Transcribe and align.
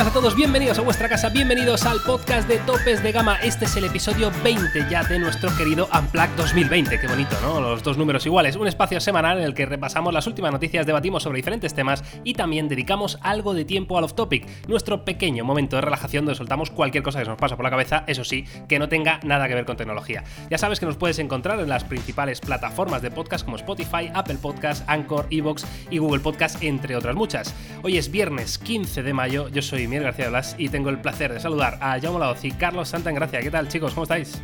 buenas 0.00 0.16
a 0.16 0.18
todos, 0.18 0.34
bienvenidos 0.34 0.78
a 0.78 0.82
vuestra 0.82 1.10
casa, 1.10 1.28
bienvenidos 1.28 1.84
al 1.84 2.00
podcast 2.00 2.48
de 2.48 2.56
Topes 2.60 3.02
de 3.02 3.12
Gama. 3.12 3.36
Este 3.42 3.66
es 3.66 3.76
el 3.76 3.84
episodio 3.84 4.32
20 4.42 4.86
ya 4.88 5.04
de 5.04 5.18
nuestro 5.18 5.54
querido 5.58 5.90
Unplugged 5.92 6.36
2020. 6.36 6.98
Qué 6.98 7.06
bonito, 7.06 7.36
¿no? 7.42 7.60
Los 7.60 7.82
dos 7.82 7.98
números 7.98 8.24
iguales. 8.24 8.56
Un 8.56 8.66
espacio 8.66 8.98
semanal 8.98 9.36
en 9.36 9.44
el 9.44 9.52
que 9.52 9.66
repasamos 9.66 10.14
las 10.14 10.26
últimas 10.26 10.52
noticias, 10.52 10.86
debatimos 10.86 11.22
sobre 11.22 11.36
diferentes 11.36 11.74
temas 11.74 12.02
y 12.24 12.32
también 12.32 12.66
dedicamos 12.66 13.18
algo 13.20 13.52
de 13.52 13.66
tiempo 13.66 13.98
al 13.98 14.04
off-topic, 14.04 14.46
nuestro 14.68 15.04
pequeño 15.04 15.44
momento 15.44 15.76
de 15.76 15.82
relajación 15.82 16.24
donde 16.24 16.38
soltamos 16.38 16.70
cualquier 16.70 17.04
cosa 17.04 17.18
que 17.18 17.26
se 17.26 17.30
nos 17.30 17.38
pasa 17.38 17.56
por 17.56 17.64
la 17.64 17.70
cabeza, 17.70 18.04
eso 18.06 18.24
sí, 18.24 18.46
que 18.68 18.78
no 18.78 18.88
tenga 18.88 19.20
nada 19.22 19.48
que 19.48 19.54
ver 19.54 19.66
con 19.66 19.76
tecnología. 19.76 20.24
Ya 20.48 20.56
sabes 20.56 20.80
que 20.80 20.86
nos 20.86 20.96
puedes 20.96 21.18
encontrar 21.18 21.60
en 21.60 21.68
las 21.68 21.84
principales 21.84 22.40
plataformas 22.40 23.02
de 23.02 23.10
podcast 23.10 23.44
como 23.44 23.56
Spotify, 23.56 24.10
Apple 24.14 24.38
Podcast, 24.40 24.82
Anchor, 24.88 25.26
Evox 25.30 25.66
y 25.90 25.98
Google 25.98 26.20
Podcast, 26.20 26.62
entre 26.62 26.96
otras 26.96 27.14
muchas. 27.16 27.54
Hoy 27.82 27.98
es 27.98 28.10
viernes 28.10 28.56
15 28.56 29.02
de 29.02 29.12
mayo, 29.12 29.48
yo 29.48 29.60
soy 29.60 29.89
Miguel 29.90 30.04
García 30.04 30.28
Blas 30.28 30.54
y 30.56 30.68
tengo 30.68 30.88
el 30.88 30.98
placer 30.98 31.32
de 31.32 31.40
saludar 31.40 31.76
a 31.80 31.98
Jaume 32.00 32.20
Laoz 32.20 32.44
y 32.44 32.52
Carlos 32.52 32.88
Santangracia. 32.88 33.40
¿Qué 33.40 33.50
tal, 33.50 33.66
chicos? 33.66 33.92
¿Cómo 33.92 34.04
estáis? 34.04 34.40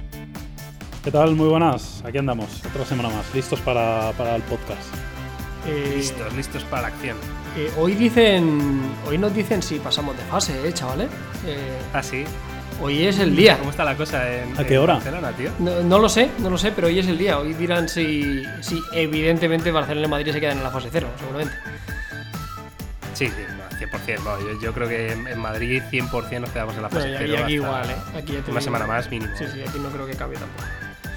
¿Qué 1.04 1.12
tal? 1.12 1.36
Muy 1.36 1.48
buenas. 1.48 2.02
Aquí 2.04 2.18
andamos, 2.18 2.64
otra 2.66 2.84
semana 2.84 3.10
más, 3.10 3.32
listos 3.32 3.60
para, 3.60 4.10
el 4.10 4.42
podcast. 4.42 4.82
Eh, 5.68 5.94
listos, 5.98 6.34
listos 6.34 6.64
para 6.64 6.82
la 6.82 6.88
acción. 6.88 7.16
Eh, 7.56 7.70
hoy 7.78 7.94
dicen, 7.94 8.82
hoy 9.06 9.18
nos 9.18 9.32
dicen 9.32 9.62
si 9.62 9.78
pasamos 9.78 10.16
de 10.16 10.24
fase, 10.24 10.68
¿eh, 10.68 10.72
chavales? 10.72 11.08
Eh, 11.46 11.78
ah, 11.94 12.02
sí. 12.02 12.24
Hoy 12.82 13.06
es 13.06 13.20
el 13.20 13.36
día. 13.36 13.56
¿Cómo 13.56 13.70
está 13.70 13.84
la 13.84 13.96
cosa 13.96 14.28
en, 14.28 14.58
¿A 14.58 14.64
qué 14.64 14.78
hora? 14.78 14.94
Barcelona, 14.94 15.30
tío? 15.30 15.50
No, 15.60 15.98
lo 16.00 16.08
sé, 16.08 16.28
no 16.40 16.50
lo 16.50 16.58
sé, 16.58 16.72
pero 16.72 16.88
hoy 16.88 16.98
es 16.98 17.06
el 17.06 17.18
día. 17.18 17.38
Hoy 17.38 17.54
dirán 17.54 17.88
si, 17.88 18.42
si 18.60 18.82
evidentemente 18.92 19.70
Barcelona 19.70 20.08
y 20.08 20.10
Madrid 20.10 20.32
se 20.32 20.40
quedan 20.40 20.58
en 20.58 20.64
la 20.64 20.70
fase 20.72 20.88
cero, 20.90 21.08
seguramente. 21.20 21.54
Sí, 23.14 23.28
sí, 23.28 23.55
100%. 23.78 24.60
yo, 24.60 24.72
creo 24.72 24.88
que 24.88 25.12
en 25.12 25.38
Madrid 25.38 25.82
100% 25.90 26.40
nos 26.40 26.50
quedamos 26.50 26.76
en 26.76 26.82
la 26.82 26.88
fase 26.88 27.14
cero. 27.18 27.32
Y 27.32 27.36
aquí 27.36 27.52
igual, 27.54 27.90
¿eh? 27.90 28.18
Aquí 28.18 28.38
una 28.48 28.60
semana 28.60 28.86
más 28.86 29.10
mínimo. 29.10 29.32
Sí, 29.36 29.44
sí, 29.52 29.60
aquí 29.66 29.78
no 29.78 29.88
creo 29.88 30.06
que 30.06 30.14
cambie 30.14 30.38
tampoco. 30.38 30.64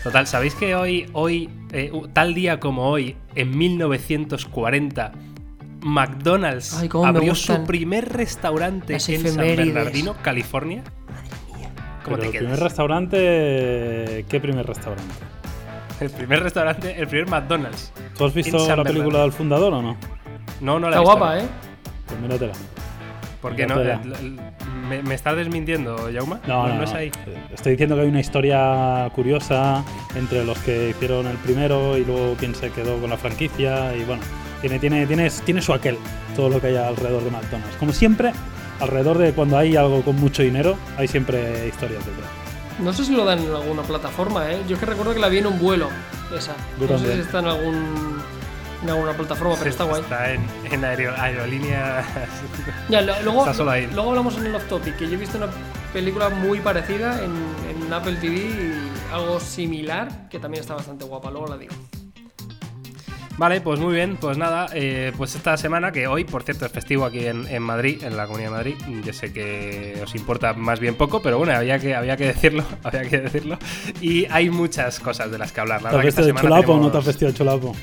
Total, 0.03 0.27
¿sabéis 0.27 0.55
que 0.55 0.75
hoy, 0.75 1.09
hoy 1.13 1.49
eh, 1.73 1.91
tal 2.13 2.33
día 2.33 2.59
como 2.59 2.89
hoy, 2.89 3.17
en 3.35 3.57
1940, 3.57 5.11
McDonald's 5.81 6.73
abrió 7.03 7.35
su 7.35 7.65
primer 7.65 8.07
restaurante 8.09 8.93
en 8.93 8.99
San 8.99 9.37
Bernardino, 9.37 10.15
California? 10.21 10.83
¿Cómo 12.03 12.17
te 12.17 12.31
quedas? 12.31 12.35
¿El 12.35 12.39
primer 12.39 12.59
restaurante? 12.59 14.25
¿Qué 14.29 14.39
primer 14.39 14.65
restaurante? 14.65 15.13
El 15.99 16.09
primer 16.11 16.43
restaurante, 16.43 16.97
el 16.97 17.07
primer 17.07 17.27
McDonald's. 17.27 17.91
¿Tú 18.17 18.25
has 18.25 18.33
visto 18.33 18.73
la 18.73 18.83
película 18.83 19.19
del 19.19 19.33
fundador 19.33 19.73
o 19.73 19.81
no? 19.81 19.97
No, 20.61 20.79
no 20.79 20.89
la 20.89 20.95
he 20.95 20.99
visto. 20.99 21.17
guapa, 21.17 21.39
¿eh? 21.39 21.47
Míratela. 22.21 22.53
¿Por 23.41 23.55
qué 23.55 23.65
no? 23.65 23.77
¿Me, 24.89 25.13
estás 25.13 25.37
desmintiendo, 25.37 26.09
Jauma? 26.13 26.41
No, 26.45 26.67
no, 26.67 26.75
no, 26.75 26.83
es 26.83 26.93
ahí. 26.93 27.11
Estoy 27.53 27.73
diciendo 27.73 27.95
que 27.95 28.01
hay 28.01 28.07
una 28.07 28.19
historia 28.19 29.09
curiosa 29.15 29.83
entre 30.15 30.43
los 30.43 30.57
que 30.59 30.89
hicieron 30.89 31.25
el 31.27 31.37
primero 31.37 31.97
y 31.97 32.03
luego 32.03 32.35
quién 32.37 32.53
se 32.53 32.69
quedó 32.71 32.99
con 32.99 33.09
la 33.09 33.17
franquicia. 33.17 33.95
Y 33.95 34.03
bueno, 34.03 34.21
tiene, 34.61 34.79
tiene, 34.79 35.07
tiene, 35.07 35.29
tiene 35.45 35.61
su 35.61 35.73
aquel 35.73 35.97
todo 36.35 36.49
lo 36.49 36.59
que 36.59 36.67
hay 36.67 36.75
alrededor 36.75 37.23
de 37.23 37.31
McDonald's. 37.31 37.77
Como 37.77 37.93
siempre, 37.93 38.33
alrededor 38.81 39.17
de 39.17 39.31
cuando 39.31 39.57
hay 39.57 39.75
algo 39.77 40.01
con 40.01 40.17
mucho 40.17 40.43
dinero, 40.43 40.75
hay 40.97 41.07
siempre 41.07 41.67
historias 41.67 42.05
detrás. 42.05 42.29
No 42.79 42.93
sé 42.93 43.05
si 43.05 43.13
lo 43.13 43.25
dan 43.25 43.39
en 43.39 43.53
alguna 43.53 43.83
plataforma, 43.83 44.51
¿eh? 44.51 44.61
Yo 44.67 44.75
es 44.75 44.79
que 44.79 44.85
recuerdo 44.85 45.13
que 45.13 45.19
la 45.19 45.29
vi 45.29 45.39
en 45.39 45.47
un 45.47 45.59
vuelo, 45.59 45.89
esa. 46.35 46.55
no 46.79 46.97
sé 46.97 47.13
si 47.15 47.19
está 47.21 47.39
en 47.39 47.47
algún 47.47 48.21
en 48.81 48.89
alguna 48.89 49.13
plataforma, 49.13 49.55
pero 49.57 49.69
está 49.69 49.83
guay. 49.83 50.01
Está 50.01 50.33
en, 50.33 50.41
en 50.71 50.85
aerolínea. 50.85 52.05
Ya, 52.89 53.01
luego, 53.01 53.45
luego 53.45 54.09
hablamos 54.09 54.37
en 54.37 54.47
el 54.47 54.55
off 54.55 54.67
topic, 54.67 54.97
que 54.97 55.07
yo 55.07 55.13
he 55.13 55.17
visto 55.17 55.37
una 55.37 55.47
película 55.93 56.29
muy 56.29 56.59
parecida 56.59 57.23
en, 57.23 57.31
en 57.69 57.93
Apple 57.93 58.15
TV, 58.15 58.73
algo 59.13 59.39
similar, 59.39 60.27
que 60.29 60.39
también 60.39 60.61
está 60.61 60.73
bastante 60.73 61.05
guapa, 61.05 61.29
luego 61.29 61.47
la 61.47 61.57
digo. 61.57 61.75
Vale, 63.39 63.61
pues 63.61 63.79
muy 63.79 63.93
bien, 63.93 64.17
pues 64.17 64.37
nada, 64.37 64.67
eh, 64.73 65.13
pues 65.15 65.33
esta 65.33 65.55
semana, 65.55 65.93
que 65.93 66.07
hoy, 66.07 66.25
por 66.25 66.43
cierto, 66.43 66.65
es 66.65 66.73
festivo 66.73 67.05
aquí 67.05 67.25
en, 67.25 67.61
Madrid, 67.61 68.03
en 68.03 68.17
la 68.17 68.25
Comunidad 68.25 68.49
de 68.49 68.55
Madrid, 68.57 68.75
yo 69.05 69.13
sé 69.13 69.31
que 69.31 69.97
os 70.03 70.13
importa 70.13 70.53
más 70.55 70.81
bien 70.81 70.95
poco, 70.95 71.21
pero 71.21 71.37
bueno, 71.37 71.53
había 71.53 71.79
que, 71.79 71.95
había 71.95 72.17
que 72.17 72.25
decirlo, 72.25 72.65
había 72.83 73.03
que 73.03 73.17
decirlo, 73.19 73.57
y 74.01 74.25
hay 74.25 74.49
muchas 74.49 74.99
cosas 74.99 75.31
de 75.31 75.37
las 75.37 75.53
que 75.53 75.61
hablar. 75.61 75.81
La 75.81 75.89
¿Te 75.89 75.95
has 75.95 76.03
vestido 76.03 76.27
de 76.27 76.33
chulapo 76.33 76.73
o 76.73 76.79
no 76.81 76.91
te 76.91 76.97
has 76.97 77.05
vestido 77.05 77.31
de 77.31 77.37
chulapo? 77.37 77.73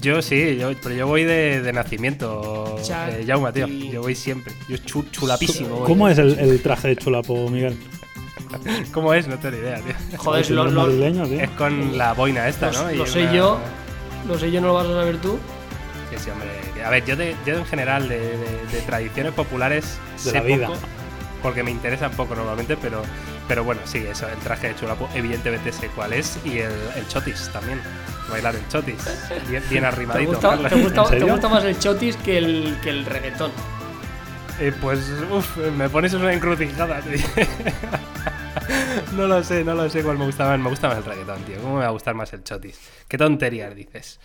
Yo 0.00 0.22
sí, 0.22 0.56
yo, 0.56 0.70
pero 0.82 0.94
yo 0.94 1.06
voy 1.06 1.24
de, 1.24 1.72
nacimiento, 1.72 2.76
eh, 2.78 3.24
Jauma, 3.26 3.52
tío. 3.52 3.66
Yo 3.66 4.02
voy 4.02 4.14
siempre. 4.14 4.54
Yo 4.68 4.76
chulapísimo. 4.78 5.84
¿Cómo 5.84 6.08
es 6.08 6.18
el, 6.18 6.60
traje 6.62 6.88
de 6.88 6.96
chulapo, 6.96 7.48
Miguel? 7.48 7.76
¿Cómo 8.92 9.12
es? 9.14 9.26
No 9.26 9.38
tengo 9.38 9.56
ni 9.56 9.62
idea, 9.62 9.80
tío. 9.80 10.18
Joder, 10.18 10.50
lo, 10.50 10.70
lo, 10.70 10.88
es 10.88 11.50
con 11.50 11.98
la 11.98 12.12
boina 12.12 12.48
esta, 12.48 12.70
¿no? 12.70 12.90
Lo 12.92 13.06
sé 13.06 13.28
yo. 13.34 13.58
Lo 14.26 14.38
sé 14.38 14.50
yo, 14.50 14.60
¿no 14.60 14.68
lo 14.68 14.74
vas 14.74 14.86
a 14.86 14.92
saber 14.92 15.18
tú? 15.18 15.38
Que 16.10 16.18
sí, 16.18 16.30
hombre. 16.30 16.48
A 16.84 16.90
ver, 16.90 17.04
yo, 17.04 17.14
yo 17.46 17.58
en 17.58 17.66
general 17.66 18.08
de, 18.08 18.20
tradiciones 18.86 19.32
populares 19.32 19.98
de 20.24 20.32
la 20.32 20.40
vida. 20.42 20.68
porque 21.42 21.62
me 21.62 21.70
interesan 21.70 22.12
poco 22.12 22.34
normalmente, 22.34 22.76
pero, 22.76 23.02
pero 23.48 23.64
bueno, 23.64 23.80
sí, 23.84 23.98
eso, 23.98 24.28
el 24.28 24.38
traje 24.38 24.68
de 24.68 24.76
chulapo, 24.76 25.08
evidentemente 25.14 25.72
sé 25.72 25.88
cuál 25.88 26.12
es, 26.12 26.38
y 26.44 26.58
el, 26.58 26.72
el 26.96 27.08
chotis 27.08 27.50
también 27.52 27.80
bailar 28.28 28.54
el 28.54 28.66
chotis. 28.68 28.96
Bien, 29.70 29.84
arrimadito. 29.84 30.38
¿Te 30.38 31.24
gusta, 31.24 31.48
más 31.48 31.64
el 31.64 31.78
chotis 31.78 32.16
que 32.16 32.38
el, 32.38 32.76
que 32.82 32.90
el 32.90 33.04
reggaetón? 33.04 33.50
Eh, 34.60 34.72
pues, 34.80 35.00
uff, 35.30 35.56
me 35.76 35.88
pones 35.88 36.14
una 36.14 36.32
encrucijada, 36.32 37.00
no 39.12 39.28
lo 39.28 39.44
sé, 39.44 39.62
no 39.62 39.74
lo 39.74 39.88
sé 39.88 40.02
cuál 40.02 40.18
me 40.18 40.26
gusta 40.26 40.46
más. 40.46 40.58
Me 40.58 40.68
gusta 40.68 40.88
más 40.88 40.98
el 40.98 41.04
reggaetón, 41.04 41.42
tío. 41.42 41.60
¿Cómo 41.60 41.74
me 41.74 41.80
va 41.80 41.86
a 41.86 41.90
gustar 41.90 42.14
más 42.14 42.32
el 42.32 42.42
chotis? 42.42 42.78
¿Qué 43.06 43.16
tonterías 43.16 43.74
dices? 43.74 44.18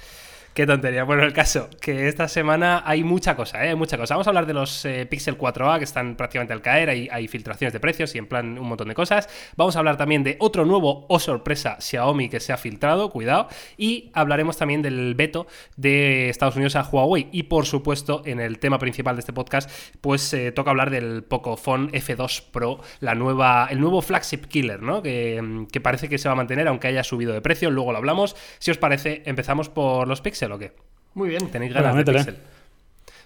Qué 0.53 0.67
tontería. 0.67 1.03
Bueno, 1.03 1.23
el 1.23 1.33
caso, 1.33 1.67
que 1.81 2.07
esta 2.07 2.27
semana 2.27 2.83
hay 2.85 3.03
mucha 3.03 3.35
cosa, 3.35 3.65
¿eh? 3.65 3.73
Mucha 3.73 3.97
cosa. 3.97 4.13
Vamos 4.13 4.27
a 4.27 4.29
hablar 4.29 4.45
de 4.45 4.53
los 4.53 4.85
eh, 4.85 5.07
Pixel 5.07 5.35
4a 5.35 5.79
que 5.79 5.83
están 5.83 6.15
prácticamente 6.15 6.53
al 6.53 6.61
caer, 6.61 6.89
hay, 6.89 7.27
filtraciones 7.27 7.73
de 7.73 7.79
precios 7.79 8.13
y 8.13 8.19
en 8.19 8.27
plan 8.27 8.59
un 8.59 8.67
montón 8.67 8.87
de 8.87 8.93
cosas. 8.93 9.27
Vamos 9.55 9.75
a 9.75 9.79
hablar 9.79 9.97
también 9.97 10.23
de 10.23 10.37
otro 10.39 10.63
nuevo, 10.63 11.07
o 11.09 11.19
sorpresa, 11.19 11.77
Xiaomi 11.79 12.29
que 12.29 12.39
se 12.39 12.53
ha 12.53 12.57
filtrado, 12.57 13.09
cuidado. 13.09 13.47
Y 13.77 14.11
hablaremos 14.13 14.55
también 14.55 14.83
del 14.83 15.15
veto 15.15 15.47
de 15.75 16.29
Estados 16.29 16.55
Unidos 16.55 16.75
a 16.75 16.83
Huawei. 16.83 17.29
Y 17.31 17.43
por 17.43 17.65
supuesto, 17.65 18.21
en 18.23 18.39
el 18.39 18.59
tema 18.59 18.77
principal 18.77 19.15
de 19.15 19.21
este 19.21 19.33
podcast, 19.33 19.71
pues 20.01 20.31
eh, 20.35 20.51
toca 20.51 20.69
hablar 20.69 20.91
del 20.91 21.23
Pocophone 21.23 21.89
F2 21.93 22.43
Pro, 22.51 22.79
la 22.99 23.15
nueva, 23.15 23.69
el 23.71 23.79
nuevo 23.79 24.03
flagship 24.03 24.45
killer, 24.49 24.83
¿no? 24.83 25.01
Que 25.01 25.81
parece 25.81 26.09
que 26.09 26.19
se 26.19 26.29
va 26.29 26.33
a 26.33 26.35
mantener 26.35 26.67
aunque 26.67 26.89
haya 26.89 27.03
subido 27.03 27.33
de 27.33 27.41
precio. 27.41 27.71
Luego 27.71 27.91
lo 27.91 27.97
hablamos. 27.97 28.35
Si 28.59 28.69
os 28.69 28.77
parece, 28.77 29.23
empezamos 29.25 29.69
por 29.69 30.07
los 30.07 30.21
Pixel 30.21 30.42
o 30.51 30.57
qué? 30.57 30.73
Muy 31.13 31.29
bien. 31.29 31.49
Tenéis 31.49 31.73
ganas 31.73 31.95
de 31.95 32.05
Pixel. 32.05 32.37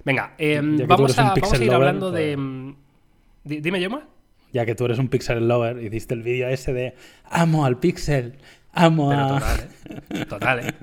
Venga, 0.03 0.33
em, 0.37 0.87
vamos, 0.87 1.17
a, 1.17 1.33
ir 1.61 1.73
hablando 1.73 2.11
de. 2.11 2.37
Mm, 2.37 2.75
dime, 3.43 3.81
Yoma. 3.81 4.07
Ya 4.53 4.65
que 4.65 4.75
tú 4.75 4.85
eres 4.85 4.99
un 4.99 5.09
Pixel 5.09 5.47
lover, 5.47 5.83
hiciste 5.83 6.13
el 6.13 6.23
vídeo 6.23 6.47
ese 6.47 6.71
de 6.71 6.95
amo 7.25 7.65
al 7.65 7.77
Pixel, 7.77 8.37
amo 8.71 9.11
a. 9.11 9.39
Total, 9.39 9.59
¿eh? 10.09 10.25
Total, 10.25 10.59
¿eh? 10.59 10.73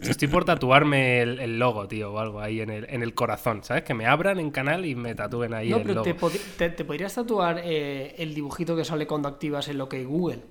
Estoy 0.00 0.28
por 0.28 0.44
tatuarme 0.44 1.22
el, 1.22 1.58
logo, 1.58 1.88
tío, 1.88 2.12
o 2.12 2.18
algo 2.18 2.40
ahí 2.40 2.60
en 2.60 2.70
el, 2.70 2.86
en 2.90 3.02
el, 3.02 3.14
corazón, 3.14 3.64
¿sabes? 3.64 3.82
Que 3.82 3.94
me 3.94 4.06
abran 4.06 4.38
en 4.38 4.50
canal 4.50 4.84
y 4.86 4.94
me 4.94 5.14
tatúen 5.14 5.54
ahí 5.54 5.70
no, 5.70 5.78
el 5.78 5.88
logo. 5.88 5.94
No, 5.94 6.02
pero 6.02 6.30
te, 6.56 6.84
podrías 6.84 7.14
tatuar 7.14 7.60
eh, 7.64 8.14
el 8.18 8.34
dibujito 8.34 8.76
que 8.76 8.84
sale 8.84 9.06
cuando 9.06 9.28
activas 9.28 9.66
el 9.68 9.80
OK 9.80 9.94
Google. 10.04 10.42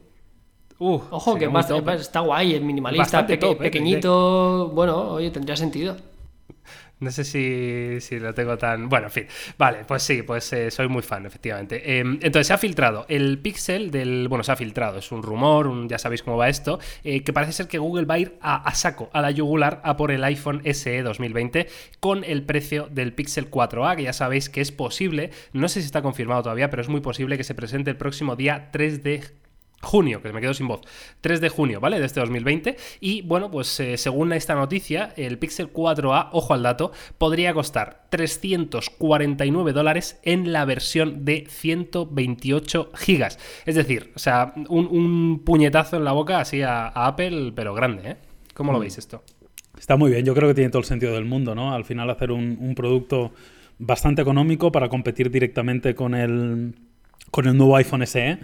Ojo, 0.80 1.36
que 1.36 1.50
más, 1.50 1.70
está 1.70 2.20
guay, 2.20 2.56
es 2.56 2.62
minimalista, 2.62 3.26
¿eh? 3.28 3.56
pequeñito. 3.56 4.70
Bueno, 4.74 5.14
oye, 5.14 5.32
tendría 5.32 5.56
sentido. 5.56 5.98
No 7.00 7.12
sé 7.12 7.24
si, 7.24 8.20
lo 8.20 8.34
tengo 8.34 8.58
tan. 8.58 8.90
Bueno, 8.90 9.06
en 9.06 9.12
fin. 9.12 9.28
Vale, 9.56 9.86
pues 9.88 10.02
sí, 10.02 10.24
pues 10.24 10.52
eh, 10.54 10.72
soy 10.72 10.88
muy 10.88 11.04
fan, 11.04 11.28
efectivamente. 11.28 12.00
Em, 12.00 12.14
entonces, 12.24 12.48
se 12.48 12.54
ha 12.54 12.58
filtrado 12.58 13.06
el 13.08 13.38
Pixel 13.38 13.92
del. 13.92 14.28
Bueno, 14.28 14.44
se 14.44 14.52
ha 14.52 14.56
filtrado, 14.56 14.98
es 14.98 15.12
un 15.12 15.22
rumor, 15.22 15.88
ya 15.88 16.00
sabéis 16.00 16.24
cómo 16.24 16.38
va 16.38 16.50
esto. 16.50 16.80
Eh, 17.04 17.24
que 17.24 17.34
parece 17.34 17.54
ser 17.54 17.68
que 17.68 17.78
Google 17.78 18.06
va 18.06 18.16
a 18.16 18.20
ir 18.20 18.40
a, 18.42 18.74
saco, 18.74 19.12
a 19.14 19.22
la 19.22 19.30
yugular, 19.30 19.80
a 19.84 19.96
por 19.96 20.10
el 20.10 20.24
iPhone 20.24 20.64
SE 20.66 21.04
2020 21.04 21.68
con 22.00 22.24
el 22.24 22.42
precio 22.42 22.88
del 22.90 23.14
Pixel 23.14 23.52
4A, 23.52 23.96
que 23.96 24.02
ya 24.02 24.14
sabéis 24.14 24.50
que 24.50 24.62
es 24.62 24.72
posible. 24.72 25.30
No 25.54 25.70
sé 25.70 25.82
si 25.82 25.86
está 25.86 26.02
confirmado 26.02 26.42
todavía, 26.42 26.72
pero 26.72 26.82
es 26.82 26.90
muy 26.90 27.02
posible 27.02 27.38
que 27.38 27.44
se 27.44 27.54
presente 27.54 27.92
el 27.92 27.98
próximo 27.98 28.36
día 28.36 28.70
3 28.72 29.04
de 29.04 29.24
junio, 29.88 30.22
que 30.22 30.34
me 30.34 30.42
quedo 30.42 30.54
sin 30.54 30.68
voz, 30.68 30.82
3 31.22 31.42
de 31.42 31.50
junio, 31.50 31.80
¿vale? 31.80 32.00
De 32.00 32.06
este 32.06 32.20
2020. 32.20 32.76
Y 33.00 33.22
bueno, 33.22 33.50
pues 33.50 33.80
eh, 33.80 33.98
según 33.98 34.34
esta 34.34 34.54
noticia, 34.54 35.14
el 35.16 35.40
Pixel 35.40 35.72
4A, 35.72 36.30
ojo 36.34 36.54
al 36.54 36.64
dato, 36.64 36.92
podría 37.18 37.54
costar 37.54 38.06
349 38.10 39.72
dólares 39.72 40.20
en 40.24 40.52
la 40.52 40.66
versión 40.66 41.24
de 41.24 41.48
128 41.50 42.92
gigas. 42.96 43.40
Es 43.66 43.76
decir, 43.76 44.12
o 44.16 44.20
sea, 44.20 44.54
un, 44.68 45.42
puñetazo 45.46 45.98
en 45.98 46.04
la 46.04 46.12
boca 46.12 46.40
así 46.40 46.62
a, 46.62 46.88
Apple, 46.88 47.54
pero 47.56 47.74
grande, 47.74 48.12
¿eh? 48.12 48.16
¿Cómo 48.54 48.72
lo 48.72 48.80
mm. 48.80 48.82
veis 48.82 48.98
esto? 48.98 49.24
Está 49.80 49.96
muy 49.96 50.12
bien, 50.12 50.26
yo 50.26 50.34
creo 50.34 50.50
que 50.50 50.56
tiene 50.56 50.70
todo 50.70 50.80
el 50.80 50.86
sentido 50.86 51.14
del 51.14 51.26
mundo, 51.26 51.56
¿no? 51.56 51.74
Al 51.74 51.86
final 51.86 52.10
hacer 52.10 52.32
un, 52.32 52.58
un 52.60 52.76
producto 52.76 53.32
bastante 53.80 54.22
económico 54.22 54.72
para 54.72 54.90
competir 54.90 55.30
directamente 55.32 55.96
con 55.96 56.16
el, 56.16 56.74
con 57.32 57.48
el 57.48 57.56
nuevo 57.56 57.76
iPhone 57.76 58.06
SE 58.06 58.40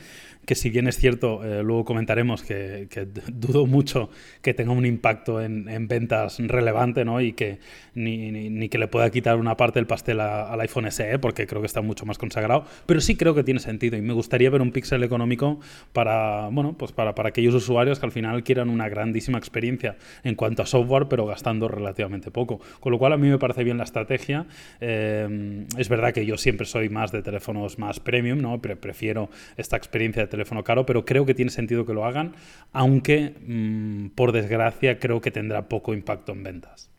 que 0.46 0.56
si 0.56 0.70
bien 0.70 0.88
es 0.88 0.98
cierto, 0.98 1.44
eh, 1.44 1.64
luego 1.64 1.86
comentaremos 1.86 2.44
que, 2.44 2.88
dudo 3.32 3.66
mucho 3.66 4.10
que 4.42 4.54
tenga 4.54 4.72
un 4.72 4.86
impacto 4.86 5.42
en, 5.42 5.64
ventas 5.88 6.38
relevante, 6.40 7.06
¿no? 7.06 7.22
Y 7.22 7.34
que 7.34 7.60
ni, 7.96 8.70
que 8.70 8.78
le 8.78 8.88
pueda 8.88 9.10
quitar 9.10 9.38
una 9.38 9.58
parte 9.58 9.80
del 9.80 9.88
pastel 9.88 10.20
al 10.20 10.60
iPhone 10.62 10.92
SE, 10.92 11.20
porque 11.20 11.48
creo 11.48 11.62
que 11.62 11.68
está 11.68 11.82
mucho 11.82 12.06
más 12.06 12.18
consagrado, 12.18 12.66
pero 12.86 13.02
sí 13.02 13.16
creo 13.16 13.36
que 13.36 13.44
tiene 13.44 13.60
sentido 13.60 13.98
y 13.98 14.02
me 14.02 14.14
gustaría 14.14 14.50
ver 14.50 14.62
un 14.62 14.72
pixel 14.72 15.04
económico 15.04 15.60
para, 15.94 16.48
bueno, 16.50 16.76
pues 16.78 16.92
para, 16.92 17.16
para 17.16 17.30
aquellos 17.30 17.54
usuarios 17.54 18.00
que 18.00 18.06
al 18.06 18.12
final 18.12 18.44
quieran 18.44 18.70
una 18.70 18.90
grandísima 18.90 19.38
experiencia 19.38 19.98
en 20.24 20.36
cuanto 20.36 20.62
a 20.62 20.66
software, 20.66 21.08
pero 21.08 21.26
gastando 21.26 21.68
relativamente 21.68 22.32
poco. 22.32 22.60
Con 22.80 22.92
lo 22.92 23.00
cual 23.00 23.14
a 23.14 23.18
mí 23.18 23.30
me 23.30 23.38
parece 23.38 23.64
bien 23.64 23.78
la 23.78 23.84
estrategia. 23.84 24.46
Eh, 24.82 25.66
es 25.78 25.90
verdad 25.90 26.14
que 26.14 26.26
yo 26.26 26.38
siempre 26.38 26.66
soy 26.66 26.90
más 26.90 27.12
de 27.12 27.22
teléfonos 27.22 27.80
más 27.80 28.00
premium, 28.00 28.42
¿no? 28.42 28.62
Pero 28.62 28.80
prefiero 28.80 29.30
esta 29.58 29.78
experiencia 29.78 30.24
de 30.24 30.28
teléfono 30.34 30.64
caro, 30.64 30.86
pero 30.86 31.06
creo 31.06 31.26
que 31.26 31.36
tiene 31.36 31.52
sentido 31.52 31.86
que 31.86 31.94
lo 31.94 32.06
hagan, 32.06 32.36
aunque 32.72 33.36
mm, 33.48 34.16
por 34.16 34.32
desgracia 34.32 35.00
creo 35.00 35.22
que 35.22 35.32
tendrá 35.32 35.70
poco 35.70 35.94
impacto 35.94 36.32
en 36.32 36.44
ventas. 36.44 36.94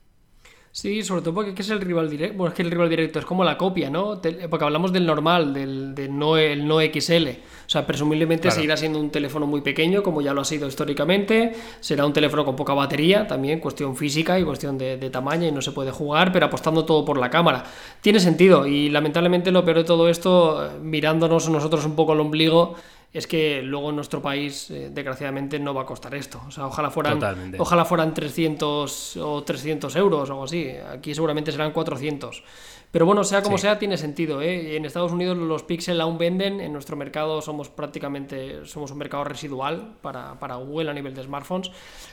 Sí, 0.74 1.04
sobre 1.04 1.22
todo 1.22 1.34
porque 1.34 1.62
es 1.62 1.70
el 1.70 1.80
rival 1.80 2.10
directo. 2.10 2.36
Bueno, 2.36 2.48
es 2.48 2.56
que 2.56 2.62
el 2.62 2.70
rival 2.72 2.90
directo 2.90 3.20
es 3.20 3.24
como 3.24 3.44
la 3.44 3.56
copia, 3.56 3.90
¿no? 3.90 4.20
Porque 4.50 4.64
hablamos 4.64 4.92
del 4.92 5.06
normal, 5.06 5.54
del, 5.54 5.94
no, 6.10 6.36
el 6.36 6.66
no 6.66 6.80
XL. 6.80 7.28
O 7.28 7.68
sea, 7.68 7.86
presumiblemente 7.86 8.50
seguirá 8.50 8.76
siendo 8.76 8.98
un 8.98 9.10
teléfono 9.10 9.46
muy 9.46 9.60
pequeño, 9.60 10.02
como 10.02 10.20
ya 10.20 10.34
lo 10.34 10.40
ha 10.40 10.44
sido 10.44 10.66
históricamente. 10.66 11.52
Será 11.78 12.04
un 12.04 12.12
teléfono 12.12 12.44
con 12.44 12.56
poca 12.56 12.74
batería, 12.74 13.24
también, 13.24 13.60
cuestión 13.60 13.94
física 13.94 14.36
y 14.40 14.42
cuestión 14.42 14.76
de, 14.76 14.96
de 14.96 15.10
tamaño, 15.10 15.46
y 15.46 15.52
no 15.52 15.62
se 15.62 15.70
puede 15.70 15.92
jugar, 15.92 16.32
pero 16.32 16.46
apostando 16.46 16.84
todo 16.84 17.04
por 17.04 17.18
la 17.18 17.30
cámara. 17.30 17.62
Tiene 18.00 18.18
sentido, 18.18 18.66
y 18.66 18.90
lamentablemente 18.90 19.52
lo 19.52 19.64
peor 19.64 19.76
de 19.76 19.84
todo 19.84 20.08
esto, 20.08 20.72
mirándonos 20.82 21.48
nosotros 21.48 21.86
un 21.86 21.94
poco 21.94 22.14
el 22.14 22.20
ombligo, 22.20 22.74
es 23.14 23.28
que 23.28 23.62
luego 23.62 23.90
en 23.90 23.96
nuestro 23.96 24.20
país, 24.20 24.68
eh, 24.72 24.90
desgraciadamente, 24.92 25.60
no 25.60 25.72
va 25.72 25.82
a 25.82 25.86
costar 25.86 26.16
esto. 26.16 26.42
O 26.48 26.50
sea, 26.50 26.66
ojalá 26.66 26.90
fueran, 26.90 27.20
ojalá 27.58 27.84
fueran 27.84 28.12
300 28.12 29.16
o 29.18 29.44
300 29.44 29.94
euros 29.94 30.28
o 30.28 30.32
algo 30.32 30.44
así. 30.44 30.68
Aquí 30.92 31.14
seguramente 31.14 31.52
serán 31.52 31.70
400. 31.70 32.42
Pero 32.90 33.06
bueno, 33.06 33.22
sea 33.22 33.40
como 33.40 33.56
sea, 33.56 33.78
tiene 33.78 33.96
sentido. 33.96 34.42
¿eh? 34.42 34.76
En 34.76 34.84
Estados 34.84 35.12
Unidos 35.12 35.38
los 35.38 35.62
Pixel 35.62 36.00
aún 36.00 36.18
venden. 36.18 36.60
En 36.60 36.72
nuestro 36.72 36.96
mercado 36.96 37.40
somos 37.40 37.68
prácticamente 37.68 38.66
somos 38.66 38.90
un 38.90 38.98
mercado 38.98 39.22
residual 39.22 39.94
para, 40.02 40.36
para 40.40 40.56
Google 40.56 40.90
a 40.90 40.94
nivel 40.94 41.14
de 41.14 41.22
smartphones. 41.22 41.70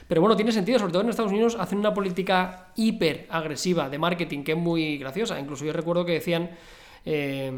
Pero 0.07 0.21
bueno, 0.21 0.35
tiene 0.35 0.51
sentido. 0.51 0.77
Sobre 0.77 0.93
todo 0.93 1.01
en 1.01 1.09
Estados 1.09 1.31
Unidos 1.31 1.57
hacen 1.59 1.79
una 1.79 1.95
política 1.95 2.73
hiper 2.75 3.25
agresiva 3.31 3.89
de 3.89 3.97
marketing 3.97 4.43
que 4.43 4.51
es 4.51 4.57
muy 4.57 4.99
graciosa. 4.99 5.39
Incluso 5.39 5.65
yo 5.65 5.73
recuerdo 5.73 6.05
que 6.05 6.13
decían... 6.13 6.51
Eh, 7.05 7.51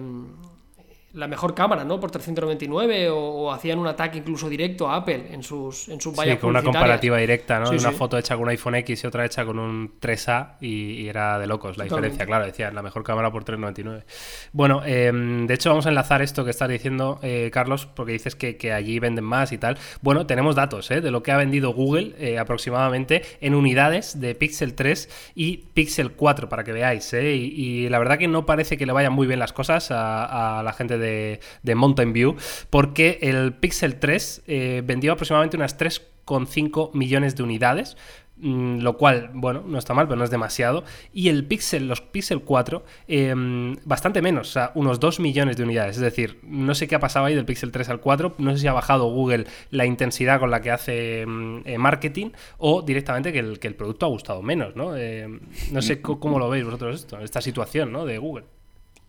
la 1.13 1.27
mejor 1.27 1.54
cámara, 1.54 1.86
¿no? 1.86 2.00
Por 2.00 2.10
399 2.10 3.10
o, 3.12 3.51
hacían 3.51 3.77
un 3.77 3.86
ataque 3.86 4.18
incluso 4.18 4.50
directo 4.50 4.89
a 4.89 4.95
Apple 4.98 5.27
en 5.30 5.44
sus 5.44 5.88
en 5.89 6.01
sus 6.01 6.15
Sí, 6.18 6.38
con 6.38 6.50
una 6.50 6.63
comparativa 6.63 7.18
directa, 7.18 7.60
¿no? 7.60 7.69
una 7.69 7.92
foto 7.92 8.18
hecha 8.18 8.36
con 8.36 8.44
un 8.44 8.50
iPhone 8.50 8.75
X 8.75 9.04
y 9.04 9.07
otra 9.07 9.25
hecha 9.25 9.45
con 9.45 9.60
un 9.60 10.00
3A 10.00 10.56
y, 10.62 11.07
era 11.07 11.38
de 11.38 11.45
locos 11.45 11.77
la 11.77 11.83
diferencia, 11.83 12.25
claro, 12.25 12.45
decían 12.45 12.74
la 12.74 12.81
mejor 12.81 13.04
cámara 13.04 13.31
por 13.31 13.44
399. 13.44 14.06
Bueno, 14.54 14.83
em, 14.86 15.45
de 15.45 15.54
hecho 15.54 15.69
vamos 15.69 15.86
a 15.86 15.89
enlazar 15.89 16.21
esto 16.21 16.44
que 16.44 16.50
estás 16.50 16.69
diciendo, 16.69 17.19
eh, 17.21 17.51
Carlos, 17.54 17.86
porque 17.86 18.13
dices 18.13 18.36
que, 18.36 18.74
allí 18.74 18.98
venden 18.98 19.25
más 19.25 19.51
y 19.51 19.57
tal. 19.60 19.77
Bueno, 20.01 20.25
tenemos 20.25 20.56
datos 20.56 20.89
¿eh? 20.89 21.01
de 21.01 21.12
lo 21.12 21.21
que 21.21 21.31
ha 21.31 21.38
vendido 21.38 21.74
Google 21.74 22.15
eh, 22.18 22.39
aproximadamente 22.39 23.21
en 23.39 23.54
unidades 23.54 24.19
de 24.19 24.33
Pixel 24.33 24.74
3 24.74 25.33
y 25.36 25.57
Pixel 25.74 26.13
4, 26.13 26.50
para 26.50 26.63
que 26.63 26.71
veáis, 26.71 27.13
¿eh? 27.13 27.36
Y, 27.36 27.89
la 27.89 28.00
verdad 28.00 28.18
que 28.18 28.27
no 28.27 28.45
parece 28.45 28.77
que 28.77 28.86
le 28.86 28.94
vayan 28.94 29.13
muy 29.13 29.27
bien 29.27 29.39
las 29.39 29.54
cosas 29.54 29.92
a, 29.92 30.60
a 30.60 30.63
la 30.63 30.74
gente 30.74 30.98
de 30.98 31.02
de, 31.03 31.75
Mountain 31.75 32.13
View, 32.13 32.35
porque 32.69 33.19
el 33.21 33.53
Pixel 33.53 34.00
3 34.00 34.44
eh, 34.47 34.81
vendió 34.85 35.13
aproximadamente 35.13 35.57
unas 35.57 35.77
3,5 35.77 36.91
millones 36.94 37.35
de 37.35 37.44
unidades, 37.44 37.97
mm, 38.38 38.79
lo 38.79 38.97
cual, 38.97 39.29
bueno, 39.33 39.63
no 39.65 39.77
está 39.77 39.94
mal, 39.94 40.07
pero 40.07 40.17
no 40.17 40.23
es 40.23 40.31
demasiado. 40.31 40.83
Y 41.13 41.29
el 41.29 41.45
Pixel, 41.45 41.88
los 41.88 42.01
Pixel 42.01 42.41
4, 42.41 42.83
em, 43.07 43.75
bastante 43.85 44.21
menos, 44.21 44.50
o 44.50 44.51
sea, 44.53 44.71
unos 44.75 45.00
2 45.00 45.19
millones 45.19 45.57
de 45.57 45.63
unidades. 45.63 45.97
Es 45.97 46.01
decir, 46.01 46.39
no 46.44 46.73
sé 46.75 46.88
qué 46.88 46.95
ha 46.95 47.00
pasado 47.00 47.25
ahí 47.25 47.35
del 47.35 47.45
Pixel 47.45 47.71
3 47.71 47.89
al 47.89 48.00
4, 48.00 48.35
no 48.38 48.51
sé 48.51 48.59
si 48.59 48.67
ha 48.67 48.73
bajado 48.73 49.05
Google 49.05 49.45
la 49.69 49.85
intensidad 49.85 50.39
con 50.39 50.51
la 50.51 50.61
que 50.61 50.71
hace 50.71 51.21
em, 51.21 51.61
eh, 51.65 51.77
marketing 51.77 52.31
o 52.57 52.81
directamente 52.81 53.31
que 53.31 53.39
el, 53.39 53.59
que 53.59 53.67
el, 53.67 53.75
producto 53.75 54.05
ha 54.05 54.09
gustado 54.09 54.41
menos, 54.41 54.75
¿no? 54.75 54.95
Em, 54.95 55.39
no 55.71 55.81
sé 55.81 56.01
cómo 56.01 56.39
lo 56.39 56.50
veis 56.50 56.63
vosotros 56.65 57.01
esto, 57.01 57.19
esta 57.19 57.41
situación, 57.41 57.91
¿no? 57.91 58.05
De 58.05 58.17
Google. 58.17 58.45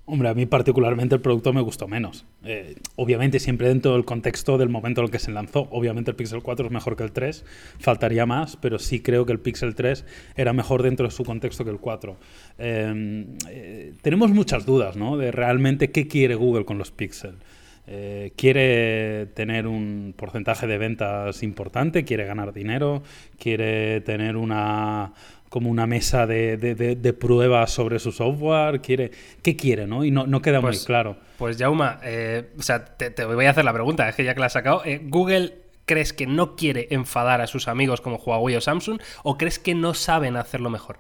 Hombre, 0.06 0.29
a 0.29 0.35
mí 0.35 0.45
particularmente 0.45 1.15
el 1.15 1.23
producto 1.23 1.55
me 1.55 1.62
gustó 1.62 1.89
menos. 1.89 2.27
Eh, 2.45 2.77
obviamente 2.97 3.41
siempre 3.41 3.69
dentro 3.69 3.95
del 3.95 4.05
contexto 4.05 4.59
del 4.59 4.69
momento 4.69 5.01
en 5.01 5.06
el 5.06 5.11
que 5.11 5.19
se 5.19 5.33
lanzó. 5.33 5.67
Obviamente 5.71 6.11
el 6.11 6.17
Pixel 6.17 6.43
4 6.43 6.67
es 6.67 6.73
mejor 6.73 6.95
que 6.95 7.05
el 7.05 7.12
3, 7.12 7.43
faltaría 7.79 8.27
más, 8.27 8.56
pero 8.56 8.79
sí 8.79 9.01
creo 9.01 9.25
que 9.25 9.33
el 9.33 9.41
Pixel 9.41 9.75
3 9.75 10.05
era 10.37 10.53
mejor 10.53 10.83
dentro 10.83 11.06
de 11.06 11.11
su 11.11 11.25
contexto 11.25 11.65
que 11.65 11.71
el 11.71 11.79
4. 11.79 12.17
Eh, 12.59 13.27
eh, 13.49 13.93
tenemos 14.03 14.31
muchas 14.31 14.67
dudas, 14.67 14.95
¿no? 14.95 15.17
De 15.17 15.33
realmente 15.33 15.91
qué 15.91 16.06
quiere 16.06 16.35
Google 16.35 16.67
con 16.67 16.77
los 16.77 16.91
Pixel. 16.91 17.37
quiere 18.37 19.27
tener 19.35 19.67
un 19.67 20.15
porcentaje 20.17 20.67
de 20.67 20.79
ventas 20.79 21.43
importante, 21.43 22.05
quiere 22.05 22.25
ganar 22.25 22.53
dinero, 22.53 23.03
quiere 23.39 24.01
tener 24.03 24.37
una 24.37 25.12
como 25.55 25.71
una 25.71 25.87
mesa 25.87 26.27
de, 26.27 26.56
de, 26.56 27.12
pruebas 27.12 27.71
sobre 27.71 28.01
su 28.01 28.11
software? 28.11 28.81
¿Quiere, 28.81 29.12
¿Qué 29.41 29.55
quiere? 29.55 29.87
¿no? 29.87 30.05
Y 30.05 30.11
no, 30.11 30.27
no 30.27 30.43
queda 30.43 30.61
muy 30.61 30.71
pues, 30.71 30.85
claro. 30.85 31.17
Pues 31.39 31.59
Jauma, 31.59 32.01
eh, 32.03 32.51
o 32.59 32.62
sea, 32.62 32.85
te, 32.85 33.25
voy 33.25 33.47
a 33.47 33.51
hacer 33.51 33.65
la 33.65 33.73
pregunta, 33.73 34.09
es 34.09 34.17
que 34.17 34.25
ya 34.25 34.35
que 34.35 34.41
la 34.41 34.47
has 34.47 34.53
sacado, 34.53 34.83
eh, 34.85 35.01
¿Google 35.05 35.55
crees 35.85 36.12
que 36.12 36.27
no 36.27 36.56
quiere 36.56 36.89
enfadar 36.91 37.41
a 37.41 37.47
sus 37.47 37.69
amigos 37.69 38.01
como 38.01 38.17
Huawei 38.17 38.56
o 38.56 38.61
Samsung 38.61 39.01
o 39.23 39.39
crees 39.39 39.61
que 39.61 39.77
no 39.77 39.95
saben 39.95 40.35
hacerlo 40.35 40.71
mejor? 40.71 40.99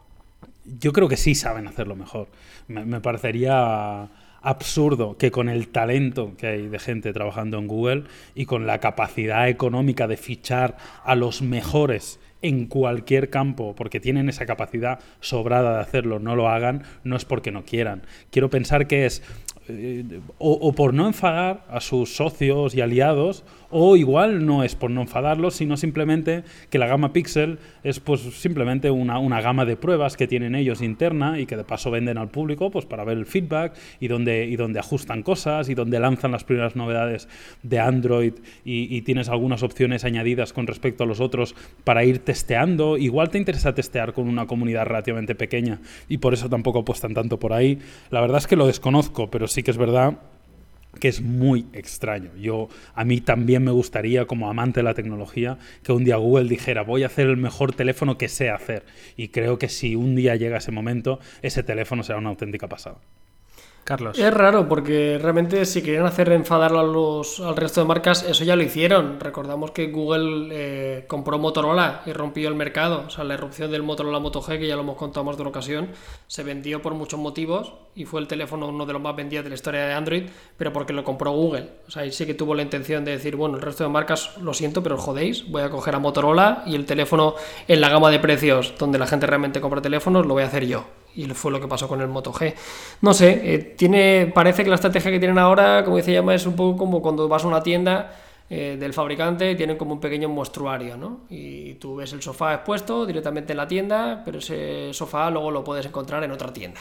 Yo 0.64 0.92
creo 0.92 1.08
que 1.08 1.16
sí 1.16 1.34
saben 1.34 1.66
hacerlo 1.66 1.96
mejor. 1.96 2.28
me 2.68 3.00
parecería 3.00 4.08
absurdo 4.40 5.16
que 5.16 5.32
con 5.32 5.48
el 5.48 5.66
talento 5.66 6.34
que 6.36 6.46
hay 6.46 6.68
de 6.68 6.78
gente 6.78 7.12
trabajando 7.12 7.58
en 7.58 7.66
Google 7.66 8.04
y 8.36 8.44
con 8.44 8.68
la 8.68 8.78
capacidad 8.78 9.48
económica 9.48 10.06
de 10.06 10.16
fichar 10.16 10.76
a 11.02 11.16
los 11.16 11.42
mejores 11.42 12.20
en 12.44 12.66
cualquier 12.66 13.30
campo, 13.30 13.74
porque 13.74 14.00
tienen 14.00 14.28
esa 14.28 14.44
capacidad 14.44 15.00
sobrada 15.20 15.76
de 15.76 15.80
hacerlo, 15.80 16.18
no 16.18 16.36
lo 16.36 16.50
hagan, 16.50 16.82
no 17.02 17.16
es 17.16 17.24
porque 17.24 17.50
no 17.50 17.64
quieran. 17.64 18.02
Quiero 18.30 18.50
pensar 18.50 18.86
que 18.86 19.06
es 19.06 19.22
eh, 19.66 20.20
o, 20.36 20.74
por 20.74 20.92
no 20.92 21.06
enfadar 21.06 21.64
a 21.70 21.80
sus 21.80 22.14
socios 22.14 22.74
y 22.74 22.82
aliados, 22.82 23.44
o 23.76 23.96
igual 23.96 24.46
no 24.46 24.62
es 24.62 24.76
por 24.76 24.92
no 24.92 25.00
enfadarlos, 25.00 25.56
sino 25.56 25.76
simplemente 25.76 26.44
que 26.70 26.78
la 26.78 26.86
gama 26.86 27.12
Pixel 27.12 27.58
es 27.82 27.98
pues 27.98 28.20
simplemente 28.20 28.88
una, 28.88 29.18
una, 29.18 29.40
gama 29.40 29.64
de 29.64 29.76
pruebas 29.76 30.16
que 30.16 30.28
tienen 30.28 30.54
ellos 30.54 30.80
interna 30.80 31.40
y 31.40 31.46
que 31.46 31.56
de 31.56 31.64
paso 31.64 31.90
venden 31.90 32.16
al 32.16 32.28
público 32.28 32.70
pues 32.70 32.86
para 32.86 33.02
ver 33.02 33.18
el 33.18 33.26
feedback 33.26 33.76
y 33.98 34.06
donde, 34.06 34.44
y 34.44 34.54
donde 34.54 34.78
ajustan 34.78 35.24
cosas 35.24 35.68
y 35.68 35.74
donde 35.74 35.98
lanzan 35.98 36.30
las 36.30 36.44
primeras 36.44 36.76
novedades 36.76 37.28
de 37.64 37.80
Android 37.80 38.34
y, 38.64 38.96
y 38.96 39.02
tienes 39.02 39.28
algunas 39.28 39.64
opciones 39.64 40.04
añadidas 40.04 40.52
con 40.52 40.68
respecto 40.68 41.02
a 41.02 41.08
los 41.08 41.18
otros 41.18 41.56
para 41.82 42.04
ir 42.04 42.20
testeando. 42.20 42.96
Igual 42.96 43.30
te 43.30 43.38
interesa 43.38 43.74
testear 43.74 44.12
con 44.12 44.28
una 44.28 44.46
comunidad 44.46 44.86
relativamente 44.86 45.34
pequeña 45.34 45.80
y 46.08 46.18
por 46.18 46.32
eso 46.32 46.48
tampoco 46.48 46.78
apuestan 46.78 47.12
tanto 47.12 47.40
por 47.40 47.52
ahí. 47.52 47.80
La 48.10 48.20
verdad 48.20 48.38
es 48.38 48.46
que 48.46 48.54
lo 48.54 48.68
desconozco, 48.68 49.32
pero 49.32 49.48
sí 49.48 49.64
que 49.64 49.72
es 49.72 49.78
verdad 49.78 50.20
que 50.94 51.08
es 51.08 51.20
muy 51.20 51.66
extraño. 51.72 52.30
Yo 52.36 52.68
a 52.94 53.04
mí 53.04 53.20
también 53.20 53.64
me 53.64 53.70
gustaría 53.70 54.26
como 54.26 54.50
amante 54.50 54.80
de 54.80 54.84
la 54.84 54.94
tecnología 54.94 55.58
que 55.82 55.92
un 55.92 56.04
día 56.04 56.16
Google 56.16 56.48
dijera, 56.48 56.82
"Voy 56.82 57.02
a 57.02 57.06
hacer 57.06 57.28
el 57.28 57.36
mejor 57.36 57.74
teléfono 57.74 58.18
que 58.18 58.28
sé 58.28 58.50
hacer." 58.50 58.84
Y 59.16 59.28
creo 59.28 59.58
que 59.58 59.68
si 59.68 59.96
un 59.96 60.14
día 60.14 60.36
llega 60.36 60.58
ese 60.58 60.72
momento, 60.72 61.18
ese 61.42 61.62
teléfono 61.62 62.02
será 62.02 62.18
una 62.18 62.30
auténtica 62.30 62.68
pasada. 62.68 62.98
Carlos. 63.84 64.18
Es 64.18 64.32
raro 64.32 64.66
porque 64.66 65.18
realmente 65.20 65.64
si 65.66 65.82
querían 65.82 66.06
hacer 66.06 66.32
enfadar 66.32 66.72
a 66.72 66.82
los, 66.82 67.40
al 67.40 67.54
resto 67.54 67.82
de 67.82 67.86
marcas, 67.86 68.22
eso 68.22 68.42
ya 68.42 68.56
lo 68.56 68.62
hicieron. 68.62 69.20
Recordamos 69.20 69.70
que 69.72 69.88
Google 69.88 70.48
eh, 70.50 71.04
compró 71.06 71.38
Motorola 71.38 72.02
y 72.06 72.12
rompió 72.12 72.48
el 72.48 72.54
mercado. 72.54 73.04
O 73.06 73.10
sea, 73.10 73.24
la 73.24 73.34
erupción 73.34 73.70
del 73.70 73.82
Motorola 73.82 74.18
Moto 74.18 74.42
G, 74.42 74.58
que 74.58 74.66
ya 74.66 74.74
lo 74.74 74.82
hemos 74.82 74.96
contado 74.96 75.24
más 75.24 75.36
de 75.36 75.42
una 75.42 75.50
ocasión, 75.50 75.90
se 76.26 76.42
vendió 76.42 76.80
por 76.80 76.94
muchos 76.94 77.20
motivos 77.20 77.74
y 77.94 78.06
fue 78.06 78.20
el 78.20 78.26
teléfono 78.26 78.68
uno 78.68 78.86
de 78.86 78.94
los 78.94 79.02
más 79.02 79.14
vendidos 79.14 79.44
de 79.44 79.50
la 79.50 79.54
historia 79.54 79.86
de 79.86 79.92
Android, 79.92 80.24
pero 80.56 80.72
porque 80.72 80.92
lo 80.92 81.04
compró 81.04 81.32
Google. 81.32 81.68
O 81.86 81.90
sea, 81.90 82.02
ahí 82.02 82.10
sí 82.10 82.24
que 82.26 82.34
tuvo 82.34 82.54
la 82.54 82.62
intención 82.62 83.04
de 83.04 83.12
decir, 83.12 83.36
bueno, 83.36 83.56
el 83.56 83.62
resto 83.62 83.84
de 83.84 83.90
marcas, 83.90 84.36
lo 84.40 84.54
siento, 84.54 84.82
pero 84.82 84.96
os 84.96 85.02
jodéis, 85.02 85.50
voy 85.50 85.62
a 85.62 85.70
coger 85.70 85.94
a 85.94 85.98
Motorola 85.98 86.62
y 86.66 86.74
el 86.74 86.86
teléfono 86.86 87.34
en 87.68 87.80
la 87.80 87.90
gama 87.90 88.10
de 88.10 88.18
precios 88.18 88.74
donde 88.78 88.98
la 88.98 89.06
gente 89.06 89.26
realmente 89.26 89.60
compra 89.60 89.82
teléfonos, 89.82 90.26
lo 90.26 90.34
voy 90.34 90.42
a 90.42 90.46
hacer 90.46 90.66
yo 90.66 90.84
y 91.14 91.26
fue 91.26 91.52
lo 91.52 91.60
que 91.60 91.68
pasó 91.68 91.88
con 91.88 92.00
el 92.00 92.08
Moto 92.08 92.32
G. 92.32 92.54
No 93.00 93.14
sé, 93.14 93.54
eh, 93.54 93.58
tiene, 93.58 94.30
parece 94.34 94.64
que 94.64 94.68
la 94.68 94.76
estrategia 94.76 95.10
que 95.10 95.18
tienen 95.18 95.38
ahora, 95.38 95.84
como 95.84 95.96
dice 95.96 96.12
Yama, 96.12 96.34
es 96.34 96.46
un 96.46 96.56
poco 96.56 96.76
como 96.76 97.00
cuando 97.02 97.28
vas 97.28 97.44
a 97.44 97.48
una 97.48 97.62
tienda 97.62 98.12
eh, 98.50 98.76
del 98.78 98.92
fabricante 98.92 99.50
y 99.50 99.56
tienen 99.56 99.76
como 99.76 99.94
un 99.94 100.00
pequeño 100.00 100.28
monstruario, 100.28 100.96
¿no? 100.96 101.20
Y 101.30 101.74
tú 101.74 101.96
ves 101.96 102.12
el 102.12 102.20
sofá 102.20 102.54
expuesto 102.54 103.06
directamente 103.06 103.52
en 103.52 103.56
la 103.56 103.66
tienda, 103.66 104.22
pero 104.24 104.38
ese 104.38 104.92
sofá 104.92 105.30
luego 105.30 105.50
lo 105.50 105.64
puedes 105.64 105.86
encontrar 105.86 106.22
en 106.24 106.30
otra 106.30 106.52
tienda. 106.52 106.80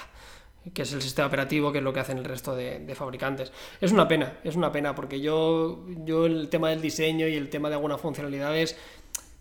que 0.73 0.83
es 0.83 0.93
el 0.93 1.01
sistema 1.01 1.27
operativo, 1.27 1.71
que 1.73 1.79
es 1.79 1.83
lo 1.83 1.91
que 1.91 1.99
hacen 1.99 2.17
el 2.17 2.23
resto 2.25 2.55
de, 2.55 2.93
fabricantes. 2.95 3.51
Es 3.81 3.91
una 3.91 4.07
pena, 4.07 4.39
es 4.43 4.55
una 4.55 4.71
pena, 4.71 4.95
porque 4.95 5.19
yo, 5.19 5.85
yo 6.05 6.25
el 6.25 6.47
tema 6.49 6.69
del 6.69 6.81
diseño 6.81 7.27
y 7.27 7.35
el 7.35 7.49
tema 7.49 7.69
de 7.69 7.75
algunas 7.75 7.99
funcionalidades 7.99 8.77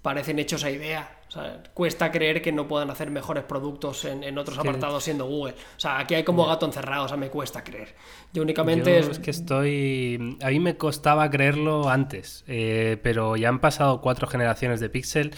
parecen 0.03 0.39
hechos 0.39 0.65
a 0.65 0.71
idea. 0.71 1.22
O 1.33 1.35
sea, 1.35 1.63
cuesta 1.73 2.13
creer 2.13 2.43
que 2.43 2.53
no 2.53 2.69
puedan 2.69 2.91
hacer 2.91 3.11
mejores 3.11 3.45
productos 3.45 4.05
en, 4.05 4.37
otros 4.37 4.59
apartados 4.59 5.03
siendo 5.03 5.25
Google. 5.25 5.55
O 5.55 5.81
sea, 5.81 5.99
aquí 5.99 6.15
hay 6.15 6.25
como 6.25 6.45
gato 6.45 6.67
encerrado, 6.67 7.07
o 7.07 7.09
sea, 7.09 7.17
me 7.17 7.31
cuesta 7.31 7.65
creer. 7.65 7.95
Yo 8.35 8.43
únicamente... 8.43 8.99
es... 8.99 9.19
que 9.19 9.31
estoy... 9.31 10.37
A 10.43 10.51
mí 10.51 10.61
me 10.61 10.77
costaba 10.77 11.31
creerlo 11.31 11.89
antes, 11.89 12.45
eh, 12.49 12.99
pero 13.03 13.37
ya 13.37 13.49
han 13.49 13.61
pasado 13.61 14.03
cuatro 14.03 14.27
generaciones 14.27 14.79
de 14.81 14.91
Pixel 14.91 15.31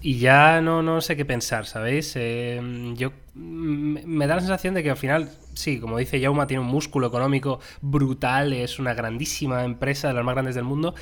y 0.00 0.18
ya 0.18 0.62
no, 0.62 0.82
no 0.82 1.02
sé 1.02 1.16
qué 1.16 1.26
pensar, 1.26 1.66
¿sabéis? 1.66 2.14
Eh, 2.16 2.94
yo 2.96 3.12
me 3.34 4.26
da 4.26 4.36
la 4.36 4.40
sensación 4.40 4.72
de 4.72 4.82
que 4.82 4.88
al 4.88 4.96
final, 4.96 5.30
sí, 5.52 5.78
como 5.78 5.98
dice 5.98 6.18
Yauma, 6.18 6.46
tiene 6.46 6.62
un 6.62 6.68
músculo 6.68 7.08
económico 7.08 7.60
brutal, 7.82 8.54
es 8.54 8.78
una 8.78 8.94
grandísima 8.94 9.64
empresa 9.64 10.08
de 10.08 10.14
las 10.14 10.24
más 10.24 10.34
grandes 10.34 10.54
del 10.54 10.64
mundo, 10.64 10.94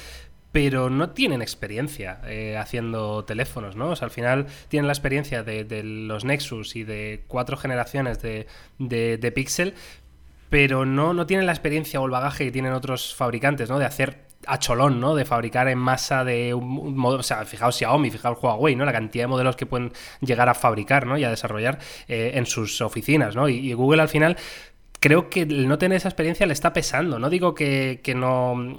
pero 0.52 0.88
no 0.90 1.10
tienen 1.10 1.42
experiencia 1.42 2.20
eh, 2.26 2.56
haciendo 2.56 3.24
teléfonos, 3.24 3.76
¿no? 3.76 3.90
O 3.90 3.96
sea, 3.96 4.06
al 4.06 4.10
final 4.10 4.46
tienen 4.68 4.86
la 4.86 4.92
experiencia 4.92 5.42
de, 5.42 5.82
los 5.82 6.24
Nexus 6.24 6.76
y 6.76 6.84
de 6.84 7.24
cuatro 7.28 7.56
generaciones 7.56 8.22
de, 8.22 8.46
de, 8.78 9.32
Pixel, 9.32 9.74
pero 10.48 10.86
no, 10.86 11.12
no 11.12 11.26
tienen 11.26 11.46
la 11.46 11.52
experiencia 11.52 12.00
o 12.00 12.06
el 12.06 12.10
bagaje 12.10 12.46
que 12.46 12.50
tienen 12.50 12.72
otros 12.72 13.14
fabricantes, 13.14 13.68
¿no? 13.68 13.78
De 13.78 13.84
hacer 13.84 14.28
a 14.46 14.58
cholón, 14.58 15.00
¿no? 15.00 15.14
De 15.14 15.26
fabricar 15.26 15.68
en 15.68 15.78
masa 15.78 16.24
de 16.24 16.54
un, 16.54 16.96
modo, 16.96 17.18
o 17.18 17.22
sea, 17.22 17.44
fijaos 17.44 17.76
Xiaomi, 17.76 18.10
fijaos 18.10 18.38
Huawei, 18.40 18.74
¿no? 18.74 18.86
La 18.86 18.92
cantidad 18.92 19.24
de 19.24 19.28
modelos 19.28 19.56
que 19.56 19.66
pueden 19.66 19.92
llegar 20.20 20.48
a 20.48 20.54
fabricar, 20.54 21.06
¿no? 21.06 21.18
Y 21.18 21.24
a 21.24 21.30
desarrollar 21.30 21.78
eh, 22.08 22.32
en 22.34 22.46
sus 22.46 22.80
oficinas, 22.80 23.36
¿no? 23.36 23.48
y, 23.48 23.72
Google 23.74 24.00
al 24.00 24.08
final 24.08 24.36
creo 25.00 25.30
que 25.30 25.42
el 25.42 25.68
no 25.68 25.78
tener 25.78 25.96
esa 25.96 26.08
experiencia 26.08 26.46
le 26.46 26.52
está 26.52 26.72
pesando. 26.72 27.18
No 27.18 27.30
digo 27.30 27.54
que, 27.54 28.00
que 28.02 28.14
no 28.14 28.76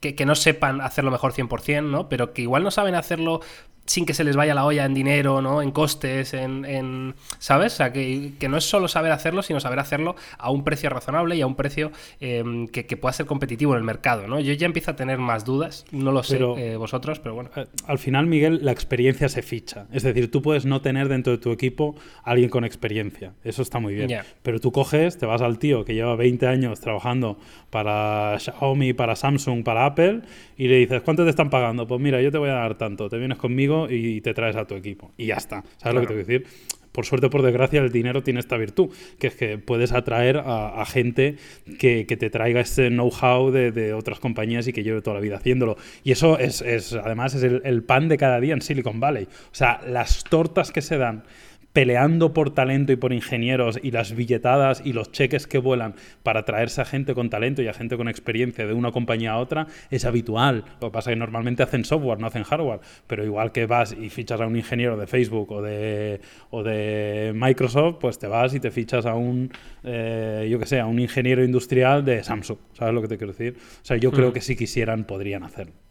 que, 0.00 0.26
no 0.26 0.34
sepan 0.34 0.80
hacerlo 0.80 1.10
mejor 1.10 1.32
100%, 1.32 1.82
¿no? 1.90 2.08
Pero 2.08 2.32
que 2.32 2.42
igual 2.42 2.62
no 2.62 2.70
saben 2.70 2.94
hacerlo 2.94 3.40
sin 3.88 4.04
que 4.04 4.12
se 4.12 4.22
les 4.22 4.36
vaya 4.36 4.54
la 4.54 4.66
olla 4.66 4.84
en 4.84 4.92
dinero, 4.92 5.40
¿no? 5.40 5.62
En 5.62 5.70
costes, 5.70 6.34
en, 6.34 7.14
¿sabes? 7.38 7.72
O 7.72 7.76
sea, 7.76 7.92
que, 7.92 8.34
no 8.48 8.58
es 8.58 8.64
solo 8.64 8.86
saber 8.86 9.12
hacerlo, 9.12 9.42
sino 9.42 9.60
saber 9.60 9.78
hacerlo 9.78 10.14
a 10.38 10.50
un 10.50 10.62
precio 10.62 10.90
razonable 10.90 11.36
y 11.36 11.40
a 11.40 11.46
un 11.46 11.54
precio 11.54 11.90
em, 12.20 12.68
que, 12.68 12.84
pueda 12.98 13.12
ser 13.12 13.26
competitivo 13.26 13.72
en 13.72 13.78
el 13.78 13.84
mercado, 13.84 14.26
¿no? 14.26 14.40
Yo 14.40 14.52
ya 14.52 14.66
empiezo 14.66 14.90
a 14.90 14.96
tener 14.96 15.18
más 15.18 15.44
dudas, 15.44 15.86
no 15.90 16.12
lo 16.12 16.22
sé 16.22 16.38
eh, 16.38 16.76
vosotros, 16.76 17.18
pero 17.18 17.34
bueno. 17.34 17.50
Al 17.86 17.98
final, 17.98 18.26
Miguel, 18.26 18.60
la 18.62 18.72
experiencia 18.72 19.28
se 19.28 19.42
ficha. 19.42 19.86
Es 19.90 20.02
decir, 20.02 20.30
tú 20.30 20.42
puedes 20.42 20.66
no 20.66 20.82
tener 20.82 21.08
dentro 21.08 21.32
de 21.32 21.38
tu 21.38 21.50
equipo 21.50 21.94
a 22.24 22.32
alguien 22.32 22.50
con 22.50 22.64
experiencia. 22.64 23.32
Eso 23.42 23.62
está 23.62 23.78
muy 23.78 23.94
bien. 23.94 24.20
Pero 24.42 24.60
tú 24.60 24.70
coges, 24.70 25.16
te 25.16 25.24
vas 25.24 25.40
al 25.40 25.58
tío 25.58 25.84
que 25.84 25.94
lleva 25.94 26.14
20 26.14 26.46
años 26.46 26.80
trabajando 26.80 27.38
para 27.70 28.38
Xiaomi, 28.38 28.92
para 28.92 29.16
Samsung, 29.16 29.64
para 29.64 29.86
Apple, 29.86 30.22
y 30.56 30.68
le 30.68 30.76
dices, 30.76 31.00
¿cuánto 31.02 31.24
te 31.24 31.30
están 31.30 31.48
pagando? 31.48 31.86
Pues 31.86 32.00
mira, 32.00 32.20
yo 32.20 32.30
te 32.30 32.38
voy 32.38 32.50
a 32.50 32.54
dar 32.54 32.76
tanto, 32.76 33.08
te 33.08 33.16
vienes 33.16 33.38
conmigo 33.38 33.77
y 33.88 34.20
te 34.20 34.34
traes 34.34 34.56
a 34.56 34.66
tu 34.66 34.74
equipo. 34.74 35.12
Y 35.16 35.26
ya 35.26 35.36
está. 35.36 35.62
¿Sabes 35.76 35.94
lo 35.94 36.00
que 36.00 36.06
te 36.06 36.12
voy 36.14 36.22
a 36.22 36.26
decir? 36.26 36.46
Por 36.92 37.06
suerte 37.06 37.26
o 37.26 37.30
por 37.30 37.42
desgracia, 37.42 37.80
el 37.80 37.92
dinero 37.92 38.24
tiene 38.24 38.40
esta 38.40 38.56
virtud, 38.56 38.90
que 39.20 39.28
es 39.28 39.36
que 39.36 39.56
puedes 39.58 39.92
atraer 39.92 40.42
a, 40.44 40.84
gente 40.84 41.36
que, 41.78 42.04
te 42.04 42.28
traiga 42.28 42.60
ese 42.60 42.88
know-how 42.88 43.52
de, 43.52 43.92
otras 43.92 44.18
compañías 44.18 44.66
y 44.66 44.72
que 44.72 44.82
lleve 44.82 45.00
toda 45.00 45.14
la 45.14 45.20
vida 45.20 45.36
haciéndolo. 45.36 45.76
Y 46.02 46.10
eso 46.10 46.38
es, 46.40 46.60
además, 46.94 47.34
es 47.34 47.44
el 47.44 47.82
pan 47.84 48.08
de 48.08 48.16
cada 48.16 48.40
día 48.40 48.54
en 48.54 48.62
Silicon 48.62 48.98
Valley. 48.98 49.24
O 49.24 49.54
sea, 49.54 49.80
las 49.86 50.24
tortas 50.24 50.72
que 50.72 50.82
se 50.82 50.98
dan 50.98 51.22
peleando 51.72 52.32
por 52.32 52.50
talento 52.50 52.92
y 52.92 52.96
por 52.96 53.12
ingenieros 53.12 53.78
y 53.82 53.90
las 53.90 54.14
billetadas 54.14 54.82
y 54.84 54.92
los 54.92 55.12
cheques 55.12 55.46
que 55.46 55.58
vuelan 55.58 55.94
para 56.22 56.44
traerse 56.44 56.80
a 56.80 56.84
gente 56.84 57.14
con 57.14 57.30
talento 57.30 57.62
y 57.62 57.68
a 57.68 57.72
gente 57.72 57.96
con 57.96 58.08
experiencia 58.08 58.66
de 58.66 58.72
una 58.72 58.90
compañía 58.90 59.32
a 59.32 59.38
otra 59.38 59.66
es 59.90 60.04
habitual. 60.04 60.64
Lo 60.80 60.88
que 60.88 60.92
pasa 60.92 61.10
es 61.10 61.14
que 61.16 61.18
normalmente 61.18 61.62
hacen 61.62 61.84
software, 61.84 62.18
no 62.18 62.26
hacen 62.26 62.42
hardware, 62.42 62.80
pero 63.06 63.24
igual 63.24 63.52
que 63.52 63.66
vas 63.66 63.92
y 63.92 64.10
fichas 64.10 64.40
a 64.40 64.46
un 64.46 64.56
ingeniero 64.56 64.96
de 64.96 65.06
Facebook 65.06 65.52
o 65.52 65.62
de, 65.62 66.20
o 66.50 66.62
de 66.62 67.32
Microsoft, 67.34 67.96
pues 68.00 68.18
te 68.18 68.26
vas 68.26 68.54
y 68.54 68.60
te 68.60 68.70
fichas 68.70 69.06
a 69.06 69.14
un, 69.14 69.50
eh, 69.84 70.48
yo 70.50 70.58
que 70.58 70.66
sé, 70.66 70.80
a 70.80 70.86
un 70.86 70.98
ingeniero 70.98 71.44
industrial 71.44 72.04
de 72.04 72.24
Samsung. 72.24 72.58
¿Sabes 72.72 72.94
lo 72.94 73.02
que 73.02 73.08
te 73.08 73.18
quiero 73.18 73.32
decir? 73.32 73.56
O 73.58 73.84
sea, 73.84 73.96
yo 73.96 74.10
creo 74.10 74.30
hmm. 74.30 74.32
que 74.32 74.40
si 74.40 74.56
quisieran 74.56 75.04
podrían 75.04 75.42
hacerlo. 75.42 75.87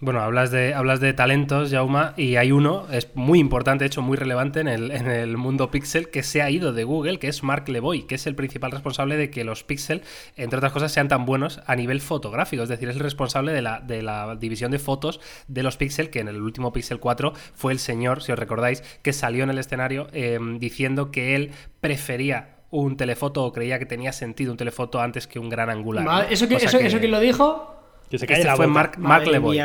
Bueno, 0.00 0.20
hablas 0.20 0.52
de, 0.52 0.74
hablas 0.74 1.00
de 1.00 1.12
talentos, 1.12 1.72
Jauma, 1.72 2.14
y 2.16 2.36
hay 2.36 2.52
uno, 2.52 2.86
es 2.92 3.08
muy 3.16 3.40
importante, 3.40 3.82
de 3.82 3.86
hecho 3.88 4.00
muy 4.00 4.16
relevante 4.16 4.60
en 4.60 4.68
el, 4.68 4.92
en 4.92 5.10
el 5.10 5.36
mundo 5.36 5.72
Pixel, 5.72 6.08
que 6.08 6.22
se 6.22 6.40
ha 6.40 6.48
ido 6.50 6.72
de 6.72 6.84
Google, 6.84 7.18
que 7.18 7.26
es 7.26 7.42
Mark 7.42 7.68
Leboy, 7.68 8.04
que 8.04 8.14
es 8.14 8.28
el 8.28 8.36
principal 8.36 8.70
responsable 8.70 9.16
de 9.16 9.28
que 9.28 9.42
los 9.42 9.64
Pixel, 9.64 10.02
entre 10.36 10.58
otras 10.58 10.72
cosas, 10.72 10.92
sean 10.92 11.08
tan 11.08 11.26
buenos 11.26 11.60
a 11.66 11.74
nivel 11.74 12.00
fotográfico. 12.00 12.62
Es 12.62 12.68
decir, 12.68 12.88
es 12.88 12.94
el 12.94 13.02
responsable 13.02 13.52
de 13.52 13.60
la, 13.60 13.80
de 13.80 14.02
la 14.02 14.36
división 14.36 14.70
de 14.70 14.78
fotos 14.78 15.18
de 15.48 15.64
los 15.64 15.76
Pixel, 15.76 16.10
que 16.10 16.20
en 16.20 16.28
el 16.28 16.40
último 16.40 16.72
Pixel 16.72 17.00
4 17.00 17.32
fue 17.54 17.72
el 17.72 17.80
señor, 17.80 18.22
si 18.22 18.30
os 18.30 18.38
recordáis, 18.38 18.84
que 19.02 19.12
salió 19.12 19.42
en 19.42 19.50
el 19.50 19.58
escenario 19.58 20.06
em, 20.12 20.60
diciendo 20.60 21.10
que 21.10 21.34
él 21.34 21.50
prefería 21.80 22.58
un 22.70 22.96
telefoto 22.96 23.44
o 23.44 23.52
creía 23.52 23.80
que 23.80 23.86
tenía 23.86 24.12
sentido 24.12 24.52
un 24.52 24.58
telefoto 24.58 25.00
antes 25.00 25.26
que 25.26 25.40
un 25.40 25.48
gran 25.48 25.70
angular. 25.70 26.28
¿Eso, 26.30 26.46
que, 26.46 26.54
eso, 26.54 26.78
¿Eso 26.78 26.98
quién 27.00 27.10
lo 27.10 27.18
dijo? 27.18 27.77
Que 28.10 28.18
se 28.18 28.26
cae 28.26 28.40
este 28.40 28.56
fue 28.56 28.66
Mark, 28.66 28.98
Mark 28.98 29.26
Leboy. 29.26 29.58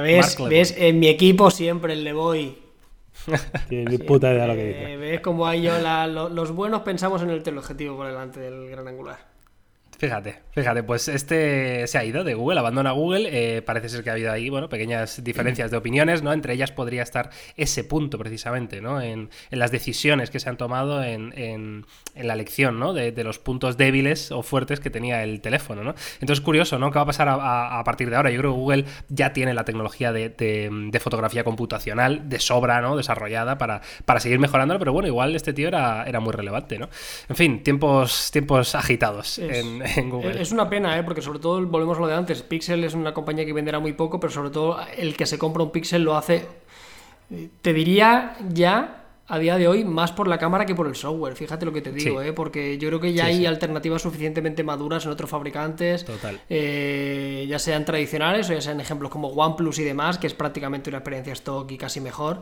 ¿ves, 0.50 0.76
en 0.78 1.00
mi 1.00 1.08
equipo 1.08 1.50
siempre 1.50 1.94
el 1.94 2.04
Leboy. 2.04 2.58
Qué 3.70 4.00
puta 4.08 4.34
idea 4.34 4.48
lo 4.48 4.56
que 4.56 4.66
dice. 4.66 4.98
¿Ves 4.98 5.22
como 5.22 5.48
ahí 5.48 5.62
yo, 5.62 5.74
los 6.08 6.52
buenos 6.52 6.82
pensamos 6.82 7.22
en 7.22 7.30
el 7.30 7.44
teleobjetivo 7.44 7.96
por 7.96 8.08
delante 8.08 8.40
del 8.40 8.70
gran 8.70 8.88
angular? 8.88 9.33
Fíjate, 10.04 10.36
fíjate, 10.52 10.84
pues 10.84 11.08
este 11.08 11.88
se 11.88 11.98
ha 11.98 12.04
ido 12.04 12.26
de 12.26 12.34
Google, 12.34 12.60
abandona 12.60 12.92
Google. 12.92 13.30
Eh, 13.32 13.62
parece 13.62 13.88
ser 13.88 14.04
que 14.04 14.10
ha 14.10 14.14
habido 14.14 14.34
ahí, 14.34 14.50
bueno, 14.50 14.68
pequeñas 14.68 15.24
diferencias 15.24 15.72
de 15.72 15.78
opiniones, 15.78 16.22
¿no? 16.22 16.34
Entre 16.34 16.56
ellas 16.56 16.74
podría 16.74 17.04
estar 17.04 17.30
ese 17.56 17.86
punto 17.86 18.18
precisamente, 18.18 18.82
¿no? 18.82 19.00
En, 19.00 19.30
las 19.50 19.72
decisiones 19.72 20.30
que 20.30 20.42
se 20.42 20.50
han 20.50 20.58
tomado 20.58 21.02
en, 21.02 21.86
la 22.18 22.34
elección, 22.34 22.82
¿no? 22.82 22.92
De, 22.92 23.14
los 23.24 23.40
puntos 23.40 23.78
débiles 23.78 24.34
o 24.34 24.44
fuertes 24.44 24.82
que 24.82 24.90
tenía 24.90 25.24
el 25.24 25.40
teléfono, 25.40 25.86
¿no? 25.86 25.96
Entonces, 26.20 26.42
curioso, 26.42 26.78
¿no? 26.78 26.92
¿Qué 26.92 26.98
va 26.98 27.04
a 27.04 27.06
pasar 27.06 27.30
a, 27.30 27.82
partir 27.86 28.10
de 28.10 28.18
ahora? 28.18 28.30
Yo 28.30 28.40
creo 28.40 28.52
que 28.52 28.60
Google 28.60 28.86
ya 29.08 29.32
tiene 29.32 29.54
la 29.54 29.64
tecnología 29.64 30.12
de, 30.12 31.00
fotografía 31.02 31.46
computacional 31.46 32.28
de 32.28 32.40
sobra, 32.42 32.82
¿no? 32.82 32.98
Desarrollada 32.98 33.58
para, 33.58 33.80
para 34.04 34.20
seguir 34.20 34.40
mejorándolo, 34.40 34.80
pero 34.80 34.92
bueno, 34.92 35.08
igual 35.08 35.34
este 35.34 35.54
tío 35.54 35.70
era, 35.70 36.04
era 36.04 36.20
muy 36.20 36.34
relevante, 36.34 36.78
¿no? 36.78 36.90
En 37.30 37.38
fin, 37.38 37.64
tiempos, 37.64 38.32
tiempos 38.32 38.76
agitados 38.76 39.38
en 39.38 39.82
es 39.98 40.52
una 40.52 40.70
pena, 40.70 40.98
¿eh? 40.98 41.04
porque 41.04 41.22
sobre 41.22 41.40
todo, 41.40 41.66
volvemos 41.66 41.98
a 41.98 42.02
lo 42.02 42.08
de 42.08 42.16
antes, 42.16 42.42
Pixel 42.42 42.84
es 42.84 42.94
una 42.94 43.14
compañía 43.14 43.46
que 43.46 43.54
venderá 43.54 43.80
muy 43.80 43.94
poco, 43.94 44.20
pero 44.20 44.32
sobre 44.32 44.50
todo 44.50 44.78
el 44.98 45.16
que 45.16 45.26
se 45.26 45.38
compra 45.38 45.64
un 45.64 45.72
Pixel 45.72 46.04
lo 46.04 46.16
hace, 46.16 46.48
te 47.62 47.74
diría 47.74 48.36
ya 48.50 49.03
a 49.26 49.40
día 49.40 49.58
de 49.58 49.70
hoy 49.70 49.86
más 49.86 50.12
por 50.12 50.28
la 50.28 50.38
cámara 50.38 50.66
que 50.66 50.76
por 50.76 50.86
el 50.86 50.96
software. 50.96 51.36
Fíjate 51.36 51.66
lo 51.66 51.72
que 51.72 51.82
te 51.82 51.92
digo, 51.94 52.22
¿eh? 52.22 52.34
porque 52.34 52.78
yo 52.78 52.90
creo 52.90 53.00
que 53.00 53.14
ya 53.14 53.26
hay 53.26 53.46
alternativas 53.46 54.02
suficientemente 54.02 54.64
maduras 54.64 55.06
en 55.06 55.12
otros 55.12 55.30
fabricantes, 55.30 56.06
eh, 56.50 57.46
ya 57.48 57.58
sean 57.58 57.86
tradicionales 57.86 58.50
o 58.50 58.54
ya 58.54 58.62
sean 58.62 58.82
ejemplos 58.82 59.10
como 59.10 59.30
OnePlus 59.30 59.80
y 59.80 59.84
demás, 59.84 60.18
que 60.18 60.28
es 60.28 60.34
prácticamente 60.34 60.90
una 60.90 60.98
experiencia 61.00 61.34
stock 61.34 61.72
y 61.72 61.78
casi 61.78 62.02
mejor. 62.02 62.42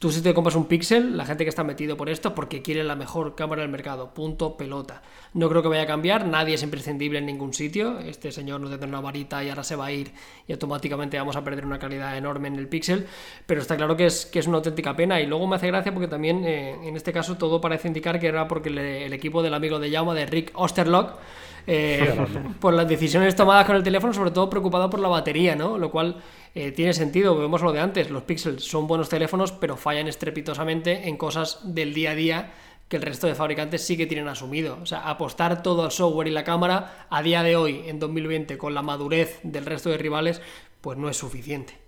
Tú 0.00 0.10
si 0.10 0.20
te 0.20 0.34
compras 0.34 0.56
un 0.56 0.66
Pixel, 0.66 1.16
la 1.16 1.26
gente 1.26 1.44
que 1.44 1.48
está 1.48 1.62
metido 1.62 1.96
por 1.96 2.08
esto, 2.08 2.34
porque 2.34 2.60
quiere 2.60 2.82
la 2.82 2.96
mejor 2.96 3.36
cámara 3.36 3.62
del 3.62 3.70
mercado, 3.70 4.12
punto 4.12 4.56
pelota. 4.56 5.02
No 5.32 5.48
creo 5.48 5.62
que 5.62 5.68
vaya 5.68 5.82
a 5.82 5.86
cambiar, 5.86 6.26
nadie 6.26 6.54
es 6.54 6.62
imprescindible 6.62 7.18
en 7.18 7.26
ningún 7.26 7.52
sitio. 7.52 8.00
Este 8.00 8.32
señor 8.32 8.60
nos 8.60 8.70
tendrá 8.70 8.88
una 8.88 9.00
varita 9.00 9.44
y 9.44 9.48
ahora 9.48 9.62
se 9.62 9.76
va 9.76 9.86
a 9.86 9.92
ir 9.92 10.12
y 10.48 10.52
automáticamente 10.52 11.18
vamos 11.18 11.36
a 11.36 11.44
perder 11.44 11.64
una 11.64 11.78
calidad 11.78 12.16
enorme 12.16 12.48
en 12.48 12.56
el 12.56 12.68
Pixel, 12.68 13.06
pero 13.46 13.60
está 13.60 13.76
claro 13.76 13.96
que 13.96 14.06
es, 14.06 14.26
que 14.26 14.40
es 14.40 14.46
una 14.48 14.56
auténtica 14.56 14.96
pena 14.96 15.20
y 15.20 15.26
luego 15.26 15.46
me 15.46 15.56
hace 15.56 15.68
gracia 15.68 15.92
porque 15.92 16.08
también 16.08 16.25
eh, 16.28 16.76
en 16.82 16.96
este 16.96 17.12
caso 17.12 17.36
todo 17.36 17.60
parece 17.60 17.88
indicar 17.88 18.18
que 18.18 18.26
era 18.26 18.48
porque 18.48 18.68
el 18.68 19.12
equipo 19.12 19.42
del 19.42 19.54
amigo 19.54 19.78
de 19.78 19.90
Jaume, 19.90 20.14
de 20.14 20.26
Rick 20.26 20.52
Osterlock, 20.54 21.18
eh, 21.66 22.14
por 22.60 22.74
las 22.74 22.88
decisiones 22.88 23.34
tomadas 23.34 23.66
con 23.66 23.76
el 23.76 23.82
teléfono, 23.82 24.12
sobre 24.12 24.30
todo 24.30 24.48
preocupado 24.48 24.88
por 24.88 25.00
la 25.00 25.08
batería, 25.08 25.56
¿no? 25.56 25.78
Lo 25.78 25.90
cual 25.90 26.16
eh, 26.54 26.70
tiene 26.72 26.92
sentido, 26.92 27.36
vemos 27.36 27.60
lo 27.62 27.72
de 27.72 27.80
antes, 27.80 28.10
los 28.10 28.22
Pixels 28.22 28.64
son 28.64 28.86
buenos 28.86 29.08
teléfonos, 29.08 29.52
pero 29.52 29.76
fallan 29.76 30.06
estrepitosamente 30.06 31.08
en 31.08 31.16
cosas 31.16 31.60
del 31.74 31.92
día 31.92 32.12
a 32.12 32.14
día 32.14 32.52
que 32.88 32.96
el 32.96 33.02
resto 33.02 33.26
de 33.26 33.34
fabricantes 33.34 33.82
sí 33.82 33.96
que 33.96 34.06
tienen 34.06 34.28
asumido. 34.28 34.78
O 34.80 34.86
sea, 34.86 35.08
apostar 35.08 35.62
todo 35.62 35.84
al 35.84 35.90
software 35.90 36.28
y 36.28 36.30
la 36.30 36.44
cámara 36.44 37.06
a 37.10 37.22
día 37.22 37.42
de 37.42 37.56
hoy, 37.56 37.82
en 37.86 37.98
2020, 37.98 38.58
con 38.58 38.74
la 38.74 38.82
madurez 38.82 39.40
del 39.42 39.66
resto 39.66 39.90
de 39.90 39.98
rivales, 39.98 40.40
pues 40.80 40.96
no 40.96 41.08
es 41.08 41.16
suficiente. 41.16 41.85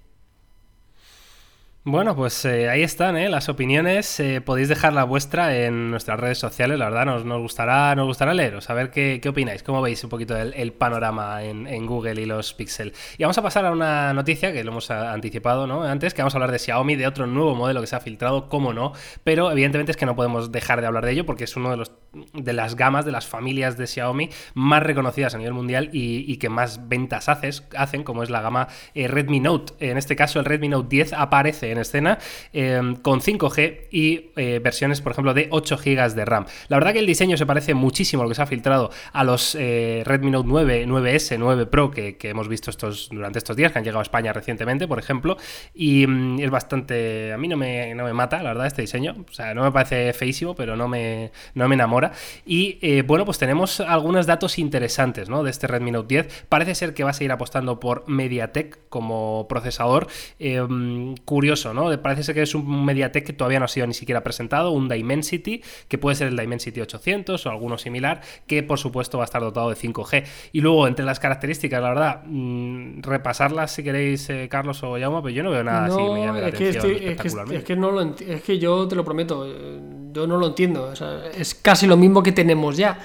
Bueno, 1.91 2.15
pues 2.15 2.45
eh, 2.45 2.69
ahí 2.69 2.83
están 2.83 3.17
¿eh? 3.17 3.31
las 3.31 3.49
opiniones. 3.49 4.21
Eh, 4.21 4.43
podéis 4.43 4.69
dejar 4.69 4.93
la 4.93 5.05
vuestra 5.05 5.57
en 5.57 5.91
nuestras 5.91 6.21
redes 6.21 6.37
sociales. 6.37 6.79
La 6.79 6.91
verdad, 6.91 7.07
nos, 7.07 7.25
nos 7.25 7.41
gustará 7.41 7.95
nos 7.95 8.07
gustará 8.07 8.35
leeros, 8.35 8.69
a 8.69 8.75
ver 8.75 8.91
qué, 8.91 9.21
qué 9.23 9.31
opináis, 9.31 9.63
cómo 9.63 9.81
veis 9.81 10.05
un 10.05 10.11
poquito 10.11 10.37
el, 10.37 10.73
panorama 10.75 11.43
en, 11.43 11.87
Google 11.87 12.21
y 12.21 12.27
los 12.27 12.53
Pixel. 12.53 12.93
Y 13.17 13.23
vamos 13.23 13.39
a 13.39 13.43
pasar 13.43 13.65
a 13.65 13.71
una 13.71 14.13
noticia 14.13 14.53
que 14.53 14.63
lo 14.65 14.73
hemos 14.73 14.91
anticipado 14.91 15.67
¿no? 15.67 15.83
antes, 15.83 16.13
que 16.13 16.21
vamos 16.21 16.35
a 16.35 16.37
hablar 16.37 16.53
de 16.53 16.59
Xiaomi, 16.59 16.95
de 16.95 17.07
otro 17.07 17.27
nuevo 17.27 17.55
modelo 17.55 17.81
que 17.81 17.87
se 17.87 17.97
ha 17.97 18.01
filtrado, 18.01 18.51
cómo 18.51 18.75
no. 18.75 18.93
Pero 19.25 19.51
evidentemente 19.51 19.93
es 19.93 19.97
que 19.97 20.05
no 20.05 20.15
podemos 20.15 20.53
dejar 20.53 20.83
de 20.83 20.89
hablar 20.89 21.07
de 21.07 21.13
ello 21.13 21.25
porque 21.25 21.45
es 21.45 21.57
uno 21.57 21.71
de, 21.71 21.79
los, 21.79 21.93
de 22.35 22.53
las 22.53 22.77
gamas, 22.77 23.07
de 23.07 23.13
las 23.13 23.27
familias 23.27 23.79
de 23.79 23.87
Xiaomi 23.87 24.29
más 24.53 24.83
reconocidas 24.83 25.35
a 25.35 25.39
nivel 25.39 25.55
mundial 25.55 25.89
y, 25.95 26.37
que 26.37 26.51
más 26.51 26.87
ventas 26.87 27.31
haces, 27.31 27.67
hacen, 27.75 28.05
como 28.05 28.23
es 28.23 28.29
la 28.29 28.43
gama 28.43 28.69
Redmi 28.95 29.41
Note. 29.41 29.73
En 29.81 29.97
este 29.97 30.17
caso, 30.17 30.39
el 30.39 30.45
Redmi 30.45 30.69
Note 30.69 30.89
10 30.91 31.15
aparece 31.15 31.78
en 31.78 31.78
escena 31.79 32.19
em, 32.53 32.97
con 32.97 33.21
5G 33.21 33.89
y 33.91 34.31
eh, 34.37 34.61
versiones, 34.63 35.01
por 35.01 35.13
ejemplo, 35.13 35.35
de 35.35 35.49
8 35.51 35.77
GB 35.77 36.15
de 36.15 36.25
RAM. 36.25 36.47
La 36.69 36.77
verdad 36.77 36.93
que 36.93 36.99
el 36.99 37.07
diseño 37.07 37.37
se 37.37 37.47
parece 37.47 37.75
muchísimo 37.75 38.23
a 38.23 38.25
lo 38.25 38.29
que 38.29 38.35
se 38.35 38.43
ha 38.43 38.47
filtrado 38.47 38.91
a 39.13 39.25
los 39.25 39.55
eh, 39.55 40.03
Redmi 40.05 40.31
Note 40.31 40.49
9, 40.49 40.87
9S, 40.87 41.37
9 41.39 41.67
Pro 41.67 41.91
que, 41.91 42.17
hemos 42.23 42.49
visto 42.49 42.71
estos, 42.71 43.09
durante 43.11 43.39
estos 43.39 43.57
días, 43.57 43.73
que 43.73 43.79
han 43.79 43.85
llegado 43.85 44.01
a 44.01 44.03
España 44.03 44.33
recientemente, 44.33 44.87
por 44.87 44.99
ejemplo, 44.99 45.37
y 45.75 46.07
mm, 46.07 46.41
es 46.41 46.51
bastante... 46.51 47.33
A 47.33 47.39
mí 47.39 47.49
no 47.49 47.57
me, 47.57 47.95
no 47.95 48.05
me 48.05 48.13
mata, 48.13 48.43
la 48.43 48.51
verdad, 48.51 48.67
este 48.67 48.83
diseño. 48.83 49.17
O 49.29 49.33
sea, 49.33 49.55
no 49.55 49.63
me 49.63 49.73
parece 49.73 50.13
feísimo, 50.13 50.55
pero 50.55 50.77
no 50.77 50.89
me, 50.89 51.33
no 51.55 51.69
me 51.69 51.75
enamora. 51.75 52.13
Y 52.47 52.79
eh, 52.83 53.03
bueno, 53.07 53.25
pues 53.25 53.39
tenemos 53.39 53.81
algunos 53.81 54.27
datos 54.27 54.59
interesantes 54.59 55.29
¿no? 55.29 55.43
de 55.43 55.51
este 55.51 55.67
Redmi 55.67 55.91
Note 55.91 56.15
10. 56.15 56.47
Parece 56.49 56.75
ser 56.75 56.95
que 56.95 57.05
va 57.05 57.11
a 57.11 57.13
seguir 57.13 57.33
apostando 57.33 57.81
por 57.81 58.05
MediaTek 58.09 58.89
como 58.89 59.47
procesador. 59.49 60.09
Em, 60.39 61.15
curioso 61.63 61.75
¿no? 61.75 62.03
Parece 62.03 62.23
ser 62.23 62.35
que 62.35 62.43
es 62.43 62.55
un 62.55 62.85
Mediatek 62.85 63.27
que 63.27 63.33
todavía 63.33 63.59
no 63.59 63.65
ha 63.65 63.69
sido 63.69 63.87
ni 63.87 63.95
siquiera 63.95 64.23
presentado, 64.23 64.71
un 64.71 64.89
Dimensity, 64.89 65.63
que 65.89 65.99
puede 65.99 66.17
ser 66.17 66.29
el 66.29 66.37
Dimensity 66.37 66.81
800 66.81 67.45
o 67.45 67.51
alguno 67.51 67.79
similar, 67.79 68.21
que 68.47 68.63
por 68.63 68.79
supuesto 68.79 69.19
va 69.19 69.25
a 69.25 69.27
estar 69.27 69.43
dotado 69.43 69.71
de 69.71 69.77
5G. 69.77 70.25
Y 70.53 70.61
luego, 70.61 70.87
entre 70.87 71.05
las 71.05 71.21
características, 71.21 71.83
la 71.83 71.89
verdad, 71.89 72.23
mm, 72.27 73.03
repasarlas 73.03 73.73
si 73.73 73.83
queréis, 73.83 74.29
eh, 74.31 74.49
Carlos 74.51 74.83
o 74.83 74.99
Jaume, 74.99 75.21
pero 75.23 75.31
yo 75.31 75.43
no 75.43 75.51
veo 75.51 75.65
nada 75.65 75.87
así 75.87 76.01
me 76.01 76.25
llame 76.25 76.41
la 76.41 76.49
atención 76.49 76.87
es, 76.87 77.65
que, 77.65 77.77
no 77.77 77.91
lo 77.91 78.03
es 78.03 78.43
que 78.43 78.59
yo 78.59 78.87
te 78.89 78.95
lo 78.95 79.05
prometo, 79.05 79.45
eh, 79.47 79.81
yo 80.13 80.27
no 80.27 80.37
lo 80.37 80.49
entiendo. 80.49 80.93
es 81.37 81.55
casi 81.55 81.87
lo 81.87 81.97
mismo 81.97 82.23
que 82.23 82.33
tenemos 82.33 82.77
ya. 82.77 82.99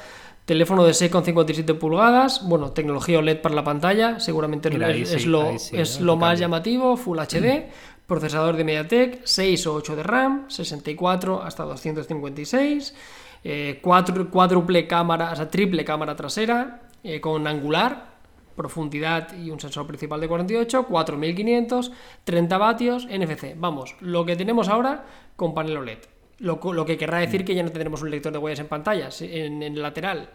Teléfono 0.46 0.84
de 0.84 0.92
6,57 0.92 1.80
pulgadas, 1.80 2.46
bueno, 2.46 2.72
tecnología 2.72 3.20
OLED 3.20 3.40
para 3.40 3.56
la 3.56 3.64
pantalla, 3.64 4.20
seguramente 4.20 4.68
es, 4.68 5.26
lo, 5.26 5.52
es 5.52 6.02
lo 6.02 6.18
más 6.18 6.38
llamativo, 6.38 6.98
Full 6.98 7.18
HD, 7.18 7.70
procesador 8.08 8.58
de 8.58 8.64
MediaTek, 8.64 9.22
6 9.24 9.68
o 9.68 9.74
8 9.76 9.96
de 9.96 10.04
RAM, 10.04 10.50
64 10.50 11.42
hasta 11.42 11.64
256, 11.64 12.94
eh, 13.44 13.82
cuádruple 13.82 14.88
cámara, 14.88 15.32
o 15.32 15.36
sea, 15.36 15.50
triple 15.50 15.84
cámara 15.84 16.16
trasera 16.16 16.82
eh, 17.04 17.20
con 17.20 17.48
angular, 17.48 18.14
profundidad 18.56 19.36
y 19.36 19.50
un 19.50 19.60
sensor 19.60 19.88
principal 19.88 20.22
de 20.22 20.28
48, 20.28 20.86
4500, 20.86 21.92
30 22.24 22.58
vatios, 22.58 23.08
NFC. 23.08 23.56
Vamos, 23.58 23.96
lo 24.00 24.26
que 24.26 24.36
tenemos 24.36 24.70
ahora 24.70 25.06
con 25.36 25.54
panel 25.54 25.78
OLED. 25.78 26.13
Lo, 26.40 26.86
que 26.86 26.98
querrá 26.98 27.20
decir 27.20 27.44
mm. 27.44 27.46
que 27.46 27.56
ya 27.56 27.64
no 27.64 27.70
tendremos 27.70 28.02
un 28.02 28.12
lector 28.12 28.32
de 28.34 28.38
huellas 28.38 28.60
en 28.60 28.68
pantalla, 28.68 29.10
en, 29.22 29.64
el 29.64 29.82
lateral. 29.82 30.30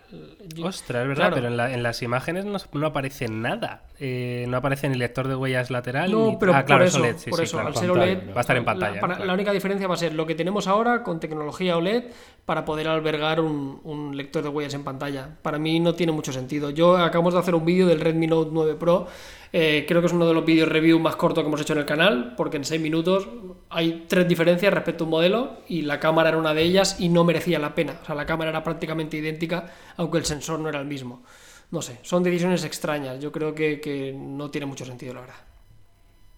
Ostras, 0.63 1.03
es 1.03 1.09
verdad, 1.09 1.33
pero 1.35 1.49
en, 1.49 1.83
las 1.83 2.03
imágenes 2.03 2.45
no, 2.45 2.87
aparece 2.87 3.29
nada. 3.29 3.83
Eh, 3.99 4.47
no 4.49 4.57
aparece 4.57 4.89
ni 4.89 4.97
lector 4.97 5.29
de 5.29 5.35
huellas 5.35 5.71
lateral. 5.71 6.11
No, 6.11 6.39
pero 6.39 6.55
ah, 6.55 6.65
por 6.65 6.83
eso, 6.83 7.03
por 7.29 7.43
eso 7.43 7.59
al 7.59 7.75
ser 7.75 7.91
OLED, 7.91 8.31
va 8.31 8.39
a 8.39 8.41
estar 8.41 8.57
en 8.57 8.65
pantalla. 8.65 9.01
La, 9.25 9.35
única 9.35 9.53
diferencia 9.53 9.87
va 9.87 9.95
a 9.95 9.99
ser 9.99 10.15
lo 10.15 10.27
que 10.27 10.35
tenemos 10.35 10.67
ahora 10.67 11.03
con 11.03 11.21
tecnología 11.21 11.77
OLED 11.77 12.05
para 12.49 12.65
poder 12.65 12.89
albergar 12.89 13.43
un, 13.43 14.17
lector 14.17 14.43
de 14.43 14.49
huellas 14.49 14.73
en 14.73 14.83
pantalla. 14.83 15.37
Para 15.43 15.59
mí 15.59 15.81
no 15.81 15.95
tiene 15.95 16.13
mucho 16.13 16.33
sentido. 16.33 16.71
Yo 16.71 16.97
acabamos 16.97 17.35
de 17.35 17.41
hacer 17.41 17.55
un 17.55 17.67
vídeo 17.67 17.87
del 17.87 18.01
Redmi 18.01 18.27
Note 18.27 18.49
9 18.51 18.75
Pro 18.77 19.07
eh, 19.53 19.85
creo 19.87 20.01
que 20.01 20.07
es 20.07 20.15
uno 20.15 20.27
de 20.27 20.33
los 20.33 20.47
vídeos 20.47 20.67
review 20.67 20.99
más 20.99 21.17
cortos 21.17 21.45
que 21.45 21.49
hemos 21.49 21.61
hecho 21.61 21.75
en 21.75 21.81
el 21.81 21.85
canal, 21.85 22.33
porque 22.39 22.57
en 22.57 22.65
6 22.65 22.81
minutos 22.81 23.29
hay 23.69 24.07
tres 24.09 24.27
diferencias 24.27 24.73
respecto 24.73 25.05
a 25.05 25.07
un 25.07 25.11
modelo 25.11 25.59
y 25.69 25.83
la 25.83 26.01
cámara 26.01 26.31
era 26.31 26.39
una 26.39 26.55
de 26.55 26.63
ellas 26.63 26.99
y 26.99 27.11
no 27.11 27.23
merecía 27.23 27.59
la 27.59 27.75
pena. 27.75 27.99
O 28.03 28.07
sea, 28.07 28.15
la 28.15 28.25
cámara 28.25 28.49
era 28.49 28.65
prácticamente 28.65 29.19
idéntica, 29.19 29.71
aunque 29.99 30.17
el 30.17 30.25
sensor 30.25 30.59
no 30.59 30.71
era 30.71 30.81
el 30.81 30.87
mismo. 30.87 31.25
No 31.71 31.83
sé, 31.83 31.99
son 32.01 32.23
decisiones 32.23 32.65
extrañas. 32.65 33.21
Yo 33.21 33.31
creo 33.31 33.55
que, 33.55 34.17
no 34.19 34.51
tiene 34.51 34.65
mucho 34.67 34.87
sentido, 34.87 35.13
la 35.13 35.21
verdad. 35.21 35.37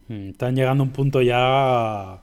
Mm, 0.09 0.31
están 0.31 0.57
llegando 0.57 0.83
a 0.83 0.87
un 0.87 0.93
punto 0.93 1.23
ya... 1.23 2.21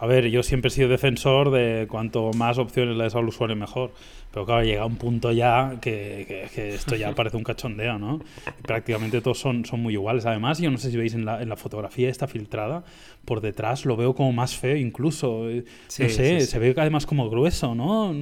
A 0.00 0.06
ver, 0.06 0.28
yo 0.30 0.42
siempre 0.42 0.68
he 0.68 0.70
sido 0.70 0.88
defensor 0.88 1.50
de 1.50 1.86
cuanto 1.86 2.30
más 2.32 2.56
opciones 2.56 2.96
le 2.96 3.04
des 3.04 3.14
al 3.14 3.28
usuario 3.28 3.54
mejor. 3.54 3.92
Pero 4.32 4.46
claro, 4.46 4.64
llega 4.64 4.86
un 4.86 4.96
punto 4.96 5.30
ya 5.30 5.76
que, 5.80 6.48
esto 6.56 6.96
ya 6.96 7.14
parece 7.16 7.36
un 7.36 7.44
cachondeo, 7.44 7.98
¿no? 7.98 8.20
prácticamente 8.62 9.20
todos 9.20 9.38
son, 9.38 9.66
son 9.66 9.80
muy 9.82 9.94
iguales. 9.94 10.24
Además, 10.24 10.58
yo 10.58 10.70
no 10.70 10.78
sé 10.78 10.90
si 10.90 10.96
veis 10.96 11.12
en 11.12 11.26
la, 11.26 11.42
en 11.42 11.50
la 11.50 11.56
fotografía 11.56 12.08
esta 12.08 12.26
filtrada, 12.26 12.82
por 13.26 13.42
detrás 13.42 13.84
lo 13.84 13.96
veo 13.96 14.14
como 14.14 14.32
más 14.32 14.56
feo 14.56 14.76
incluso. 14.76 15.44
no 15.44 15.62
sé, 15.88 16.40
se 16.40 16.58
ve 16.58 16.74
además 16.78 17.04
como 17.04 17.28
grueso, 17.28 17.74
¿no? 17.74 18.14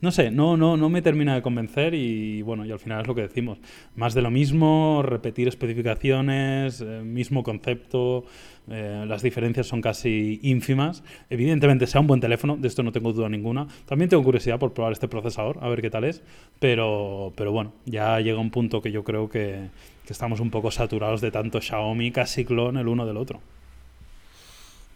No 0.00 0.10
sé, 0.10 0.32
no, 0.32 0.56
no, 0.56 0.76
no 0.76 0.88
me 0.88 1.00
termina 1.00 1.36
de 1.36 1.42
convencer 1.42 1.94
y 1.94 2.42
bueno, 2.42 2.64
y 2.64 2.72
al 2.72 2.80
final 2.80 3.02
es 3.02 3.06
lo 3.06 3.14
que 3.14 3.22
decimos. 3.22 3.58
Más 3.94 4.14
de 4.14 4.22
lo 4.22 4.32
mismo, 4.32 5.02
repetir 5.04 5.46
especificaciones, 5.46 6.80
eh, 6.80 7.02
mismo 7.04 7.44
concepto. 7.44 8.24
Eh, 8.70 9.04
las 9.06 9.22
diferencias 9.22 9.66
son 9.66 9.80
casi 9.80 10.38
ínfimas. 10.42 11.02
Evidentemente 11.28 11.86
sea 11.86 12.00
un 12.00 12.06
buen 12.06 12.20
teléfono, 12.20 12.56
de 12.56 12.68
esto 12.68 12.82
no 12.82 12.92
tengo 12.92 13.12
duda 13.12 13.28
ninguna. 13.28 13.66
También 13.86 14.08
tengo 14.08 14.22
curiosidad 14.22 14.58
por 14.58 14.72
probar 14.72 14.92
este 14.92 15.08
procesador, 15.08 15.58
a 15.60 15.68
ver 15.68 15.82
qué 15.82 15.90
tal 15.90 16.04
es. 16.04 16.22
Pero, 16.60 17.32
pero 17.36 17.52
bueno, 17.52 17.72
ya 17.84 18.20
llega 18.20 18.38
un 18.38 18.50
punto 18.50 18.80
que 18.80 18.92
yo 18.92 19.02
creo 19.04 19.28
que, 19.28 19.68
que 20.06 20.12
estamos 20.12 20.40
un 20.40 20.50
poco 20.50 20.70
saturados 20.70 21.20
de 21.20 21.30
tanto 21.30 21.60
Xiaomi 21.60 22.12
casi 22.12 22.44
clon 22.44 22.76
el 22.76 22.88
uno 22.88 23.06
del 23.06 23.16
otro. 23.16 23.40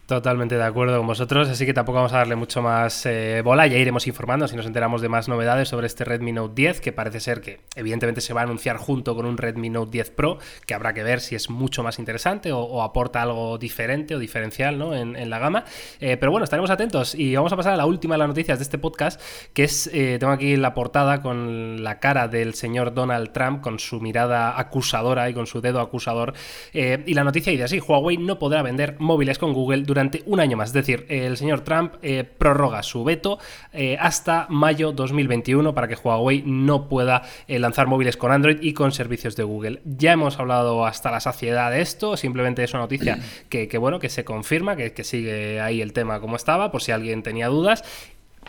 Totalmente 0.06 0.58
de 0.58 0.62
acuerdo 0.62 0.98
con 0.98 1.06
vosotros, 1.06 1.48
así 1.48 1.64
que 1.64 1.72
tampoco 1.72 1.96
vamos 1.96 2.12
a 2.12 2.18
darle 2.18 2.36
mucho 2.36 2.60
más 2.60 3.06
eh, 3.06 3.40
bola, 3.42 3.66
ya 3.66 3.78
iremos 3.78 4.06
informando 4.06 4.46
si 4.46 4.54
nos 4.54 4.66
enteramos 4.66 5.00
de 5.00 5.08
más 5.08 5.28
novedades 5.28 5.70
sobre 5.70 5.86
este 5.86 6.04
Redmi 6.04 6.30
Note 6.30 6.52
10, 6.54 6.82
que 6.82 6.92
parece 6.92 7.20
ser 7.20 7.40
que 7.40 7.60
evidentemente 7.74 8.20
se 8.20 8.34
va 8.34 8.42
a 8.42 8.44
anunciar 8.44 8.76
junto 8.76 9.16
con 9.16 9.24
un 9.24 9.38
Redmi 9.38 9.70
Note 9.70 9.90
10 9.92 10.10
Pro, 10.10 10.36
que 10.66 10.74
habrá 10.74 10.92
que 10.92 11.02
ver 11.02 11.22
si 11.22 11.36
es 11.36 11.48
mucho 11.48 11.82
más 11.82 11.98
interesante 11.98 12.52
o, 12.52 12.82
aporta 12.82 13.22
algo 13.22 13.56
diferente 13.56 14.14
o 14.14 14.18
diferencial 14.18 14.78
¿no? 14.78 14.94
en, 14.94 15.30
la 15.30 15.38
gama. 15.38 15.64
Eh, 16.00 16.18
pero 16.18 16.30
bueno, 16.30 16.44
estaremos 16.44 16.68
atentos 16.68 17.14
y 17.14 17.34
vamos 17.34 17.54
a 17.54 17.56
pasar 17.56 17.72
a 17.72 17.76
la 17.78 17.86
última 17.86 18.16
de 18.16 18.18
las 18.18 18.28
noticias 18.28 18.58
de 18.58 18.62
este 18.64 18.76
podcast, 18.76 19.18
que 19.54 19.64
es, 19.64 19.88
eh, 19.90 20.18
tengo 20.20 20.34
aquí 20.34 20.58
la 20.58 20.74
portada 20.74 21.22
con 21.22 21.82
la 21.82 21.98
cara 21.98 22.28
del 22.28 22.52
señor 22.52 22.92
Donald 22.92 23.32
Trump, 23.32 23.62
con 23.62 23.78
su 23.78 24.02
mirada 24.02 24.60
acusadora 24.60 25.30
y 25.30 25.32
con 25.32 25.46
su 25.46 25.62
dedo 25.62 25.80
acusador, 25.80 26.34
y 26.74 27.14
la 27.14 27.24
noticia 27.24 27.52
dice 27.52 27.64
así, 27.64 27.80
Huawei 27.80 28.18
no 28.18 28.38
podrá 28.38 28.60
vender 28.60 28.96
móviles 28.98 29.38
con 29.38 29.54
Google 29.54 29.78
durante 29.78 29.93
un 30.26 30.40
año 30.40 30.56
más. 30.56 30.70
Es 30.70 30.74
decir, 30.74 31.06
el 31.08 31.36
señor 31.36 31.60
Trump 31.60 31.94
eh, 32.02 32.24
prorroga 32.24 32.82
su 32.82 33.04
veto 33.04 33.38
eh, 33.72 33.96
hasta 34.00 34.46
mayo 34.48 34.92
2021 34.92 35.74
para 35.74 35.88
que 35.88 35.96
Huawei 35.96 36.42
no 36.44 36.88
pueda 36.88 37.22
eh, 37.46 37.58
lanzar 37.58 37.86
móviles 37.86 38.16
con 38.16 38.32
Android 38.32 38.58
y 38.60 38.72
con 38.72 38.92
servicios 38.92 39.36
de 39.36 39.44
Google. 39.44 39.80
Ya 39.84 40.12
hemos 40.12 40.38
hablado 40.38 40.86
hasta 40.86 41.10
la 41.10 41.20
saciedad 41.20 41.70
de 41.70 41.80
esto, 41.80 42.16
simplemente 42.16 42.64
es 42.64 42.72
una 42.72 42.82
noticia 42.82 43.18
que, 43.48 43.78
bueno, 43.78 43.98
que 43.98 44.08
se 44.08 44.24
confirma, 44.24 44.76
que, 44.76 44.92
que 44.92 45.04
sigue 45.04 45.60
ahí 45.60 45.80
el 45.80 45.92
tema 45.92 46.20
como 46.20 46.36
estaba, 46.36 46.70
por 46.70 46.82
si 46.82 46.92
alguien 46.92 47.22
tenía 47.22 47.48
dudas 47.48 47.84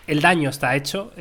el 0.08 0.22
daño 0.22 0.50
está 0.50 0.76
hecho. 0.76 1.12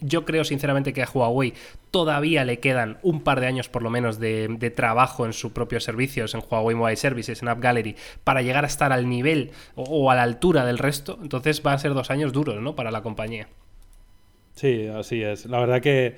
yo 0.00 0.24
creo 0.24 0.44
sinceramente 0.44 0.92
que 0.92 1.02
a 1.02 1.08
Huawei 1.12 1.54
todavía 1.90 2.44
le 2.44 2.58
quedan 2.58 2.98
un 3.02 3.22
par 3.22 3.40
de 3.40 3.46
años 3.46 3.68
por 3.68 3.82
lo 3.82 3.90
menos 3.90 4.18
de, 4.18 4.72
trabajo 4.74 5.26
en 5.26 5.32
sus 5.32 5.52
propios 5.52 5.84
servicios, 5.84 6.34
en 6.34 6.42
Huawei 6.48 6.76
Mobile 6.76 6.96
Services, 6.96 7.42
en 7.42 7.48
App 7.48 7.60
Gallery, 7.60 7.96
para 8.24 8.42
llegar 8.42 8.64
a 8.64 8.68
estar 8.68 8.92
al 8.92 9.08
nivel 9.08 9.50
o, 9.74 10.10
a 10.10 10.14
la 10.14 10.22
altura 10.22 10.64
del 10.64 10.78
resto. 10.78 11.18
Entonces 11.22 11.62
van 11.62 11.74
a 11.74 11.78
ser 11.78 11.94
dos 11.94 12.10
años 12.10 12.32
duros, 12.32 12.60
¿no? 12.60 12.74
Para 12.74 12.90
la 12.90 13.02
compañía. 13.02 13.48
Sí, 14.54 14.86
así 14.86 15.22
es. 15.22 15.46
La 15.46 15.60
verdad 15.60 15.80
que... 15.80 16.16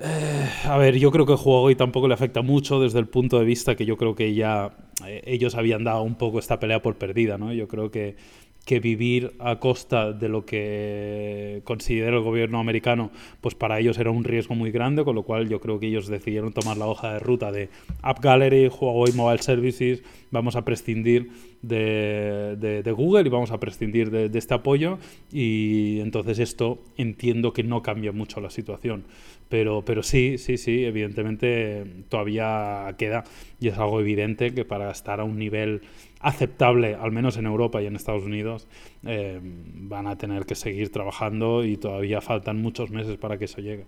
Eh, 0.00 0.48
a 0.64 0.78
ver, 0.78 0.98
yo 0.98 1.10
creo 1.10 1.26
que 1.26 1.34
Huawei 1.34 1.74
tampoco 1.74 2.08
le 2.08 2.14
afecta 2.14 2.40
mucho 2.40 2.80
desde 2.80 2.98
el 2.98 3.06
punto 3.06 3.38
de 3.38 3.44
vista 3.44 3.76
que 3.76 3.84
yo 3.84 3.98
creo 3.98 4.14
que 4.14 4.32
ya 4.32 4.74
eh, 5.06 5.22
ellos 5.26 5.54
habían 5.54 5.84
dado 5.84 6.02
un 6.02 6.14
poco 6.14 6.38
esta 6.38 6.58
pelea 6.58 6.80
por 6.80 6.96
perdida, 6.96 7.36
¿no? 7.36 7.52
Yo 7.52 7.68
creo 7.68 7.90
que 7.90 8.16
que 8.64 8.78
vivir 8.80 9.34
a 9.40 9.58
costa 9.58 10.12
de 10.12 10.28
lo 10.28 10.44
que 10.44 11.62
considera 11.64 12.16
el 12.16 12.22
gobierno 12.22 12.60
americano, 12.60 13.10
pues 13.40 13.54
para 13.54 13.80
ellos 13.80 13.98
era 13.98 14.10
un 14.10 14.24
riesgo 14.24 14.54
muy 14.54 14.70
grande, 14.70 15.04
con 15.04 15.14
lo 15.16 15.24
cual 15.24 15.48
yo 15.48 15.60
creo 15.60 15.80
que 15.80 15.88
ellos 15.88 16.06
decidieron 16.06 16.52
tomar 16.52 16.76
la 16.76 16.86
hoja 16.86 17.14
de 17.14 17.18
ruta 17.18 17.50
de 17.50 17.70
App 18.02 18.20
Gallery, 18.20 18.68
Huawei 18.68 19.12
Mobile 19.14 19.42
Services, 19.42 20.02
vamos 20.30 20.54
a 20.54 20.64
prescindir 20.64 21.51
de, 21.62 22.92
Google 22.94 23.22
y 23.26 23.28
vamos 23.30 23.50
a 23.50 23.58
prescindir 23.58 24.10
de, 24.10 24.38
este 24.38 24.54
apoyo 24.54 24.98
y 25.32 26.00
entonces 26.00 26.38
esto 26.38 26.82
entiendo 26.96 27.52
que 27.52 27.62
no 27.62 27.82
cambia 27.82 28.12
mucho 28.12 28.40
la 28.40 28.50
situación. 28.50 29.04
Pero, 29.48 29.84
pero 29.84 30.02
sí, 30.02 30.38
sí, 30.38 30.56
sí, 30.56 30.84
evidentemente 30.84 31.84
todavía 32.08 32.94
queda 32.98 33.24
y 33.60 33.68
es 33.68 33.78
algo 33.78 34.00
evidente 34.00 34.54
que 34.54 34.64
para 34.64 34.90
estar 34.90 35.20
a 35.20 35.24
un 35.24 35.38
nivel 35.38 35.82
aceptable, 36.20 36.94
al 36.94 37.12
menos 37.12 37.36
en 37.36 37.46
Europa 37.46 37.82
y 37.82 37.86
en 37.86 37.96
Estados 37.96 38.24
Unidos, 38.24 38.66
eh, 39.04 39.40
van 39.42 40.06
a 40.06 40.16
tener 40.16 40.46
que 40.46 40.54
seguir 40.54 40.90
trabajando 40.90 41.64
y 41.64 41.76
todavía 41.76 42.20
faltan 42.20 42.62
muchos 42.62 42.90
meses 42.90 43.18
para 43.18 43.38
que 43.38 43.44
eso 43.44 43.60
llegue. 43.60 43.84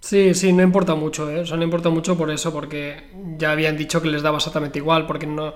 Sí, 0.00 0.34
sí, 0.34 0.52
no 0.52 0.62
importa 0.62 0.94
mucho, 0.94 1.28
¿eh? 1.30 1.42
No 1.50 1.62
importa 1.64 1.88
mucho 1.88 2.16
por 2.16 2.30
eso, 2.30 2.52
porque 2.52 3.08
ya 3.38 3.50
habían 3.50 3.76
dicho 3.76 4.00
que 4.00 4.08
les 4.08 4.22
daba 4.22 4.36
exactamente 4.36 4.78
igual, 4.78 5.04
porque 5.06 5.26
no... 5.26 5.54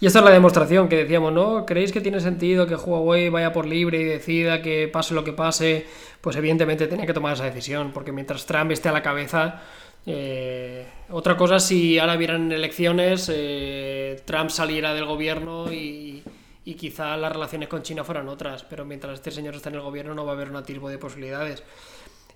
Y 0.00 0.06
esta 0.06 0.20
es 0.20 0.24
la 0.24 0.30
demostración 0.30 0.88
que 0.88 0.96
decíamos, 0.96 1.34
¿no? 1.34 1.66
¿Creéis 1.66 1.92
que 1.92 2.00
tiene 2.00 2.18
sentido 2.20 2.66
que 2.66 2.76
Huawei 2.76 3.28
vaya 3.28 3.52
por 3.52 3.66
libre 3.66 4.00
y 4.00 4.04
decida 4.04 4.62
que 4.62 4.88
pase 4.88 5.12
lo 5.12 5.22
que 5.22 5.34
pase? 5.34 5.86
Pues 6.22 6.34
evidentemente 6.36 6.86
tenía 6.86 7.04
que 7.04 7.12
tomar 7.12 7.34
esa 7.34 7.44
decisión, 7.44 7.90
porque 7.92 8.10
mientras 8.10 8.46
Trump 8.46 8.70
esté 8.70 8.88
a 8.88 8.92
la 8.92 9.02
cabeza... 9.02 9.60
Eh, 10.06 10.86
otra 11.10 11.36
cosa 11.36 11.60
si 11.60 11.98
ahora 11.98 12.16
hubieran 12.16 12.50
elecciones, 12.52 13.30
eh, 13.30 14.22
Trump 14.24 14.48
saliera 14.48 14.94
del 14.94 15.04
gobierno 15.04 15.70
y, 15.70 16.22
y 16.64 16.74
quizá 16.74 17.18
las 17.18 17.30
relaciones 17.30 17.68
con 17.68 17.82
China 17.82 18.02
fueran 18.02 18.26
otras, 18.28 18.64
pero 18.64 18.86
mientras 18.86 19.14
este 19.14 19.30
señor 19.30 19.56
esté 19.56 19.68
en 19.68 19.74
el 19.74 19.82
gobierno 19.82 20.14
no 20.14 20.24
va 20.24 20.32
a 20.32 20.34
haber 20.36 20.48
un 20.48 20.56
atisbo 20.56 20.88
de 20.88 20.96
posibilidades. 20.96 21.62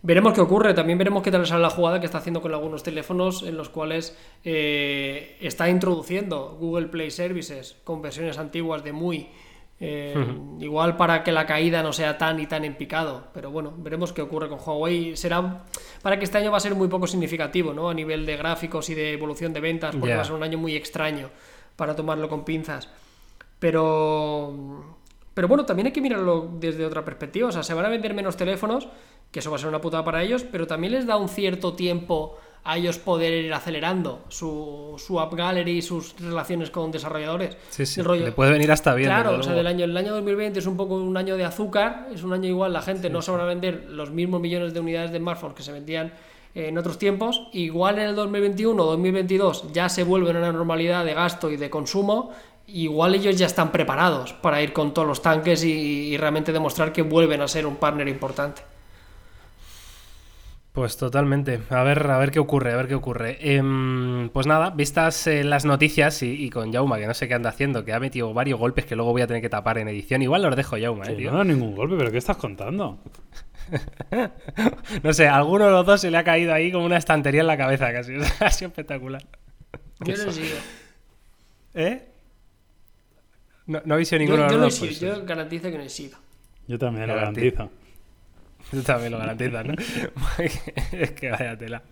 Veremos 0.06 0.34
qué 0.34 0.42
ocurre, 0.42 0.74
también 0.74 0.98
veremos 0.98 1.22
qué 1.22 1.30
tal 1.30 1.46
sale 1.46 1.62
la 1.62 1.70
jugada 1.70 1.98
que 1.98 2.04
está 2.04 2.18
haciendo 2.18 2.42
con 2.42 2.52
algunos 2.52 2.82
teléfonos 2.82 3.42
en 3.42 3.56
los 3.56 3.70
cuales 3.70 4.14
eh, 4.44 5.38
está 5.40 5.70
introduciendo 5.70 6.58
Google 6.60 6.88
Play 6.88 7.10
Services 7.10 7.78
con 7.84 8.02
versiones 8.02 8.36
antiguas 8.36 8.84
de 8.84 8.92
muy 8.92 9.28
eh, 9.80 10.14
igual 10.60 10.98
para 10.98 11.24
que 11.24 11.32
la 11.32 11.46
caída 11.46 11.82
no 11.82 11.94
sea 11.94 12.18
tan 12.18 12.38
y 12.38 12.46
tan 12.46 12.66
en 12.66 12.74
picado, 12.74 13.28
pero 13.32 13.50
bueno, 13.50 13.72
veremos 13.78 14.12
qué 14.12 14.20
ocurre 14.20 14.50
con 14.50 14.58
Huawei. 14.58 15.16
Será 15.16 15.64
para 16.02 16.18
que 16.18 16.26
este 16.26 16.36
año 16.36 16.50
va 16.50 16.58
a 16.58 16.60
ser 16.60 16.74
muy 16.74 16.88
poco 16.88 17.06
significativo, 17.06 17.72
¿no? 17.72 17.88
A 17.88 17.94
nivel 17.94 18.26
de 18.26 18.36
gráficos 18.36 18.90
y 18.90 18.94
de 18.94 19.14
evolución 19.14 19.54
de 19.54 19.60
ventas, 19.60 19.96
porque 19.96 20.14
va 20.14 20.20
a 20.20 20.24
ser 20.26 20.34
un 20.34 20.42
año 20.42 20.58
muy 20.58 20.76
extraño 20.76 21.30
para 21.76 21.96
tomarlo 21.96 22.28
con 22.28 22.44
pinzas. 22.44 22.90
Pero 23.58 24.84
pero 25.34 25.48
bueno, 25.48 25.66
también 25.66 25.88
hay 25.88 25.92
que 25.92 26.00
mirarlo 26.00 26.48
desde 26.60 26.86
otra 26.86 27.04
perspectiva. 27.04 27.48
O 27.48 27.52
sea, 27.52 27.64
se 27.64 27.74
van 27.74 27.84
a 27.84 27.88
vender 27.88 28.14
menos 28.14 28.36
teléfonos, 28.36 28.88
que 29.34 29.40
eso 29.40 29.50
va 29.50 29.56
a 29.56 29.58
ser 29.58 29.68
una 29.68 29.80
putada 29.80 30.04
para 30.04 30.22
ellos, 30.22 30.44
pero 30.44 30.64
también 30.64 30.92
les 30.92 31.08
da 31.08 31.16
un 31.16 31.28
cierto 31.28 31.72
tiempo 31.74 32.38
a 32.62 32.76
ellos 32.76 32.98
poder 32.98 33.32
ir 33.32 33.52
acelerando 33.52 34.20
su, 34.28 34.94
su 34.96 35.18
App 35.18 35.34
Gallery 35.34 35.78
y 35.78 35.82
sus 35.82 36.14
relaciones 36.20 36.70
con 36.70 36.92
desarrolladores. 36.92 37.56
Sí, 37.68 37.84
sí, 37.84 38.00
le 38.00 38.30
puede 38.30 38.52
venir 38.52 38.70
hasta 38.70 38.94
bien. 38.94 39.08
Claro, 39.08 39.36
o 39.36 39.42
sea, 39.42 39.52
del 39.52 39.66
año, 39.66 39.86
el 39.86 39.96
año 39.96 40.14
2020 40.14 40.60
es 40.60 40.66
un 40.66 40.76
poco 40.76 40.94
un 40.94 41.16
año 41.16 41.36
de 41.36 41.44
azúcar, 41.44 42.06
es 42.14 42.22
un 42.22 42.32
año 42.32 42.48
igual, 42.48 42.72
la 42.72 42.80
gente 42.80 43.10
no 43.10 43.22
se 43.22 43.32
van 43.32 43.40
a 43.40 43.44
vender 43.44 43.86
los 43.88 44.12
mismos 44.12 44.40
millones 44.40 44.72
de 44.72 44.78
unidades 44.78 45.10
de 45.10 45.18
smartphones 45.18 45.56
que 45.56 45.64
se 45.64 45.72
vendían 45.72 46.12
en 46.54 46.78
otros 46.78 46.96
tiempos. 46.96 47.48
Igual 47.52 47.98
en 47.98 48.10
el 48.10 48.14
2021 48.14 48.80
o 48.80 48.86
2022 48.86 49.72
ya 49.72 49.88
se 49.88 50.04
vuelve 50.04 50.30
una 50.30 50.52
normalidad 50.52 51.04
de 51.04 51.12
gasto 51.12 51.50
y 51.50 51.56
de 51.56 51.68
consumo 51.68 52.30
igual 52.66 53.14
ellos 53.14 53.36
ya 53.36 53.46
están 53.46 53.72
preparados 53.72 54.32
para 54.32 54.62
ir 54.62 54.72
con 54.72 54.94
todos 54.94 55.06
los 55.06 55.20
tanques 55.20 55.64
y, 55.64 56.16
realmente 56.16 56.52
demostrar 56.52 56.92
que 56.92 57.02
vuelven 57.02 57.42
a 57.42 57.48
ser 57.48 57.66
un 57.66 57.76
partner 57.76 58.08
importante. 58.08 58.62
Pues 60.74 60.96
totalmente. 60.96 61.60
A 61.70 61.84
ver, 61.84 62.10
a 62.10 62.18
ver 62.18 62.32
qué 62.32 62.40
ocurre, 62.40 62.72
a 62.72 62.76
ver 62.76 62.88
qué 62.88 62.96
ocurre. 62.96 63.38
Em, 63.40 64.28
pues 64.30 64.48
nada, 64.48 64.70
vistas 64.70 65.28
eh, 65.28 65.44
las 65.44 65.64
noticias 65.64 66.20
y, 66.24 66.50
con 66.50 66.72
Yauma, 66.72 66.98
que 66.98 67.06
no 67.06 67.14
sé 67.14 67.28
qué 67.28 67.34
anda 67.34 67.50
haciendo, 67.50 67.84
que 67.84 67.92
ha 67.92 68.00
metido 68.00 68.34
varios 68.34 68.58
golpes 68.58 68.84
que 68.84 68.96
luego 68.96 69.12
voy 69.12 69.22
a 69.22 69.28
tener 69.28 69.40
que 69.40 69.48
tapar 69.48 69.78
en 69.78 69.86
edición. 69.86 70.22
Igual 70.22 70.42
los 70.42 70.56
dejo, 70.56 70.76
Yauma, 70.76 71.06
eh, 71.06 71.14
tío. 71.14 71.30
No, 71.30 71.44
ningún 71.44 71.76
golpe, 71.76 71.94
pero 71.96 72.10
¿qué 72.10 72.18
estás 72.18 72.38
contando? 72.38 72.98
no 75.04 75.12
sé, 75.12 75.28
alguno 75.28 75.66
de 75.66 75.70
los 75.70 75.86
dos 75.86 76.00
se 76.00 76.10
le 76.10 76.16
ha 76.16 76.24
caído 76.24 76.52
ahí 76.52 76.72
como 76.72 76.86
una 76.86 76.96
estantería 76.96 77.42
en 77.42 77.46
la 77.46 77.56
cabeza, 77.56 77.92
casi. 77.92 78.14
ha 78.40 78.50
sido 78.50 78.70
espectacular. 78.70 79.22
Yo 80.00 80.16
no 80.16 80.22
he 80.24 80.32
sido. 80.32 80.56
¿Eh? 81.74 82.02
No, 83.66 83.80
no 83.84 83.96
visto 83.96 84.18
ninguno 84.18 84.48
yo, 84.48 84.54
de 84.54 84.58
los 84.58 84.80
dos. 84.80 84.98
Yo 84.98 85.24
garantizo 85.24 85.70
que 85.70 85.78
no 85.78 85.84
he 85.84 85.88
sido. 85.88 86.18
Yo 86.66 86.80
también 86.80 87.06
lo 87.06 87.14
garantizo. 87.14 87.70
Tú 88.70 88.82
también 88.82 89.12
lo 89.12 89.18
garantizas, 89.18 89.64
¿no? 89.66 89.74
es 90.92 91.10
que 91.12 91.30
vaya 91.30 91.56
tela. 91.56 91.82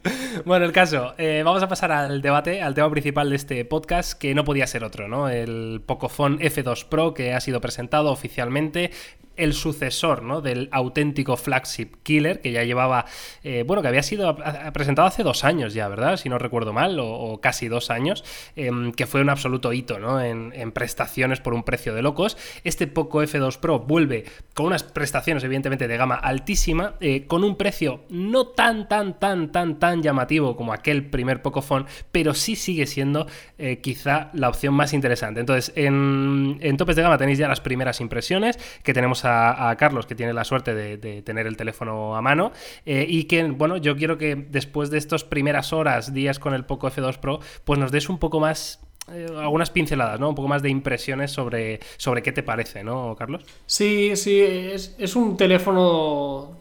Bueno, 0.44 0.64
el 0.64 0.72
caso, 0.72 1.14
eh, 1.18 1.42
vamos 1.44 1.62
a 1.62 1.68
pasar 1.68 1.92
al 1.92 2.22
debate, 2.22 2.62
al 2.62 2.74
tema 2.74 2.90
principal 2.90 3.30
de 3.30 3.36
este 3.36 3.64
podcast, 3.64 4.18
que 4.18 4.34
no 4.34 4.44
podía 4.44 4.66
ser 4.66 4.84
otro, 4.84 5.08
¿no? 5.08 5.28
El 5.28 5.82
Pocophone 5.84 6.38
F2 6.38 6.86
Pro 6.86 7.14
que 7.14 7.34
ha 7.34 7.40
sido 7.40 7.60
presentado 7.60 8.10
oficialmente 8.10 8.90
el 9.36 9.54
sucesor 9.54 10.22
¿no? 10.22 10.40
del 10.40 10.68
auténtico 10.72 11.36
flagship 11.36 12.02
killer 12.02 12.40
que 12.40 12.52
ya 12.52 12.64
llevaba, 12.64 13.06
eh, 13.42 13.64
bueno, 13.66 13.82
que 13.82 13.88
había 13.88 14.02
sido 14.02 14.36
presentado 14.72 15.08
hace 15.08 15.22
dos 15.22 15.44
años 15.44 15.74
ya, 15.74 15.88
¿verdad? 15.88 16.16
Si 16.16 16.28
no 16.28 16.38
recuerdo 16.38 16.72
mal, 16.72 16.98
o, 17.00 17.40
casi 17.40 17.68
dos 17.68 17.90
años, 17.90 18.24
em, 18.56 18.92
que 18.92 19.06
fue 19.06 19.20
un 19.20 19.30
absoluto 19.30 19.72
hito 19.72 19.98
¿no? 19.98 20.20
En, 20.20 20.52
prestaciones 20.72 21.40
por 21.40 21.54
un 21.54 21.64
precio 21.64 21.94
de 21.94 22.02
locos. 22.02 22.36
Este 22.64 22.86
Poco 22.86 23.22
F2 23.22 23.58
Pro 23.58 23.80
vuelve 23.80 24.24
con 24.54 24.66
unas 24.66 24.82
prestaciones 24.82 25.44
evidentemente 25.44 25.86
de 25.86 25.96
gama 25.96 26.14
altísima, 26.14 26.94
eh, 27.00 27.26
con 27.26 27.44
un 27.44 27.56
precio 27.56 28.02
no 28.08 28.46
tan, 28.46 28.88
tan, 28.88 29.18
tan, 29.18 29.52
tan, 29.52 29.78
tan 29.78 30.02
llamativo 30.02 30.56
como 30.56 30.72
aquel 30.72 31.06
primer 31.06 31.42
Pocophone, 31.42 31.86
pero 32.10 32.34
sí 32.34 32.56
sigue 32.56 32.86
siendo 32.86 33.26
eh, 33.58 33.78
quizá 33.78 34.30
la 34.32 34.48
opción 34.48 34.74
más 34.74 34.92
interesante. 34.92 35.40
Entonces, 35.40 35.72
en, 35.76 36.58
en 36.60 36.76
topes 36.76 36.96
de 36.96 37.02
gama 37.02 37.18
tenéis 37.18 37.38
ya 37.38 37.48
las 37.48 37.60
primeras 37.60 38.00
impresiones 38.00 38.58
que 38.82 38.94
tenemos 38.94 39.21
a, 39.24 39.74
Carlos, 39.78 40.06
que 40.06 40.14
tiene 40.14 40.32
la 40.32 40.44
suerte 40.44 40.74
de, 40.74 41.22
tener 41.22 41.46
el 41.46 41.56
teléfono 41.56 42.16
a 42.16 42.22
mano, 42.22 42.52
eh, 42.86 43.06
y 43.08 43.24
que, 43.24 43.44
bueno, 43.44 43.76
yo 43.76 43.96
quiero 43.96 44.18
que 44.18 44.36
después 44.36 44.90
de 44.90 44.98
estas 44.98 45.24
primeras 45.24 45.72
horas, 45.72 46.12
días 46.12 46.38
con 46.38 46.54
el 46.54 46.64
Poco 46.64 46.90
F2 46.90 47.18
Pro, 47.18 47.40
pues 47.64 47.78
nos 47.78 47.92
des 47.92 48.08
un 48.08 48.18
poco 48.18 48.40
más 48.40 48.80
eh, 49.10 49.26
algunas 49.36 49.70
pinceladas, 49.70 50.20
¿no? 50.20 50.28
Un 50.28 50.34
poco 50.34 50.48
más 50.48 50.62
de 50.62 50.70
impresiones 50.70 51.32
sobre, 51.32 51.80
sobre 51.96 52.22
qué 52.22 52.30
te 52.30 52.42
parece, 52.42 52.84
¿no, 52.84 53.16
Carlos? 53.16 53.44
Sí, 53.66 54.14
sí, 54.14 54.40
es, 54.40 54.94
es, 54.96 55.16
un 55.16 55.36
teléfono, 55.36 56.56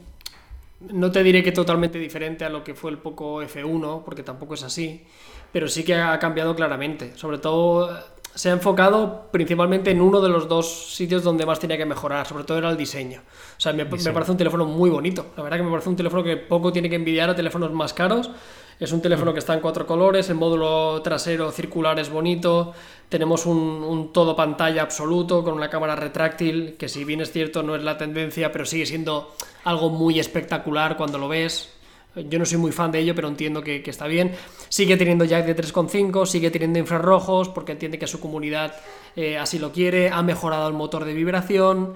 no 0.92 1.12
te 1.12 1.22
diré 1.22 1.44
que 1.44 1.52
totalmente 1.52 2.00
diferente 2.00 2.44
a 2.44 2.50
lo 2.50 2.64
que 2.64 2.74
fue 2.74 2.90
el 2.92 2.98
Poco 2.98 3.44
F1, 3.44 4.04
porque 4.04 4.24
tampoco 4.24 4.56
es 4.56 4.64
así, 4.64 5.04
pero 5.52 5.68
sí 5.68 5.84
que 5.84 5.94
ha 5.96 6.18
cambiado 6.18 6.56
claramente. 6.56 7.16
Sobre 7.16 7.38
todo 7.38 7.96
se 8.34 8.50
ha 8.50 8.54
enfocado 8.54 9.28
principalmente 9.32 9.92
en 9.92 10.02
uno 10.02 10.22
de 10.22 10.30
los 10.30 10.48
dos 10.48 10.96
sitios 10.96 11.24
donde 11.24 11.46
más 11.46 11.60
tenía 11.60 11.78
que 11.78 11.86
mejorar, 11.86 12.26
sobre 12.26 12.44
todo 12.44 12.58
era 12.58 12.70
el 12.70 12.78
diseño. 12.78 13.22
O 13.22 13.60
sea, 13.60 13.74
me, 13.74 13.86
parece 13.86 14.32
un 14.32 14.38
teléfono 14.38 14.66
muy 14.66 14.90
bonito. 14.90 15.28
La 15.36 15.44
verdad 15.44 15.58
que 15.58 15.64
me 15.64 15.72
parece 15.72 15.90
un 15.90 15.96
teléfono 15.96 16.24
que 16.24 16.38
poco 16.38 16.72
tiene 16.72 16.90
que 16.90 16.96
envidiar 16.96 17.30
a 17.30 17.36
teléfonos 17.36 17.72
más 17.72 17.94
caros. 17.94 18.32
Es 18.80 18.92
un 18.92 19.02
teléfono 19.02 19.32
mm. 19.32 19.34
que 19.34 19.40
está 19.40 19.54
en 19.54 19.60
cuatro 19.60 19.86
colores, 19.86 20.30
el 20.30 20.36
módulo 20.36 21.02
trasero 21.04 21.52
circular 21.52 22.00
es 22.00 22.10
bonito, 22.10 22.74
tenemos 23.10 23.46
un, 23.46 23.58
un, 23.58 24.12
todo 24.12 24.36
pantalla 24.36 24.82
absoluto 24.82 25.44
con 25.44 25.54
una 25.54 25.70
cámara 25.70 25.96
retráctil, 25.96 26.78
que 26.80 26.90
si 26.90 27.04
bien 27.04 27.22
es 27.22 27.32
cierto 27.32 27.62
no 27.62 27.76
es 27.76 27.84
la 27.84 28.00
tendencia, 28.00 28.52
pero 28.52 28.66
sigue 28.66 28.88
siendo 28.88 29.36
algo 29.66 29.92
muy 29.92 30.20
espectacular 30.20 30.98
cuando 30.98 31.20
lo 31.20 31.28
ves. 31.28 31.70
Yo 32.16 32.40
no 32.40 32.46
soy 32.46 32.58
muy 32.58 32.72
fan 32.74 32.92
de 32.92 33.00
ello, 33.00 33.16
pero 33.16 33.30
entiendo 33.30 33.64
que, 33.64 33.82
está 33.86 34.06
bien. 34.08 34.36
Sigue 34.68 34.98
teniendo 34.98 35.24
jack 35.24 35.46
de 35.46 35.56
3.5, 35.56 36.26
sigue 36.26 36.52
teniendo 36.52 36.78
infrarrojos, 36.80 37.50
porque 37.50 37.72
entiende 37.72 37.98
que 37.98 38.08
su 38.08 38.20
comunidad 38.20 38.76
eh, 39.16 39.38
así 39.38 39.60
lo 39.60 39.72
quiere. 39.72 40.10
Ha 40.10 40.22
mejorado 40.22 40.68
el 40.68 40.74
motor 40.74 41.06
de 41.06 41.14
vibración. 41.14 41.94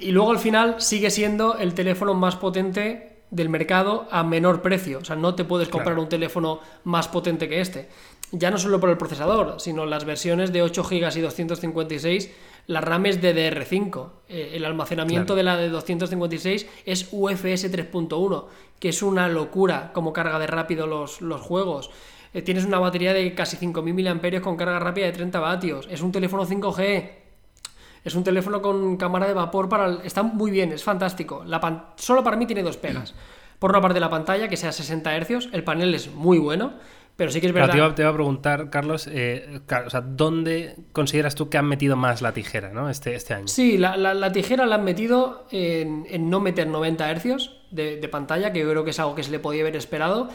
Y 0.00 0.10
luego 0.10 0.32
al 0.32 0.38
final 0.38 0.80
sigue 0.80 1.10
siendo 1.10 1.56
el 1.56 1.72
teléfono 1.72 2.12
más 2.12 2.36
potente 2.36 3.22
del 3.30 3.48
mercado 3.48 4.06
a 4.10 4.22
menor 4.22 4.60
precio. 4.60 4.98
O 4.98 5.04
sea, 5.04 5.16
no 5.16 5.34
te 5.34 5.44
puedes 5.44 5.68
comprar 5.68 5.98
un 5.98 6.08
teléfono 6.08 6.60
más 6.84 7.08
potente 7.08 7.48
que 7.48 7.60
este. 7.60 7.88
Ya 8.32 8.50
no 8.50 8.58
solo 8.58 8.80
por 8.80 8.90
el 8.90 8.98
procesador, 8.98 9.60
sino 9.60 9.86
las 9.86 10.04
versiones 10.04 10.52
de 10.52 10.62
8 10.62 10.82
GB 10.82 11.16
y 11.16 11.20
256 11.20 12.30
la 12.66 12.80
RAM 12.80 13.06
es 13.06 13.22
DDR5. 13.22 14.10
Eh, 14.28 14.52
el 14.54 14.64
almacenamiento 14.64 15.34
de 15.34 15.42
la 15.42 15.56
de 15.56 15.68
256 15.68 16.66
es 16.84 17.08
UFS 17.12 17.70
3.1, 17.72 18.44
que 18.78 18.90
es 18.90 19.02
una 19.02 19.28
locura 19.28 19.92
como 19.92 20.12
carga 20.12 20.38
de 20.38 20.46
rápido 20.46 20.86
los, 20.86 21.20
los 21.20 21.40
juegos. 21.40 21.90
Eh, 22.32 22.42
tienes 22.42 22.64
una 22.64 22.78
batería 22.78 23.12
de 23.12 23.34
casi 23.34 23.56
5.000 23.56 24.14
mAh 24.14 24.40
con 24.40 24.56
carga 24.56 24.78
rápida 24.78 25.06
de 25.06 25.12
30 25.12 25.40
vatios. 25.40 25.88
Es 25.90 26.02
un 26.02 26.12
teléfono 26.12 26.44
5G. 26.44 27.10
Es 28.04 28.14
un 28.14 28.22
teléfono 28.22 28.62
con 28.62 28.96
cámara 28.96 29.26
de 29.26 29.34
vapor 29.34 29.68
para... 29.68 30.02
Está 30.04 30.22
muy 30.22 30.50
bien, 30.50 30.70
es 30.72 30.84
fantástico. 30.84 31.42
La 31.44 31.94
Solo 31.96 32.22
para 32.22 32.36
mí 32.36 32.46
tiene 32.46 32.62
dos 32.62 32.76
pegas. 32.76 33.14
Por 33.58 33.70
una 33.70 33.80
parte 33.80 33.98
la 34.00 34.10
pantalla, 34.10 34.48
que 34.48 34.56
sea 34.56 34.70
60 34.70 35.18
Hz, 35.18 35.48
el 35.52 35.64
panel 35.64 35.94
es 35.94 36.12
muy 36.12 36.38
bueno, 36.38 36.74
Pero 37.16 37.30
sí 37.30 37.40
que 37.40 37.46
es 37.46 37.52
verdad. 37.52 37.74
Claro, 37.74 37.94
te, 37.94 38.02
iba, 38.02 38.10
a 38.10 38.14
preguntar, 38.14 38.68
Carlos, 38.68 39.08
eh, 39.10 39.60
o 39.86 39.90
sea, 39.90 40.02
¿dónde 40.02 40.76
consideras 40.92 41.34
tú 41.34 41.48
que 41.48 41.56
han 41.56 41.64
metido 41.64 41.96
más 41.96 42.20
la 42.20 42.32
tijera 42.32 42.72
¿no? 42.74 42.90
este, 42.90 43.14
este 43.14 43.32
año? 43.32 43.48
Sí, 43.48 43.78
la, 43.78 43.96
la, 43.96 44.32
tijera 44.32 44.66
la 44.66 44.74
han 44.74 44.84
metido 44.84 45.46
en, 45.50 46.06
en 46.10 46.28
no 46.28 46.40
meter 46.40 46.66
90 46.66 47.10
hercios 47.10 47.62
de, 47.70 47.96
de, 47.96 48.08
pantalla, 48.08 48.52
que 48.52 48.60
yo 48.60 48.70
creo 48.70 48.84
que 48.84 48.90
es 48.90 49.00
algo 49.00 49.14
que 49.14 49.22
se 49.22 49.30
le 49.30 49.38
podía 49.38 49.62
haber 49.62 49.76
esperado. 49.76 50.28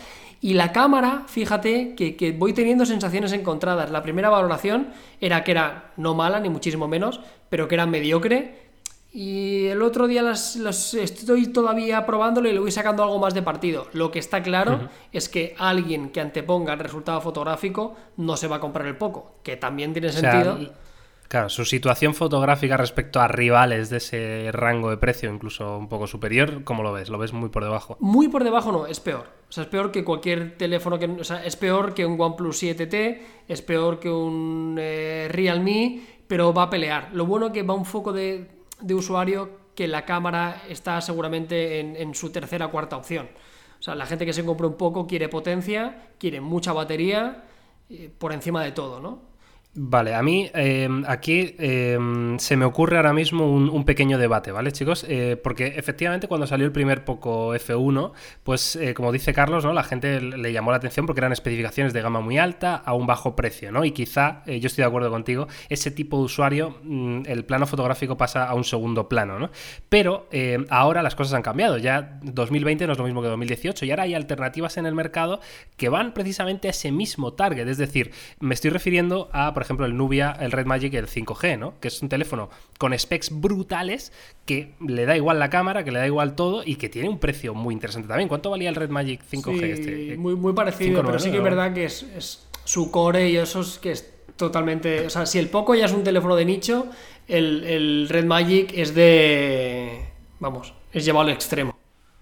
Y 0.44 0.56
la 0.56 0.72
cámara, 0.72 1.26
fíjate 1.28 1.94
que, 1.94 2.16
que, 2.16 2.32
voy 2.32 2.54
teniendo 2.54 2.88
sensaciones 2.88 3.32
encontradas. 3.32 3.92
La 3.92 4.02
primera 4.02 4.32
valoración 4.32 4.88
era 5.20 5.44
que 5.44 5.52
era 5.52 5.92
no 5.98 6.16
mala, 6.16 6.40
ni 6.40 6.50
muchísimo 6.50 6.88
menos, 6.88 7.22
pero 7.50 7.68
que 7.68 7.76
era 7.76 7.86
mediocre. 7.86 8.61
Y 9.14 9.66
el 9.68 9.82
otro 9.82 10.08
día 10.08 10.22
las, 10.22 10.56
estoy 10.56 11.48
todavía 11.48 12.06
probándolo 12.06 12.48
y 12.48 12.54
le 12.54 12.60
voy 12.60 12.72
sacando 12.72 13.04
algo 13.04 13.20
más 13.20 13.34
de 13.34 13.42
partido. 13.42 13.88
Lo 13.92 14.10
que 14.10 14.20
está 14.20 14.42
claro 14.42 14.88
es 15.12 15.28
que 15.28 15.54
alguien 15.58 16.12
que 16.12 16.22
anteponga 16.22 16.74
el 16.74 16.80
resultado 16.80 17.20
fotográfico 17.20 17.96
no 18.16 18.38
se 18.38 18.48
va 18.48 18.58
a 18.58 18.60
comprar 18.62 18.88
el 18.88 18.96
poco, 18.96 19.36
que 19.44 19.58
también 19.58 19.92
tiene 19.92 20.14
sentido. 20.14 20.58
claro, 21.28 21.50
su 21.50 21.66
situación 21.66 22.14
fotográfica 22.14 22.78
respecto 22.78 23.20
a 23.20 23.28
rivales 23.28 23.90
de 23.90 23.98
ese 23.98 24.50
rango 24.54 24.90
de 24.90 24.96
precio, 24.96 25.30
incluso 25.30 25.78
un 25.78 25.90
poco 25.90 26.08
superior, 26.08 26.64
¿cómo 26.64 26.82
lo 26.82 26.94
ves? 26.94 27.10
¿Lo 27.10 27.18
ves 27.18 27.34
muy 27.34 27.50
por 27.50 27.66
debajo? 27.66 27.98
Muy 28.00 28.30
por 28.30 28.46
debajo 28.46 28.72
no, 28.72 28.86
es 28.88 29.02
peor. 29.02 29.26
O 29.50 29.52
sea, 29.52 29.66
es 29.66 29.70
peor 29.70 29.92
que 29.92 30.06
cualquier 30.06 30.58
teléfono 30.58 30.98
que. 30.98 31.08
O 31.08 31.26
sea, 31.26 31.44
es 31.44 31.58
peor 31.58 31.94
que 31.94 32.06
un 32.06 32.20
OnePlus 32.20 32.64
7T, 32.64 33.20
es 33.50 33.62
peor 33.62 34.00
que 34.00 34.10
un 34.10 34.78
eh, 34.80 35.28
Realme, 35.30 36.02
pero 36.28 36.54
va 36.54 36.64
a 36.64 36.70
pelear. 36.70 37.10
Lo 37.12 37.26
bueno 37.26 37.52
que 37.52 37.64
va 37.64 37.74
un 37.74 37.84
foco 37.84 38.14
de 38.14 38.61
de 38.82 38.94
usuario 38.94 39.62
que 39.76 39.88
la 39.88 40.06
cámara 40.06 40.64
está 40.70 41.00
seguramente 41.02 41.80
en, 41.80 42.14
su 42.14 42.32
tercera 42.32 42.68
o 42.68 42.72
cuarta 42.72 42.98
opción. 42.98 43.30
O 43.80 43.84
sea, 43.84 43.96
la 43.96 44.06
gente 44.06 44.26
que 44.26 44.34
se 44.34 44.46
compra 44.46 44.68
un 44.68 44.78
poco 44.78 45.08
quiere 45.08 45.30
potencia, 45.30 46.10
quiere 46.20 46.42
mucha 46.42 46.74
batería, 46.74 47.46
eh, 47.90 48.12
por 48.16 48.32
encima 48.34 48.64
de 48.64 48.72
todo, 48.72 49.00
¿no? 49.00 49.31
Vale, 49.74 50.14
a 50.16 50.22
mí 50.22 50.52
em, 50.54 51.06
aquí 51.08 51.56
em, 51.58 52.38
se 52.40 52.58
me 52.58 52.66
ocurre 52.66 52.98
ahora 52.98 53.14
mismo 53.14 53.50
un, 53.50 53.86
pequeño 53.86 54.18
debate, 54.18 54.52
¿vale, 54.52 54.74
chicos? 54.74 55.06
Eh, 55.08 55.40
porque 55.42 55.68
efectivamente 55.78 56.28
cuando 56.28 56.46
salió 56.46 56.66
el 56.66 56.74
primer 56.74 57.06
Poco 57.06 57.56
F1, 57.56 58.12
pues 58.44 58.76
eh, 58.76 58.94
como 58.94 59.14
dice 59.14 59.34
Carlos, 59.34 59.64
¿no? 59.64 59.72
La 59.72 59.84
gente 59.84 60.20
le 60.20 60.52
llamó 60.52 60.72
la 60.72 60.78
atención 60.78 61.06
porque 61.06 61.22
eran 61.22 61.32
especificaciones 61.32 61.94
de 61.94 62.02
gama 62.02 62.20
muy 62.20 62.38
alta 62.38 62.76
a 62.76 62.94
un 62.94 63.08
bajo 63.08 63.34
precio, 63.34 63.72
¿no? 63.72 63.86
Y 63.86 63.92
quizá, 63.92 64.44
eh, 64.46 64.60
yo 64.60 64.68
estoy 64.68 64.82
de 64.82 64.88
acuerdo 64.88 65.10
contigo, 65.10 65.48
ese 65.70 65.90
tipo 65.90 66.18
de 66.18 66.24
usuario, 66.24 66.78
mm, 66.84 67.22
el 67.28 67.46
plano 67.46 67.66
fotográfico 67.66 68.18
pasa 68.18 68.50
a 68.50 68.56
un 68.56 68.66
segundo 68.66 69.08
plano, 69.08 69.40
¿no? 69.40 69.52
Pero 69.88 70.28
ahora 70.70 71.02
las 71.02 71.16
cosas 71.16 71.34
han 71.34 71.44
cambiado, 71.44 71.78
ya 71.78 72.20
2020 72.24 72.88
no 72.88 72.92
es 72.92 72.98
lo 72.98 73.06
mismo 73.06 73.22
que 73.22 73.30
2018 73.30 73.86
y 73.86 73.92
ahora 73.92 74.04
hay 74.04 74.16
alternativas 74.16 74.76
en 74.76 74.86
el 74.86 74.96
mercado 74.96 75.40
que 75.78 75.88
van 75.88 76.14
precisamente 76.14 76.68
a 76.68 76.72
ese 76.72 76.92
mismo 76.92 77.34
target, 77.34 77.68
es 77.70 77.78
decir, 77.78 78.12
me 78.40 78.54
estoy 78.54 78.72
refiriendo 78.72 79.30
a, 79.32 79.54
por 79.62 79.66
ejemplo, 79.68 79.86
el 79.86 79.96
Nubia, 79.96 80.36
el 80.40 80.52
Red 80.52 80.66
Magic 80.66 80.92
el 80.96 81.06
5G, 81.06 81.60
¿no? 81.60 81.76
Que 81.80 81.90
es 81.90 82.02
un 82.02 82.10
teléfono 82.10 82.50
con 82.80 82.98
specs 82.98 83.30
brutales 83.30 84.12
que 84.48 84.74
le 84.84 85.06
da 85.06 85.16
igual 85.16 85.38
la 85.38 85.52
cámara, 85.52 85.84
que 85.84 85.92
le 85.92 86.00
da 86.00 86.08
igual 86.08 86.34
todo 86.34 86.64
y 86.66 86.78
que 86.78 86.90
tiene 86.90 87.10
un 87.10 87.20
precio 87.20 87.54
muy 87.54 87.76
interesante 87.76 88.08
también. 88.08 88.28
¿Cuánto 88.28 88.50
valía 88.50 88.70
el 88.70 88.76
Red 88.76 88.90
Magic 88.90 89.22
5G 89.22 89.64
este? 89.64 90.18
Muy, 90.18 90.34
muy 90.34 90.54
parecido, 90.54 91.04
pero 91.04 91.20
sí 91.20 91.30
que 91.30 91.38
es 91.38 91.44
verdad 91.44 91.76
que 91.76 91.86
es, 91.86 92.48
su 92.64 92.90
core 92.90 93.30
y 93.30 93.38
eso 93.38 93.62
es 93.62 93.78
que 93.78 93.92
es 93.92 94.12
totalmente. 94.36 95.06
O 95.06 95.12
sea, 95.12 95.28
si 95.28 95.38
el 95.38 95.48
Poco 95.50 95.76
ya 95.76 95.86
es 95.86 95.94
un 95.94 96.04
teléfono 96.04 96.36
de 96.36 96.46
nicho, 96.46 96.88
el, 97.28 97.64
el 97.64 98.10
Red 98.10 98.26
Magic 98.26 98.74
es 98.74 98.96
de. 98.96 100.06
Vamos, 100.40 100.74
es 100.92 101.06
llevado 101.06 101.28
al 101.28 101.34
extremo 101.34 101.81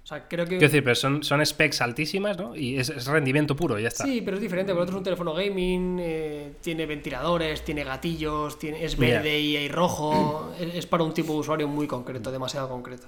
sea, 0.09 0.27
creo 0.27 0.45
que... 0.45 0.57
Quiero 0.57 0.67
decir, 0.67 0.83
pero 0.83 0.95
son, 0.95 1.23
son 1.23 1.45
specs 1.45 1.81
altísimas, 1.81 2.37
¿no? 2.37 2.55
Y 2.55 2.77
es, 2.77 3.05
rendimiento 3.05 3.55
puro, 3.55 3.79
ya 3.79 3.89
está. 3.89 4.03
Sí, 4.03 4.21
pero 4.23 4.37
es 4.37 4.41
diferente, 4.41 4.71
porque 4.73 4.83
otro 4.83 4.95
es 4.95 4.97
un 4.97 5.03
teléfono 5.03 5.33
gaming, 5.33 5.97
eh, 5.99 6.53
tiene 6.61 6.85
ventiladores, 6.85 7.63
tiene 7.63 7.83
gatillos, 7.83 8.57
tiene, 8.57 8.83
es 8.83 8.97
verde 8.97 9.39
y 9.39 9.55
hay 9.55 9.67
rojo. 9.67 10.53
es, 10.59 10.85
para 10.85 11.03
un 11.03 11.13
tipo 11.13 11.33
de 11.33 11.39
usuario 11.39 11.67
muy 11.67 11.87
concreto, 11.87 12.31
demasiado 12.31 12.67
concreto. 12.67 13.07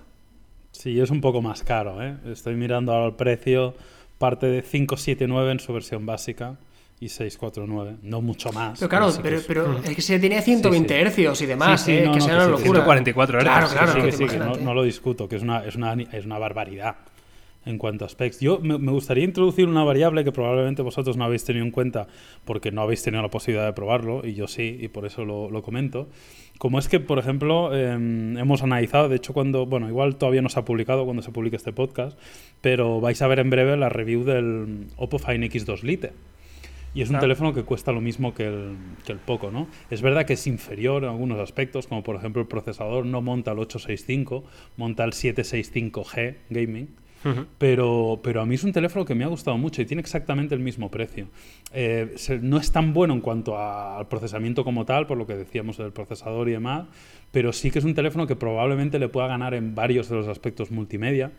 Sí, 0.71 0.99
es 0.99 1.09
un 1.09 1.21
poco 1.21 1.41
más 1.41 1.63
caro, 1.63 2.01
¿eh? 2.01 2.15
Estoy 2.25 2.55
mirando 2.55 2.93
ahora 2.93 3.07
el 3.07 3.15
precio, 3.15 3.75
parte 4.17 4.47
de 4.47 4.61
579 4.61 5.51
en 5.51 5.59
su 5.59 5.73
versión 5.73 6.05
básica 6.05 6.57
y 7.01 7.09
649, 7.09 7.97
no 8.03 8.21
mucho 8.21 8.53
más. 8.53 8.79
Pero 8.79 8.87
claro, 8.87 9.09
pero, 9.23 9.41
pero, 9.47 9.79
es 9.79 9.95
que 9.95 10.01
se 10.03 10.19
tiene 10.19 10.39
120 10.39 11.01
hercios 11.01 11.41
y 11.41 11.47
demás, 11.47 11.87
¿eh? 11.87 12.07
que 12.13 12.21
sea 12.21 12.35
una 12.35 12.45
locura. 12.45 12.83
144 12.85 13.39
Claro, 13.39 13.67
claro. 13.67 14.05
no, 14.37 14.55
no, 14.57 14.73
lo 14.75 14.83
discuto, 14.83 15.27
que 15.27 15.37
es 15.37 15.41
una, 15.41 15.65
es 15.65 15.75
una, 15.75 15.93
es 15.93 16.25
una 16.25 16.37
barbaridad 16.37 16.97
en 17.65 17.79
cuanto 17.79 18.05
a 18.05 18.09
specs. 18.09 18.39
Yo 18.39 18.59
me, 18.59 18.77
gustaría 18.77 19.23
introducir 19.23 19.67
una 19.67 19.83
variable 19.83 20.23
que 20.23 20.31
probablemente 20.31 20.83
vosotros 20.83 21.17
no 21.17 21.25
habéis 21.25 21.43
tenido 21.43 21.65
en 21.65 21.71
cuenta 21.71 22.05
porque 22.45 22.71
no 22.71 22.81
habéis 22.81 23.01
tenido 23.01 23.23
la 23.23 23.29
posibilidad 23.29 23.65
de 23.65 23.73
probarlo, 23.73 24.21
y 24.23 24.35
yo 24.35 24.47
sí, 24.47 24.77
y 24.79 24.87
por 24.87 25.07
eso 25.07 25.25
lo, 25.25 25.49
lo 25.49 25.63
comento. 25.63 26.07
Como 26.59 26.77
es 26.77 26.87
que, 26.87 26.99
por 26.99 27.17
ejemplo, 27.17 27.75
em, 27.75 28.37
hemos 28.37 28.61
analizado, 28.61 29.09
de 29.09 29.15
hecho, 29.15 29.33
cuando, 29.33 29.65
bueno, 29.65 29.89
igual 29.89 30.17
todavía 30.17 30.43
no 30.43 30.49
se 30.49 30.59
ha 30.59 30.65
publicado 30.65 31.05
cuando 31.05 31.23
se 31.23 31.31
publique 31.31 31.55
este 31.55 31.73
podcast, 31.73 32.15
pero 32.61 33.01
vais 33.01 33.19
a 33.23 33.27
ver 33.27 33.39
en 33.39 33.49
breve 33.49 33.75
la 33.75 33.89
review 33.89 34.23
del 34.23 34.85
Oppo 34.97 35.17
Find 35.17 35.43
X2 35.43 35.81
Lite. 35.81 36.13
Y 36.93 37.01
es 37.01 37.09
un 37.09 37.19
teléfono 37.19 37.53
que 37.53 37.63
cuesta 37.63 37.91
lo 37.91 38.01
mismo 38.01 38.33
que 38.33 38.47
el, 38.47 38.75
que 39.05 39.13
el 39.13 39.19
Poco, 39.19 39.49
¿no? 39.49 39.67
Es 39.89 40.01
verdad 40.01 40.25
que 40.25 40.33
es 40.33 40.45
inferior 40.47 41.03
en 41.03 41.09
algunos 41.09 41.39
aspectos, 41.39 41.87
como 41.87 42.03
por 42.03 42.15
ejemplo 42.15 42.41
el 42.41 42.47
procesador 42.47 43.05
no 43.05 43.21
monta 43.21 43.51
el 43.51 43.59
865, 43.59 44.43
monta 44.77 45.03
el 45.05 45.11
765G 45.11 46.35
Gaming, 46.49 46.89
pero, 47.57 48.19
pero 48.23 48.41
a 48.41 48.45
mí 48.45 48.55
es 48.55 48.63
un 48.63 48.71
teléfono 48.71 49.05
que 49.05 49.13
me 49.13 49.23
ha 49.23 49.27
gustado 49.27 49.57
mucho 49.57 49.81
y 49.81 49.85
tiene 49.85 50.01
exactamente 50.01 50.55
el 50.55 50.61
mismo 50.61 50.89
precio. 50.89 51.27
Eh, 51.71 52.15
no 52.41 52.57
es 52.57 52.71
tan 52.71 52.93
bueno 52.93 53.13
en 53.13 53.21
cuanto 53.21 53.57
al 53.57 54.07
procesamiento 54.07 54.63
como 54.63 54.85
tal, 54.85 55.05
por 55.05 55.17
lo 55.17 55.27
que 55.27 55.35
decíamos 55.35 55.77
del 55.77 55.91
procesador 55.91 56.49
y 56.49 56.53
demás, 56.53 56.87
pero 57.31 57.53
sí 57.53 57.71
que 57.71 57.79
es 57.79 57.85
un 57.85 57.93
teléfono 57.93 58.27
que 58.27 58.35
probablemente 58.35 58.99
le 58.99 59.07
pueda 59.07 59.27
ganar 59.27 59.53
en 59.53 59.75
varios 59.75 60.09
de 60.09 60.15
los 60.15 60.27
aspectos 60.27 60.71
multimedia. 60.71 61.31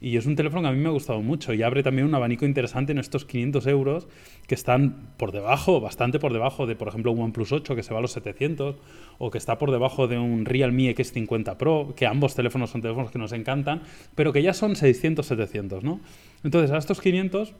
Y 0.00 0.16
es 0.16 0.26
un 0.26 0.36
teléfono 0.36 0.62
que 0.62 0.68
a 0.68 0.72
mí 0.72 0.78
me 0.78 0.88
ha 0.88 0.92
gustado 0.92 1.22
mucho 1.22 1.54
y 1.54 1.62
abre 1.62 1.82
también 1.82 2.06
un 2.06 2.14
abanico 2.14 2.44
interesante 2.44 2.92
en 2.92 2.98
estos 2.98 3.24
500 3.24 3.66
euros 3.66 4.08
que 4.46 4.54
están 4.54 5.12
por 5.16 5.32
debajo, 5.32 5.80
bastante 5.80 6.18
por 6.18 6.32
debajo 6.32 6.66
de, 6.66 6.76
por 6.76 6.88
ejemplo, 6.88 7.12
un 7.12 7.22
OnePlus 7.22 7.52
8 7.52 7.74
que 7.74 7.82
se 7.82 7.92
va 7.92 7.98
a 7.98 8.02
los 8.02 8.12
700 8.12 8.76
o 9.18 9.30
que 9.30 9.38
está 9.38 9.58
por 9.58 9.70
debajo 9.70 10.06
de 10.06 10.18
un 10.18 10.44
Realme 10.44 10.94
X50 10.94 11.56
Pro, 11.56 11.94
que 11.96 12.06
ambos 12.06 12.34
teléfonos 12.34 12.70
son 12.70 12.82
teléfonos 12.82 13.10
que 13.10 13.18
nos 13.18 13.32
encantan, 13.32 13.82
pero 14.14 14.32
que 14.32 14.42
ya 14.42 14.52
son 14.52 14.76
600, 14.76 15.26
700, 15.26 15.82
¿no? 15.82 16.00
Entonces, 16.44 16.70
a 16.70 16.78
estos 16.78 17.00
500 17.00 17.54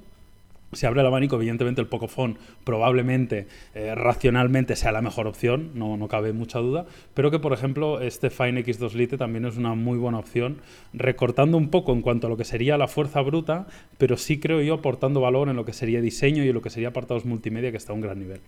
se 0.73 0.87
abre 0.87 1.01
el 1.01 1.07
abanico, 1.07 1.37
evidentemente 1.37 1.81
el 1.81 1.87
Pocophone 1.87 2.37
probablemente, 2.65 3.47
eh, 3.75 3.95
racionalmente 3.95 4.77
sea 4.77 4.93
la 4.93 5.03
mejor 5.03 5.27
opción, 5.27 5.71
no, 5.75 5.97
no, 5.97 6.09
cabe 6.09 6.33
mucha 6.33 6.59
duda, 6.59 6.87
pero 7.15 7.31
que 7.31 7.39
por 7.39 7.53
ejemplo 7.53 8.01
este 8.01 8.31
Fine 8.31 8.65
X2 8.65 8.93
Lite 8.93 9.17
también 9.17 9.45
es 9.45 9.57
una 9.57 9.75
muy 9.75 9.99
buena 9.99 10.19
opción, 10.19 10.59
recortando 10.93 11.57
un 11.57 11.69
poco 11.69 11.93
en 11.93 12.03
cuanto 12.03 12.27
a 12.27 12.31
lo 12.31 12.37
que 12.37 12.45
sería 12.45 12.77
la 12.77 12.89
fuerza 12.89 13.21
bruta, 13.21 13.67
pero 13.99 14.17
sí 14.17 14.39
creo 14.39 14.61
yo 14.61 14.75
aportando 14.75 15.21
valor 15.21 15.49
en 15.49 15.57
lo 15.57 15.65
que 15.65 15.73
sería 15.73 16.01
diseño 16.01 16.45
y 16.45 16.49
en 16.49 16.55
lo 16.55 16.63
que 16.63 16.71
sería 16.71 16.89
apartados 16.89 17.25
multimedia 17.25 17.71
que 17.71 17.77
está 17.77 17.93
a 17.93 17.95
un 17.95 18.01
gran 18.01 18.19
nivel. 18.19 18.41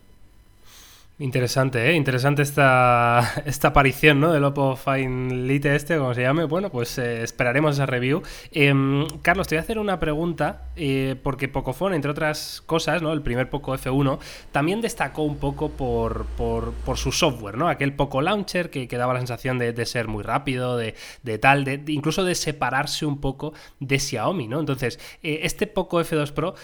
Interesante, 1.21 1.91
¿eh? 1.91 1.95
Interesante 1.95 2.43
esta, 2.43 3.43
esta 3.45 3.69
aparición, 3.69 4.21
¿no? 4.21 4.33
Del 4.33 4.45
Oppo 4.45 4.77
Fine 4.77 5.35
Lite 5.49 5.75
este, 5.75 5.99
como 5.99 6.15
se 6.15 6.23
llame. 6.23 6.45
Bueno, 6.45 6.71
pues 6.71 6.97
eh, 6.99 7.25
esperaremos 7.25 7.75
esa 7.75 7.87
review. 7.87 8.23
Em, 8.53 9.05
Carlos, 9.21 9.49
te 9.49 9.57
voy 9.57 9.59
a 9.59 9.63
hacer 9.63 9.81
una 9.81 9.99
pregunta, 9.99 10.69
eh, 10.77 11.17
porque 11.21 11.49
Pocophone, 11.49 11.97
entre 11.97 12.13
otras 12.13 12.63
cosas, 12.65 13.03
¿no? 13.03 13.13
El 13.13 13.23
primer 13.23 13.51
Poco 13.51 13.75
F1, 13.75 14.21
también 14.53 14.81
destacó 14.81 15.23
un 15.23 15.39
poco 15.39 15.71
por, 15.71 16.27
por, 16.37 16.73
su 16.97 17.11
software, 17.11 17.57
¿no? 17.57 17.69
Aquel 17.69 17.95
Poco 17.95 18.23
Launcher 18.23 18.71
que, 18.71 18.87
daba 18.87 19.13
la 19.13 19.21
sensación 19.21 19.59
de, 19.59 19.87
ser 19.87 20.07
muy 20.07 20.23
rápido, 20.23 20.77
de, 20.77 20.95
tal, 21.41 21.65
de, 21.65 21.83
incluso 21.89 22.25
de 22.25 22.37
separarse 22.37 23.07
un 23.07 23.21
poco 23.21 23.55
de 23.81 23.99
Xiaomi, 23.99 24.47
¿no? 24.47 24.61
Entonces, 24.61 25.01
eh, 25.25 25.41
este 25.43 25.67
Poco 25.67 26.01
F2 26.01 26.33
Pro 26.33 26.55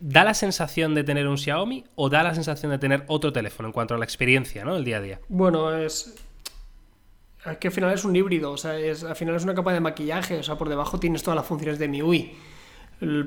¿Da 0.00 0.24
la 0.24 0.34
sensación 0.34 0.94
de 0.94 1.04
tener 1.04 1.26
un 1.28 1.38
Xiaomi 1.38 1.84
o 1.94 2.10
da 2.10 2.22
la 2.22 2.34
sensación 2.34 2.72
de 2.72 2.78
tener 2.78 3.04
otro 3.06 3.32
teléfono 3.32 3.68
en 3.68 3.72
cuanto 3.72 3.94
a 3.94 3.98
la 3.98 4.04
experiencia, 4.04 4.64
¿no? 4.64 4.76
El 4.76 4.84
día 4.84 4.98
a 4.98 5.00
día. 5.00 5.20
Bueno, 5.28 5.74
es. 5.74 6.14
Es 7.46 7.58
que 7.58 7.68
al 7.68 7.74
final 7.74 7.92
es 7.92 8.04
un 8.04 8.16
híbrido, 8.16 8.52
o 8.52 8.56
sea, 8.56 8.72
al 8.72 9.16
final 9.16 9.34
es 9.34 9.44
una 9.44 9.54
capa 9.54 9.72
de 9.72 9.80
maquillaje, 9.80 10.38
o 10.38 10.42
sea, 10.42 10.56
por 10.56 10.68
debajo 10.68 10.98
tienes 10.98 11.22
todas 11.22 11.36
las 11.36 11.46
funciones 11.46 11.78
de 11.78 11.88
MIUI. 11.88 12.32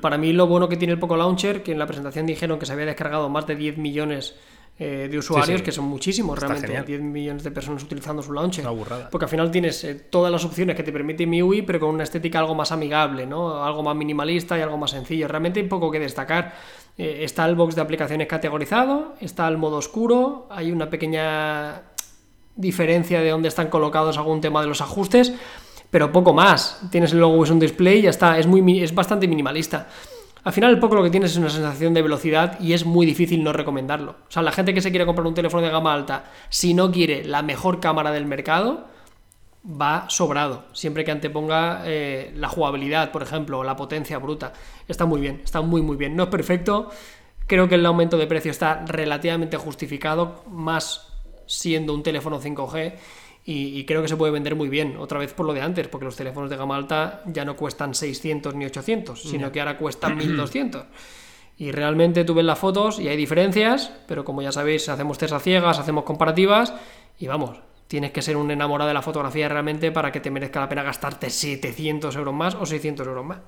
Para 0.02 0.18
mí 0.18 0.34
lo 0.34 0.48
bueno 0.48 0.68
que 0.68 0.76
tiene 0.76 0.94
el 0.94 1.00
Poco 1.00 1.18
Launcher, 1.18 1.62
que 1.62 1.72
en 1.72 1.78
la 1.78 1.86
presentación 1.86 2.26
dijeron 2.26 2.58
que 2.58 2.66
se 2.66 2.74
había 2.74 2.86
descargado 2.86 3.30
más 3.30 3.46
de 3.46 3.56
10 3.56 3.78
millones 3.78 4.36
eh, 4.80 5.08
de 5.10 5.18
usuarios, 5.18 5.64
que 5.64 5.72
son 5.72 5.86
muchísimos 5.86 6.38
realmente, 6.38 6.84
10 6.84 7.02
millones 7.02 7.44
de 7.44 7.50
personas 7.50 7.82
utilizando 7.82 8.22
su 8.22 8.32
launcher. 8.32 8.64
Porque 9.10 9.26
al 9.26 9.30
final 9.30 9.50
tienes 9.50 9.84
eh, 9.84 9.96
todas 9.96 10.32
las 10.32 10.46
opciones 10.46 10.76
que 10.76 10.84
te 10.84 10.92
permite 10.92 11.26
MIUI, 11.26 11.64
pero 11.64 11.80
con 11.80 11.90
una 11.90 12.04
estética 12.04 12.38
algo 12.38 12.54
más 12.54 12.72
amigable, 12.72 13.26
¿no? 13.26 13.64
Algo 13.64 13.82
más 13.82 13.96
minimalista 13.96 14.56
y 14.56 14.62
algo 14.62 14.78
más 14.78 14.92
sencillo. 14.92 15.28
Realmente 15.28 15.60
hay 15.60 15.68
poco 15.68 15.90
que 15.90 16.00
destacar. 16.00 16.54
Eh, 16.96 17.24
está 17.24 17.48
el 17.48 17.56
box 17.56 17.74
de 17.74 17.82
aplicaciones 17.82 18.28
categorizado, 18.28 19.16
está 19.20 19.48
el 19.48 19.58
modo 19.58 19.78
oscuro, 19.78 20.46
hay 20.52 20.72
una 20.72 20.92
pequeña 20.92 21.82
diferencia 22.56 23.22
de 23.22 23.32
dónde 23.32 23.48
están 23.48 23.70
colocados 23.70 24.18
algún 24.20 24.42
tema 24.42 24.62
de 24.62 24.68
los 24.68 24.82
ajustes, 24.82 25.34
pero 25.90 26.12
poco 26.12 26.34
más. 26.34 26.82
Tienes 26.92 27.14
el 27.14 27.20
logo 27.20 27.38
un 27.38 27.60
Display 27.60 28.00
y 28.00 28.02
ya 28.04 28.10
está, 28.12 28.38
es, 28.38 28.46
muy, 28.46 28.84
es 28.84 28.94
bastante 28.94 29.28
minimalista. 29.28 29.88
Al 30.48 30.54
final 30.54 30.72
el 30.72 30.80
poco 30.80 30.96
lo 30.96 31.04
que 31.04 31.10
tienes 31.10 31.32
es 31.32 31.38
una 31.38 31.50
sensación 31.50 31.94
de 31.94 32.02
velocidad 32.02 32.58
y 32.62 32.72
es 32.72 32.86
muy 32.86 33.06
difícil 33.06 33.44
no 33.44 33.52
recomendarlo. 33.52 34.12
O 34.12 34.32
sea, 34.32 34.42
la 34.42 34.54
gente 34.54 34.74
que 34.74 34.80
se 34.80 34.92
quiere 34.92 35.06
comprar 35.06 35.28
un 35.28 35.34
teléfono 35.34 35.62
de 35.62 35.70
gama 35.70 35.94
alta, 35.94 36.32
si 36.48 36.74
no 36.74 36.90
quiere 36.90 37.26
la 37.26 37.42
mejor 37.42 37.82
cámara 37.82 38.12
del 38.12 38.26
mercado, 38.26 38.86
va 39.70 40.06
sobrado, 40.08 40.64
siempre 40.72 41.04
que 41.04 41.12
anteponga 41.12 41.82
eh, 41.84 42.32
la 42.34 42.48
jugabilidad, 42.48 43.12
por 43.12 43.24
ejemplo, 43.24 43.60
o 43.60 43.64
la 43.66 43.76
potencia 43.76 44.20
bruta. 44.20 44.54
Está 44.88 45.06
muy 45.06 45.20
bien, 45.20 45.42
está 45.44 45.60
muy 45.60 45.82
muy 45.82 45.98
bien. 45.98 46.16
No 46.16 46.24
es 46.24 46.30
perfecto, 46.30 46.92
creo 47.46 47.68
que 47.68 47.76
el 47.76 47.86
aumento 47.86 48.18
de 48.18 48.26
precio 48.26 48.50
está 48.50 48.86
relativamente 48.86 49.58
justificado, 49.58 50.46
más 50.50 51.10
siendo 51.46 51.94
un 51.94 52.04
teléfono 52.04 52.40
5G. 52.40 52.94
Y, 53.50 53.86
creo 53.86 54.02
que 54.02 54.10
se 54.10 54.18
puede 54.18 54.34
vender 54.34 54.56
muy 54.56 54.68
bien, 54.68 54.98
otra 54.98 55.20
vez 55.20 55.32
por 55.32 55.46
lo 55.46 55.54
de 55.54 55.62
antes, 55.62 55.88
porque 55.88 56.04
los 56.04 56.18
teléfonos 56.18 56.50
de 56.50 56.58
gama 56.58 56.76
alta 56.76 57.22
ya 57.28 57.46
no 57.46 57.56
cuestan 57.56 57.96
600 57.96 58.54
ni 58.56 58.66
800, 58.66 59.22
sino 59.22 59.54
que 59.54 59.62
ahora 59.62 59.78
cuestan 59.78 60.18
1200. 60.18 60.84
Y 61.58 61.72
realmente 61.72 62.26
tú 62.26 62.34
ves 62.34 62.44
las 62.44 62.60
fotos 62.60 63.00
y 63.00 63.08
hay 63.08 63.16
diferencias, 63.16 63.94
pero 64.06 64.26
como 64.26 64.42
ya 64.42 64.52
sabéis, 64.52 64.90
hacemos 64.90 65.18
test 65.18 65.32
a 65.32 65.40
ciegas, 65.40 65.80
hacemos 65.80 66.04
comparativas 66.04 66.74
y 67.18 67.28
vamos, 67.28 67.58
tienes 67.88 68.12
que 68.12 68.22
ser 68.22 68.36
un 68.36 68.52
enamorado 68.52 68.90
de 68.90 68.94
la 68.94 69.02
fotografía 69.02 69.48
realmente 69.48 69.94
para 69.94 70.12
que 70.12 70.20
te 70.20 70.30
merezca 70.30 70.60
la 70.60 70.68
pena 70.68 70.84
gastarte 70.84 71.30
700 71.30 72.14
euros 72.18 72.34
más 72.34 72.54
o 72.56 72.66
600 72.66 73.08
euros 73.08 73.26
más. 73.26 73.40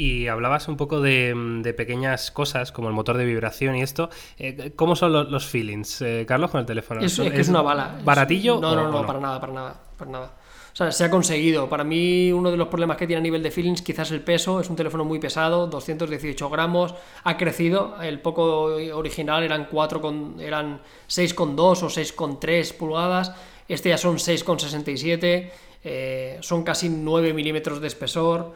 Y 0.00 0.28
hablabas 0.28 0.66
un 0.66 0.78
poco 0.78 1.02
de, 1.02 1.74
pequeñas 1.76 2.30
cosas 2.30 2.72
como 2.72 2.88
el 2.88 2.94
motor 2.94 3.18
de 3.18 3.26
vibración 3.26 3.76
y 3.76 3.82
esto. 3.82 4.08
Eh, 4.38 4.72
¿Cómo 4.74 4.96
son 4.96 5.12
los, 5.12 5.46
feelings, 5.46 6.00
eh, 6.00 6.24
Carlos, 6.26 6.50
con 6.50 6.60
el 6.60 6.64
teléfono? 6.64 7.02
Es, 7.02 7.18
es, 7.18 7.30
que 7.30 7.42
es 7.42 7.50
una 7.50 7.60
bala. 7.60 8.00
¿Baratillo? 8.02 8.58
no, 8.58 8.74
no, 8.74 8.90
no, 8.90 9.04
para 9.04 9.20
nada, 9.20 9.38
para 9.38 9.52
nada, 9.52 9.80
para 9.98 10.10
nada. 10.10 10.32
O 10.72 10.76
sea, 10.76 10.90
se 10.90 11.04
ha 11.04 11.10
conseguido. 11.10 11.68
Para 11.68 11.84
mí, 11.84 12.32
uno 12.32 12.50
de 12.50 12.56
los 12.56 12.68
problemas 12.68 12.96
que 12.96 13.06
tiene 13.06 13.18
a 13.18 13.22
nivel 13.22 13.42
de 13.42 13.50
feelings, 13.50 13.82
quizás 13.82 14.10
el 14.10 14.22
peso. 14.22 14.58
Es 14.58 14.70
un 14.70 14.76
teléfono 14.76 15.04
muy 15.04 15.18
pesado, 15.18 15.66
218 15.66 16.48
gramos. 16.48 16.94
Ha 17.24 17.36
crecido. 17.36 18.00
El 18.00 18.20
poco 18.20 18.76
original 18.94 19.42
eran 19.42 19.68
4 19.70 20.00
con, 20.00 20.40
eran 20.40 20.80
6,2 21.10 21.82
o 21.82 21.88
6,3 21.88 22.74
pulgadas. 22.74 23.34
Este 23.68 23.90
ya 23.90 23.98
son 23.98 24.16
6,67. 24.16 25.50
Eh, 25.84 26.38
son 26.40 26.62
casi 26.62 26.88
9 26.88 27.34
milímetros 27.34 27.82
de 27.82 27.86
espesor. 27.86 28.54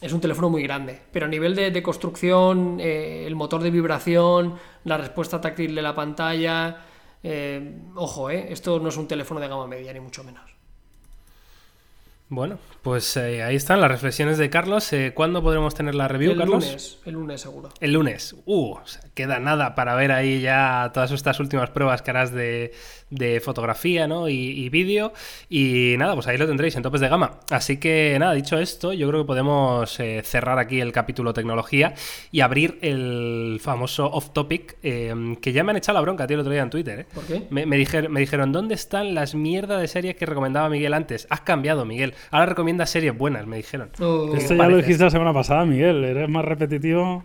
Es 0.00 0.12
un 0.12 0.20
teléfono 0.20 0.50
muy 0.50 0.62
grande. 0.62 1.00
Pero 1.10 1.26
a 1.26 1.28
nivel 1.28 1.54
de, 1.54 1.82
construcción, 1.82 2.78
eh, 2.80 3.26
el 3.26 3.34
motor 3.34 3.62
de 3.62 3.70
vibración, 3.70 4.56
la 4.84 4.96
respuesta 4.96 5.40
táctil 5.40 5.74
de 5.74 5.82
la 5.82 5.94
pantalla. 5.94 6.84
Eh, 7.22 7.80
ojo, 7.94 8.30
eh, 8.30 8.46
esto 8.50 8.78
no 8.78 8.90
es 8.90 8.96
un 8.96 9.08
teléfono 9.08 9.40
de 9.40 9.48
gama 9.48 9.66
media, 9.66 9.92
ni 9.92 10.00
mucho 10.00 10.22
menos. 10.22 10.55
Bueno, 12.28 12.58
pues 12.82 13.16
eh, 13.16 13.44
ahí 13.44 13.54
están 13.54 13.80
las 13.80 13.88
reflexiones 13.88 14.36
de 14.36 14.50
Carlos. 14.50 14.92
Eh, 14.92 15.12
¿Cuándo 15.14 15.42
podremos 15.42 15.76
tener 15.76 15.94
la 15.94 16.08
review, 16.08 16.32
el 16.32 16.38
Carlos? 16.38 16.64
Lunes, 16.64 16.98
el 17.04 17.14
lunes 17.14 17.40
seguro. 17.40 17.68
El 17.80 17.92
lunes. 17.92 18.34
Uh, 18.46 18.78
queda 19.14 19.38
nada 19.38 19.76
para 19.76 19.94
ver 19.94 20.10
ahí 20.10 20.40
ya 20.40 20.90
todas 20.92 21.12
estas 21.12 21.38
últimas 21.38 21.70
pruebas 21.70 22.02
que 22.02 22.10
harás 22.10 22.32
de, 22.32 22.72
de 23.10 23.40
fotografía 23.40 24.08
¿no? 24.08 24.28
y, 24.28 24.68
vídeo. 24.68 25.12
Y 25.48 25.94
nada, 25.98 26.14
pues 26.14 26.26
ahí 26.26 26.36
lo 26.36 26.46
tendréis 26.46 26.74
en 26.76 26.82
topes 26.82 27.00
de 27.00 27.08
gama. 27.08 27.40
Así 27.50 27.78
que 27.78 28.16
nada, 28.18 28.32
dicho 28.32 28.58
esto, 28.58 28.92
yo 28.92 29.08
creo 29.08 29.22
que 29.22 29.26
podemos 29.26 29.98
eh, 30.00 30.22
cerrar 30.24 30.58
aquí 30.58 30.80
el 30.80 30.92
capítulo 30.92 31.32
tecnología 31.32 31.94
y 32.32 32.40
abrir 32.40 32.78
el 32.82 33.60
famoso 33.62 34.06
off 34.06 34.30
topic 34.30 34.76
em, 34.82 35.36
que 35.36 35.52
ya 35.52 35.62
me 35.62 35.70
han 35.70 35.76
echado 35.76 35.94
la 35.94 36.02
bronca, 36.02 36.26
tío, 36.26 36.34
el 36.34 36.40
otro 36.40 36.52
día 36.52 36.62
en 36.62 36.70
Twitter. 36.70 37.00
¿eh? 37.00 37.06
¿Por 37.14 37.24
qué? 37.24 37.46
Me, 37.50 37.66
me, 37.66 37.76
dijeron, 37.76 38.12
me 38.12 38.20
dijeron, 38.20 38.52
¿dónde 38.52 38.74
están 38.74 39.14
las 39.14 39.34
mierdas 39.34 39.80
de 39.80 39.88
series 39.88 40.16
que 40.16 40.26
recomendaba 40.26 40.68
Miguel 40.68 40.92
antes? 40.92 41.26
Has 41.30 41.42
cambiado, 41.42 41.84
Miguel. 41.84 42.14
Ahora 42.30 42.46
recomienda 42.46 42.86
series 42.86 43.16
buenas, 43.16 43.46
me 43.46 43.56
dijeron. 43.56 43.90
Oh. 44.00 44.34
Esto 44.34 44.54
ya 44.54 44.68
lo 44.68 44.76
dijiste 44.76 45.04
la 45.04 45.10
semana 45.10 45.32
pasada, 45.32 45.64
Miguel. 45.64 46.04
Eres 46.04 46.28
más 46.28 46.44
repetitivo. 46.44 47.22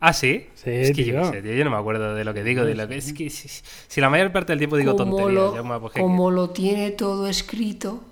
¿Ah, 0.00 0.12
sí? 0.12 0.48
Sí, 0.54 0.70
es 0.70 0.92
que 0.92 1.04
Yo, 1.04 1.32
yo, 1.32 1.64
no 1.64 1.70
me 1.70 1.76
acuerdo 1.78 2.14
de 2.14 2.24
lo 2.24 2.34
que 2.34 2.44
digo. 2.44 2.64
De 2.64 2.74
lo 2.74 2.86
que, 2.86 2.96
es 2.96 3.12
que 3.14 3.30
si, 3.30 4.00
la 4.00 4.10
mayor 4.10 4.32
parte 4.32 4.52
del 4.52 4.58
tiempo 4.58 4.76
digo 4.76 4.94
tonterías. 4.94 5.52
como 5.94 6.30
lo 6.30 6.50
tiene 6.50 6.90
todo 6.90 7.26
escrito. 7.26 8.02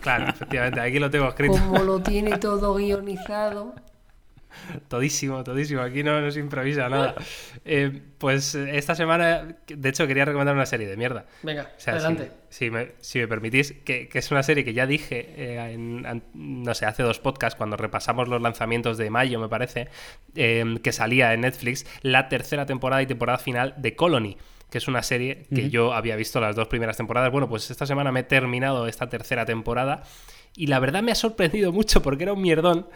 Claro, 0.00 0.30
efectivamente, 0.30 0.80
aquí 0.80 0.98
lo 0.98 1.10
tengo 1.10 1.28
escrito. 1.28 1.52
Como 1.52 1.82
lo 1.82 2.00
tiene 2.02 2.38
todo 2.38 2.74
guionizado. 2.74 3.74
Todísimo, 4.88 5.42
todísimo. 5.44 5.80
Aquí 5.80 6.02
no, 6.02 6.20
nos 6.20 6.34
se 6.34 6.40
improvisa 6.40 6.88
nada. 6.88 7.14
Eh, 7.64 8.00
pues 8.18 8.54
esta 8.54 8.94
semana, 8.94 9.56
de 9.66 9.88
hecho, 9.88 10.06
quería 10.06 10.24
recomendar 10.24 10.54
una 10.54 10.66
serie 10.66 10.86
de 10.86 10.96
mierda. 10.96 11.26
Venga, 11.42 11.70
adelante. 11.86 12.30
Si, 12.48 12.70
me, 12.70 13.28
permitís, 13.28 13.72
que, 13.84 14.08
es 14.12 14.30
una 14.30 14.42
serie 14.42 14.64
que 14.64 14.72
ya 14.72 14.86
dije, 14.86 15.34
eh, 15.36 16.20
no 16.34 16.74
sé, 16.74 16.86
hace 16.86 17.02
dos 17.02 17.18
podcasts, 17.18 17.56
cuando 17.56 17.76
repasamos 17.76 18.28
los 18.28 18.40
lanzamientos 18.40 18.98
de 18.98 19.10
mayo, 19.10 19.38
me 19.40 19.48
parece, 19.48 19.88
em, 20.34 20.78
que 20.78 20.92
salía 20.92 21.34
en 21.34 21.42
Netflix 21.42 21.86
la 22.02 22.28
tercera 22.28 22.66
temporada 22.66 23.02
y 23.02 23.06
temporada 23.06 23.38
final 23.38 23.74
de 23.76 23.94
Colony 23.94 24.36
que 24.70 24.78
es 24.78 24.88
una 24.88 25.02
serie 25.02 25.46
que 25.54 25.70
yo 25.70 25.94
había 25.94 26.16
visto 26.16 26.40
las 26.40 26.56
dos 26.56 26.66
primeras 26.66 26.96
temporadas. 26.96 27.30
Bueno, 27.30 27.48
pues 27.48 27.70
esta 27.70 27.86
semana 27.86 28.10
me 28.10 28.20
he 28.20 28.24
terminado 28.24 28.88
esta 28.88 29.08
tercera 29.08 29.46
temporada 29.46 30.02
y 30.56 30.66
la 30.66 30.80
verdad 30.80 31.02
me 31.02 31.12
ha 31.12 31.14
sorprendido 31.14 31.70
mucho 31.70 32.02
porque 32.02 32.24
era 32.24 32.32
un 32.32 32.42
mierdón 32.42 32.88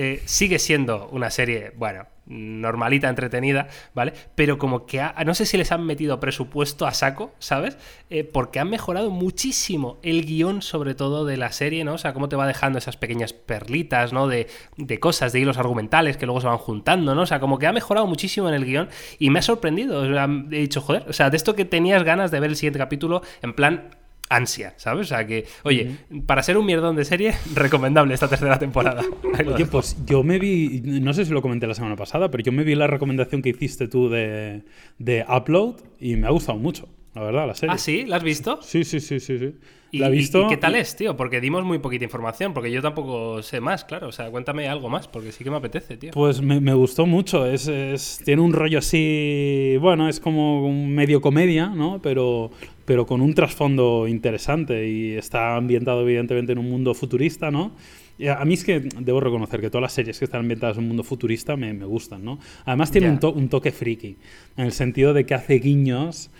eh, 0.00 0.22
sigue 0.26 0.60
siendo 0.60 1.08
una 1.08 1.28
serie, 1.28 1.72
bueno, 1.74 2.06
normalita, 2.26 3.08
entretenida, 3.08 3.66
¿vale? 3.94 4.12
Pero 4.36 4.56
como 4.56 4.86
que 4.86 5.04
no 5.26 5.34
sé 5.34 5.44
si 5.44 5.56
les 5.56 5.72
han 5.72 5.84
metido 5.84 6.20
presupuesto 6.20 6.86
a 6.86 6.94
saco, 6.94 7.34
¿sabes? 7.40 7.76
Eh, 8.08 8.22
porque 8.22 8.60
han 8.60 8.70
mejorado 8.70 9.10
muchísimo 9.10 9.98
el 10.04 10.24
guion, 10.24 10.62
sobre 10.62 10.94
todo 10.94 11.24
de 11.24 11.36
la 11.36 11.50
serie, 11.50 11.82
¿no? 11.82 11.94
O 11.94 11.98
sea, 11.98 12.12
cómo 12.12 12.28
te 12.28 12.36
va 12.36 12.46
dejando 12.46 12.78
esas 12.78 12.96
pequeñas 12.96 13.32
perlitas, 13.32 14.12
¿no? 14.12 14.28
De, 14.28 14.46
de 14.76 15.00
cosas, 15.00 15.32
de 15.32 15.40
hilos 15.40 15.58
argumentales 15.58 16.16
que 16.16 16.26
luego 16.26 16.42
se 16.42 16.46
van 16.46 16.58
juntando, 16.58 17.16
¿no? 17.16 17.22
O 17.22 17.26
sea, 17.26 17.40
como 17.40 17.58
que 17.58 17.66
ha 17.66 17.72
mejorado 17.72 18.06
muchísimo 18.06 18.48
en 18.48 18.54
el 18.54 18.66
guion 18.66 18.88
y 19.18 19.30
me 19.30 19.40
ha 19.40 19.42
sorprendido. 19.42 20.04
he 20.04 20.60
dicho, 20.60 20.80
joder, 20.80 21.06
o 21.08 21.12
sea, 21.12 21.28
de 21.28 21.36
esto 21.36 21.56
que 21.56 21.64
tenías 21.64 22.04
ganas 22.04 22.30
de 22.30 22.38
ver 22.38 22.50
el 22.50 22.56
siguiente 22.56 22.78
capítulo, 22.78 23.22
en 23.42 23.52
plan, 23.52 23.97
ansia, 24.28 24.74
¿sabes? 24.76 25.06
O 25.06 25.08
sea 25.08 25.26
que, 25.26 25.46
oye, 25.62 25.96
para 26.26 26.42
ser 26.42 26.58
un 26.58 26.66
mierdón 26.66 26.96
de 26.96 27.04
serie, 27.04 27.34
recomendable 27.54 28.14
esta 28.14 28.28
tercera 28.28 28.58
temporada. 28.58 29.02
Oye, 29.54 29.66
pues 29.66 29.96
yo 30.06 30.22
me 30.22 30.38
vi, 30.38 30.80
no 30.84 31.12
sé 31.12 31.24
si 31.24 31.32
lo 31.32 31.42
comenté 31.42 31.66
la 31.66 31.74
semana 31.74 31.96
pasada, 31.96 32.30
pero 32.30 32.42
yo 32.42 32.52
me 32.52 32.64
vi 32.64 32.74
la 32.74 32.86
recomendación 32.86 33.42
que 33.42 33.50
hiciste 33.50 33.88
tú 33.88 34.08
de, 34.08 34.62
de 34.98 35.24
Upload 35.28 35.76
y 36.00 36.16
me 36.16 36.26
ha 36.26 36.30
gustado 36.30 36.58
mucho, 36.58 36.88
la 37.14 37.22
verdad, 37.22 37.46
la 37.46 37.54
serie. 37.54 37.74
¿Ah, 37.74 37.78
sí? 37.78 38.04
¿La 38.04 38.16
has 38.16 38.22
visto? 38.22 38.60
Sí, 38.62 38.84
sí, 38.84 39.00
sí, 39.00 39.20
sí. 39.20 39.38
sí. 39.38 39.54
¿Y, 39.90 39.98
¿La 40.00 40.08
visto? 40.08 40.44
¿Y 40.44 40.48
qué 40.48 40.56
tal 40.58 40.74
es, 40.74 40.96
tío? 40.96 41.16
Porque 41.16 41.40
dimos 41.40 41.64
muy 41.64 41.78
poquita 41.78 42.04
información, 42.04 42.52
porque 42.52 42.70
yo 42.70 42.82
tampoco 42.82 43.42
sé 43.42 43.60
más, 43.60 43.84
claro. 43.84 44.08
O 44.08 44.12
sea, 44.12 44.30
cuéntame 44.30 44.68
algo 44.68 44.90
más, 44.90 45.08
porque 45.08 45.32
sí 45.32 45.44
que 45.44 45.50
me 45.50 45.56
apetece, 45.56 45.96
tío. 45.96 46.10
Pues 46.12 46.42
me, 46.42 46.60
me 46.60 46.74
gustó 46.74 47.06
mucho. 47.06 47.46
Es, 47.46 47.68
es, 47.68 48.20
tiene 48.24 48.42
un 48.42 48.52
rollo 48.52 48.80
así, 48.80 49.76
bueno, 49.80 50.08
es 50.08 50.20
como 50.20 50.66
un 50.66 50.94
medio 50.94 51.22
comedia, 51.22 51.68
¿no? 51.68 52.00
Pero, 52.02 52.50
pero 52.88 53.04
con 53.04 53.20
un 53.20 53.34
trasfondo 53.34 54.08
interesante 54.08 54.88
y 54.88 55.12
está 55.12 55.56
ambientado 55.56 56.00
evidentemente 56.00 56.52
en 56.52 56.58
un 56.58 56.70
mundo 56.70 56.94
futurista, 56.94 57.50
¿no? 57.50 57.72
a 58.34 58.44
mí 58.46 58.54
es 58.54 58.64
que 58.64 58.80
debo 58.80 59.20
reconocer 59.20 59.60
que 59.60 59.68
todas 59.68 59.82
las 59.82 59.92
series 59.92 60.18
que 60.18 60.24
están 60.24 60.40
ambientadas 60.40 60.78
en 60.78 60.84
un 60.84 60.88
mundo 60.88 61.04
futurista 61.04 61.54
me, 61.54 61.74
me 61.74 61.84
gustan, 61.84 62.24
¿no? 62.24 62.38
Además 62.64 62.90
tiene 62.90 63.10
un, 63.10 63.20
un, 63.22 63.48
toque 63.50 63.72
friki, 63.72 64.16
en 64.56 64.64
el 64.64 64.72
sentido 64.72 65.12
de 65.12 65.26
que 65.26 65.34
hace 65.34 65.58
guiños 65.58 66.30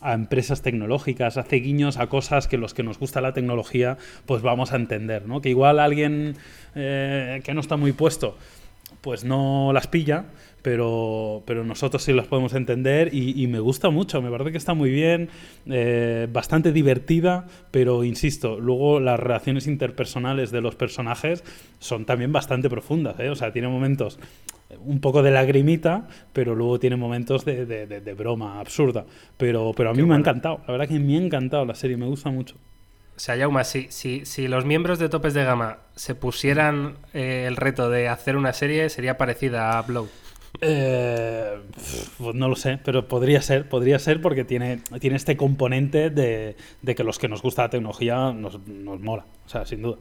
a 0.00 0.14
empresas 0.14 0.62
tecnológicas, 0.62 1.38
hace 1.38 1.56
guiños 1.56 1.96
a 1.96 2.06
cosas 2.06 2.46
que 2.46 2.56
los 2.56 2.72
que 2.72 2.84
nos 2.84 3.00
gusta 3.00 3.20
la 3.20 3.34
tecnología 3.34 3.98
pues 4.26 4.42
vamos 4.42 4.72
a 4.72 4.76
entender, 4.76 5.26
¿no? 5.26 5.40
Que 5.40 5.50
igual 5.50 5.80
alguien 5.80 6.36
eh, 6.76 7.40
que 7.42 7.52
no 7.52 7.60
está 7.60 7.76
muy 7.76 7.90
puesto 7.90 8.38
pues 9.06 9.22
no 9.22 9.70
las 9.72 9.86
pilla, 9.86 10.24
pero, 10.62 11.44
pero 11.46 11.62
nosotros 11.62 12.02
sí 12.02 12.12
las 12.12 12.26
podemos 12.26 12.54
entender 12.54 13.14
y, 13.14 13.46
me 13.46 13.60
gusta 13.60 13.88
mucho, 13.88 14.20
me 14.20 14.32
parece 14.32 14.50
que 14.50 14.58
está 14.58 14.74
muy 14.74 14.90
bien, 14.90 15.28
eh, 15.66 16.26
bastante 16.32 16.72
divertida, 16.72 17.46
pero 17.70 18.02
insisto, 18.02 18.58
luego 18.58 18.98
las 18.98 19.20
relaciones 19.20 19.68
interpersonales 19.68 20.50
de 20.50 20.60
los 20.60 20.74
personajes 20.74 21.44
son 21.78 22.04
también 22.04 22.32
bastante 22.32 22.68
profundas, 22.68 23.20
¿eh? 23.20 23.30
o 23.30 23.36
sea, 23.36 23.52
tiene 23.52 23.68
momentos 23.68 24.18
un 24.80 24.98
poco 24.98 25.22
de 25.22 25.30
lagrimita, 25.30 26.08
pero 26.32 26.56
luego 26.56 26.80
tiene 26.80 26.96
momentos 26.96 27.44
de, 27.44 27.64
de, 27.64 28.14
broma 28.14 28.58
absurda, 28.58 29.06
pero, 29.36 29.72
pero 29.72 29.90
a 29.90 29.94
mí 29.94 30.02
me 30.02 30.16
ha 30.16 30.18
encantado, 30.18 30.62
la 30.66 30.72
verdad 30.72 30.88
que 30.88 30.98
me 30.98 31.14
ha 31.14 31.22
encantado 31.22 31.64
la 31.64 31.76
serie, 31.76 31.96
me 31.96 32.06
gusta 32.06 32.30
mucho. 32.30 32.56
O 33.16 33.18
sea, 33.18 33.34
Yauma, 33.36 33.64
si, 33.64 33.86
si, 33.90 34.26
si, 34.26 34.46
los 34.46 34.66
miembros 34.66 34.98
de 34.98 35.08
Topes 35.08 35.32
de 35.32 35.44
Gama 35.44 35.78
se 35.94 36.14
pusieran 36.14 36.98
eh, 37.14 37.44
el 37.46 37.56
reto 37.56 37.88
de 37.88 38.08
hacer 38.08 38.36
una 38.36 38.52
serie, 38.52 38.90
sería 38.90 39.16
parecida 39.16 39.78
a 39.78 39.82
Blow. 39.82 40.08
Eh, 40.60 41.56
no 42.34 42.48
lo 42.48 42.56
sé, 42.56 42.78
pero 42.84 43.08
podría 43.08 43.40
ser, 43.42 43.68
podría 43.68 43.98
ser 43.98 44.20
porque 44.20 44.44
tiene, 44.44 44.80
tiene 45.00 45.16
este 45.16 45.36
componente 45.36 46.10
de, 46.10 46.56
que 46.94 47.04
los 47.04 47.18
que 47.18 47.28
nos 47.28 47.42
gusta 47.42 47.62
la 47.62 47.70
tecnología 47.70 48.32
nos, 48.32 48.66
nos 48.66 49.00
mola, 49.00 49.24
o 49.46 49.48
sea, 49.48 49.64
sin 49.64 49.82
duda. 49.82 49.98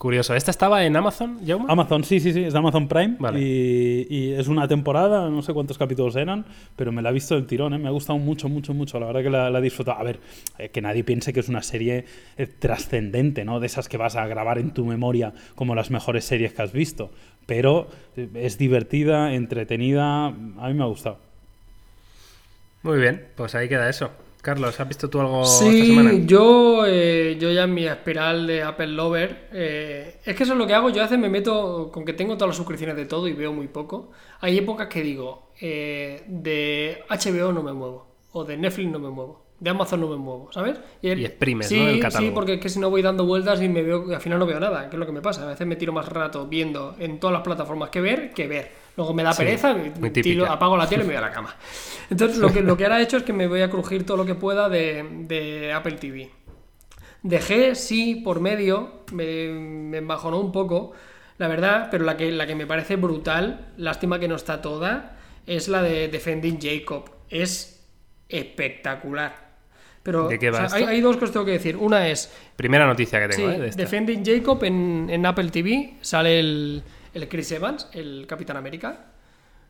Curioso. 0.00 0.34
¿Esta 0.34 0.50
estaba 0.50 0.86
en 0.86 0.96
Amazon, 0.96 1.46
Jaume? 1.46 1.66
Amazon, 1.68 2.04
sí, 2.04 2.20
sí, 2.20 2.32
sí, 2.32 2.44
es 2.44 2.54
de 2.54 2.58
Amazon 2.58 2.88
Prime. 2.88 3.16
Vale. 3.18 3.38
Y, 3.38 4.06
y 4.08 4.32
es 4.32 4.48
una 4.48 4.66
temporada, 4.66 5.28
no 5.28 5.42
sé 5.42 5.52
cuántos 5.52 5.76
capítulos 5.76 6.16
eran, 6.16 6.46
pero 6.74 6.90
me 6.90 7.02
la 7.02 7.10
he 7.10 7.12
visto 7.12 7.34
del 7.34 7.46
tirón, 7.46 7.74
¿eh? 7.74 7.78
me 7.78 7.86
ha 7.86 7.90
gustado 7.90 8.18
mucho, 8.18 8.48
mucho, 8.48 8.72
mucho. 8.72 8.98
La 8.98 9.04
verdad 9.04 9.22
que 9.22 9.28
la, 9.28 9.50
la 9.50 9.58
he 9.58 9.60
disfrutado. 9.60 10.00
A 10.00 10.02
ver, 10.02 10.18
eh, 10.56 10.70
que 10.70 10.80
nadie 10.80 11.04
piense 11.04 11.34
que 11.34 11.40
es 11.40 11.50
una 11.50 11.60
serie 11.60 12.06
eh, 12.38 12.46
trascendente, 12.46 13.44
¿no? 13.44 13.60
De 13.60 13.66
esas 13.66 13.90
que 13.90 13.98
vas 13.98 14.16
a 14.16 14.26
grabar 14.26 14.56
en 14.56 14.72
tu 14.72 14.86
memoria 14.86 15.34
como 15.54 15.74
las 15.74 15.90
mejores 15.90 16.24
series 16.24 16.54
que 16.54 16.62
has 16.62 16.72
visto. 16.72 17.10
Pero 17.44 17.90
eh, 18.16 18.26
es 18.36 18.56
divertida, 18.56 19.34
entretenida, 19.34 20.28
a 20.28 20.30
mí 20.32 20.72
me 20.72 20.82
ha 20.82 20.86
gustado. 20.86 21.18
Muy 22.82 22.98
bien, 22.98 23.26
pues 23.36 23.54
ahí 23.54 23.68
queda 23.68 23.90
eso. 23.90 24.10
Carlos, 24.42 24.80
¿has 24.80 24.88
visto 24.88 25.10
tú 25.10 25.20
algo 25.20 25.70
esta 25.70 25.84
semana? 25.84 26.10
Sí, 26.12 26.24
yo, 26.26 26.84
eh, 26.86 27.36
yo 27.40 27.50
ya 27.50 27.64
en 27.64 27.74
mi 27.74 27.86
espiral 27.86 28.46
de 28.46 28.62
Apple 28.62 28.88
Lover, 28.88 29.48
eh, 29.52 30.16
es 30.24 30.36
que 30.36 30.42
eso 30.42 30.52
es 30.52 30.58
lo 30.58 30.66
que 30.66 30.74
hago, 30.74 30.90
yo 30.90 31.00
a 31.00 31.04
veces 31.04 31.18
me 31.18 31.28
meto 31.30 31.90
con 31.92 32.04
que 32.04 32.12
tengo 32.12 32.34
todas 32.34 32.48
las 32.48 32.56
suscripciones 32.56 32.96
de 32.96 33.06
todo 33.06 33.26
y 33.26 33.32
veo 33.32 33.52
muy 33.52 33.68
poco. 33.68 34.10
Hay 34.40 34.58
épocas 34.58 34.88
que 34.88 35.02
digo, 35.02 35.52
eh, 35.60 36.24
de 36.26 37.02
HBO 37.08 37.52
no 37.52 37.62
me 37.62 37.72
muevo, 37.72 38.06
o 38.32 38.44
de 38.44 38.56
Netflix 38.56 38.90
no 38.90 38.98
me 38.98 39.08
muevo, 39.10 39.46
de 39.58 39.70
Amazon 39.70 40.00
no 40.00 40.08
me 40.08 40.16
muevo, 40.16 40.50
¿sabes? 40.52 40.78
el- 41.02 41.20
Y 41.20 41.24
exprimes, 41.24 41.68
sí, 41.68 41.78
¿no? 41.78 41.88
el 41.88 41.94
Sí, 41.96 42.00
catálogo. 42.00 42.34
porque 42.34 42.54
es 42.54 42.60
que 42.60 42.68
si 42.68 42.78
no 42.78 42.90
voy 42.90 43.02
dando 43.02 43.24
vueltas 43.24 43.60
y 43.62 43.68
me 43.68 43.82
veo, 43.82 44.14
al 44.14 44.20
final 44.20 44.38
no 44.38 44.46
veo 44.46 44.60
nada, 44.60 44.90
que 44.90 44.96
es 44.96 45.00
lo 45.00 45.06
que 45.06 45.12
me 45.12 45.22
pasa. 45.22 45.44
A 45.44 45.46
veces 45.48 45.66
me 45.66 45.76
tiro 45.76 45.92
más 45.92 46.08
rato 46.08 46.46
viendo 46.46 46.96
en 46.98 47.18
todas 47.18 47.32
las 47.34 47.42
plataformas 47.42 47.90
que 47.90 48.00
ver, 48.00 48.32
que 48.34 48.46
ver. 48.46 48.70
Luego 48.96 49.14
me 49.14 49.22
da 49.22 49.32
Sí, 49.32 49.38
pereza, 49.44 49.74
típica. 49.74 50.10
tiro- 50.22 50.46
apago 50.46 50.76
la 50.76 50.88
tele 50.88 51.04
y 51.04 51.06
me 51.06 51.12
voy 51.14 51.18
a 51.22 51.26
la 51.26 51.30
cama. 51.32 51.54
Entonces, 52.10 52.38
lo 52.38 52.52
que, 52.52 52.60
lo 52.60 52.76
que 52.76 52.84
ahora 52.84 53.00
he 53.00 53.02
hecho 53.04 53.16
es 53.16 53.22
que 53.22 53.32
me 53.32 53.46
voy 53.46 53.62
a 53.62 53.70
crujir 53.70 54.04
todo 54.04 54.16
lo 54.16 54.26
que 54.26 54.34
pueda 54.34 54.68
de, 54.68 55.04
de 55.26 55.72
Apple 55.72 55.92
TV. 55.92 56.30
Dejé, 57.22 57.74
sí, 57.74 58.16
por 58.16 58.40
medio, 58.40 59.02
me, 59.12 59.48
me 59.48 59.98
embajonó 59.98 60.40
un 60.40 60.52
poco, 60.52 60.92
la 61.38 61.48
verdad, 61.48 61.88
pero 61.90 62.04
la 62.04 62.16
que, 62.16 62.32
la 62.32 62.46
que 62.46 62.54
me 62.54 62.66
parece 62.66 62.96
brutal, 62.96 63.72
lástima 63.76 64.18
que 64.18 64.26
no 64.28 64.34
está 64.36 64.60
toda, 64.62 65.16
es 65.46 65.68
la 65.68 65.82
de 65.82 66.08
Defending 66.08 66.58
Jacob. 66.60 67.10
Es 67.28 67.86
espectacular. 68.28 69.50
Pero 70.02 70.28
¿De 70.28 70.38
qué 70.38 70.50
va 70.50 70.64
o 70.64 70.68
sea, 70.68 70.78
hay, 70.78 70.84
hay 70.84 71.00
dos 71.02 71.16
que 71.18 71.26
os 71.26 71.32
tengo 71.32 71.44
que 71.44 71.52
decir. 71.52 71.76
Una 71.76 72.08
es 72.08 72.32
Primera 72.56 72.86
noticia 72.86 73.20
que 73.26 73.34
Sí, 73.34 73.42
tengo, 73.42 73.52
¿eh? 73.54 73.60
De 73.60 73.68
esta. 73.68 73.82
Defending 73.82 74.24
Jacob 74.24 74.64
en, 74.64 75.08
en 75.10 75.26
Apple 75.26 75.50
TV 75.50 75.94
sale 76.00 76.40
el, 76.40 76.82
el 77.14 77.28
Chris 77.28 77.52
Evans, 77.52 77.88
el 77.92 78.26
Capitán 78.26 78.56
América. 78.56 79.06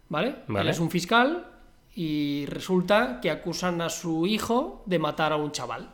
¿Vale? 0.08 0.36
Vale. 0.48 0.62
Él 0.64 0.68
es 0.68 0.80
un 0.80 0.90
fiscal 0.90 1.46
y 1.94 2.46
resulta 2.46 3.20
que 3.20 3.30
acusan 3.30 3.80
a 3.80 3.88
su 3.88 4.26
hijo 4.26 4.82
de 4.86 4.98
matar 4.98 5.32
a 5.32 5.36
un 5.36 5.52
chaval. 5.52 5.90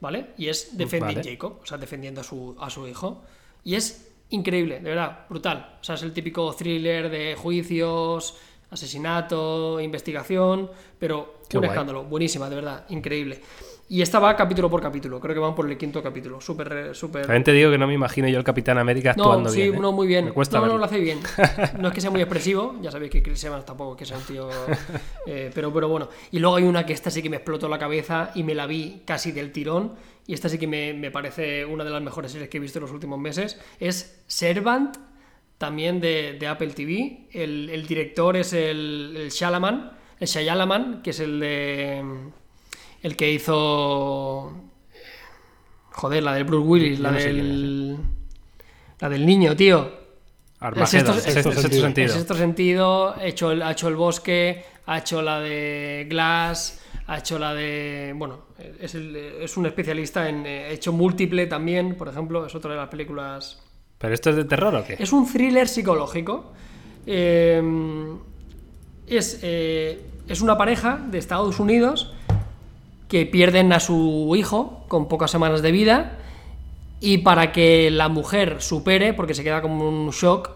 ¿Vale? 0.00 0.30
Y 0.38 0.48
es 0.48 0.76
Defending 0.78 1.16
Vale. 1.18 1.30
Jacob, 1.30 1.58
o 1.62 1.66
sea, 1.66 1.76
defendiendo 1.78 2.20
a 2.20 2.24
su, 2.24 2.56
a 2.60 2.70
su 2.70 2.86
hijo. 2.86 3.24
Y 3.64 3.74
es 3.74 4.12
increíble, 4.30 4.76
de 4.80 4.90
verdad, 4.90 5.26
brutal. 5.28 5.78
O 5.80 5.84
sea, 5.84 5.96
es 5.96 6.02
el 6.02 6.12
típico 6.12 6.52
thriller 6.54 7.10
de 7.10 7.34
juicios, 7.34 8.36
asesinato, 8.70 9.80
investigación, 9.80 10.70
pero 10.98 11.40
Qué 11.48 11.56
un 11.58 11.62
guay. 11.62 11.70
escándalo. 11.70 12.04
Buenísima, 12.04 12.48
de 12.48 12.54
verdad, 12.54 12.84
increíble. 12.90 13.40
Y 13.90 14.02
esta 14.02 14.18
va 14.18 14.36
capítulo 14.36 14.68
por 14.68 14.82
capítulo, 14.82 15.18
creo 15.18 15.32
que 15.34 15.40
van 15.40 15.54
por 15.54 15.70
el 15.70 15.78
quinto 15.78 16.02
capítulo. 16.02 16.42
Súper, 16.42 16.94
súper. 16.94 17.22
También 17.22 17.42
te 17.42 17.52
digo 17.52 17.70
que 17.70 17.78
no 17.78 17.86
me 17.86 17.94
imagino 17.94 18.28
yo 18.28 18.36
el 18.36 18.44
Capitán 18.44 18.76
América 18.76 19.12
actuando 19.12 19.44
No, 19.44 19.48
sí, 19.48 19.62
bien. 19.62 19.74
¿eh? 19.74 19.78
no, 19.80 19.92
muy 19.92 20.06
bien. 20.06 20.26
Me 20.26 20.32
cuesta 20.32 20.60
no, 20.60 20.76
lo 20.76 20.84
hace 20.84 20.98
bien. 20.98 21.20
No 21.80 21.88
es 21.88 21.94
que 21.94 22.02
sea 22.02 22.10
muy 22.10 22.20
expresivo, 22.20 22.76
ya 22.82 22.90
sabéis 22.90 23.10
que 23.10 23.22
Chris 23.22 23.42
Evans 23.44 23.64
tampoco 23.64 23.92
es 23.92 23.98
que 24.00 24.04
sea 24.04 24.18
un 24.18 24.24
tío. 24.24 24.50
eh, 25.26 25.50
pero, 25.54 25.72
pero 25.72 25.88
bueno. 25.88 26.10
Y 26.32 26.38
luego 26.38 26.56
hay 26.56 26.64
una 26.64 26.84
que 26.84 26.92
esta 26.92 27.10
sí 27.10 27.22
que 27.22 27.30
me 27.30 27.36
explotó 27.36 27.66
la 27.66 27.78
cabeza 27.78 28.30
y 28.34 28.42
me 28.42 28.54
la 28.54 28.66
vi 28.66 29.02
casi 29.06 29.32
del 29.32 29.52
tirón. 29.52 29.94
Y 30.26 30.34
esta 30.34 30.50
sí 30.50 30.58
que 30.58 30.66
me, 30.66 30.92
me 30.92 31.10
parece 31.10 31.64
una 31.64 31.82
de 31.82 31.90
las 31.90 32.02
mejores 32.02 32.30
series 32.32 32.50
que 32.50 32.58
he 32.58 32.60
visto 32.60 32.78
en 32.78 32.82
los 32.82 32.92
últimos 32.92 33.18
meses. 33.18 33.58
Es 33.80 34.22
Servant, 34.26 34.98
también 35.56 35.98
de, 35.98 36.36
de 36.38 36.46
Apple 36.46 36.74
TV. 36.74 37.28
El, 37.32 37.70
el 37.70 37.86
director 37.86 38.36
es 38.36 38.52
el, 38.52 39.14
el 39.16 39.30
Shalaman, 39.30 39.92
el 40.20 40.28
Shyamalan, 40.28 41.00
que 41.02 41.08
es 41.10 41.20
el 41.20 41.40
de. 41.40 42.04
El 43.02 43.16
que 43.16 43.30
hizo. 43.32 44.52
Joder, 45.92 46.22
la 46.22 46.34
del 46.34 46.44
Bruce 46.44 46.66
Willis, 46.66 47.00
la 47.00 47.10
no 47.12 47.18
sé 47.18 47.32
del. 47.32 47.96
La 49.00 49.08
del 49.08 49.24
niño, 49.26 49.54
tío. 49.56 49.90
Armageddon, 50.60 51.14
El 51.16 51.20
sexto- 51.20 51.32
sexto, 51.32 51.50
el 51.50 51.54
sexto 51.54 51.62
sexto 51.62 51.80
sentido. 51.86 52.06
En 52.08 52.12
sexto 52.18 52.34
sentido, 52.34 53.14
ha 53.16 53.24
hecho, 53.24 53.52
el, 53.52 53.62
ha 53.62 53.70
hecho 53.72 53.86
el 53.88 53.94
bosque, 53.94 54.64
ha 54.86 54.98
hecho 54.98 55.22
la 55.22 55.38
de 55.38 56.06
Glass, 56.10 56.80
ha 57.06 57.18
hecho 57.18 57.38
la 57.38 57.54
de. 57.54 58.12
Bueno, 58.16 58.46
es, 58.80 58.94
el- 58.96 59.14
es 59.14 59.56
un 59.56 59.66
especialista 59.66 60.28
en. 60.28 60.44
eh, 60.46 60.64
Ha 60.66 60.70
hecho 60.70 60.92
múltiple 60.92 61.46
también, 61.46 61.94
por 61.96 62.08
ejemplo, 62.08 62.44
es 62.46 62.54
otra 62.54 62.72
de 62.72 62.76
las 62.78 62.88
películas. 62.88 63.62
¿Pero 63.98 64.14
esto 64.14 64.30
es 64.30 64.36
de 64.36 64.44
terror 64.44 64.74
o 64.74 64.84
qué? 64.84 64.96
Es 64.98 65.12
un 65.12 65.30
thriller 65.30 65.68
psicológico. 65.68 66.52
Eh, 67.06 67.62
es, 69.06 69.40
eh, 69.42 70.00
es 70.28 70.40
una 70.40 70.56
pareja 70.58 70.96
de 71.10 71.18
Estados 71.18 71.58
Unidos 71.58 72.14
que 73.08 73.26
pierden 73.26 73.72
a 73.72 73.80
su 73.80 74.34
hijo 74.36 74.84
con 74.88 75.08
pocas 75.08 75.30
semanas 75.30 75.62
de 75.62 75.72
vida 75.72 76.18
y 77.00 77.18
para 77.18 77.52
que 77.52 77.90
la 77.90 78.08
mujer 78.08 78.60
supere, 78.60 79.14
porque 79.14 79.34
se 79.34 79.42
queda 79.44 79.62
como 79.62 79.88
un 79.88 80.10
shock, 80.10 80.50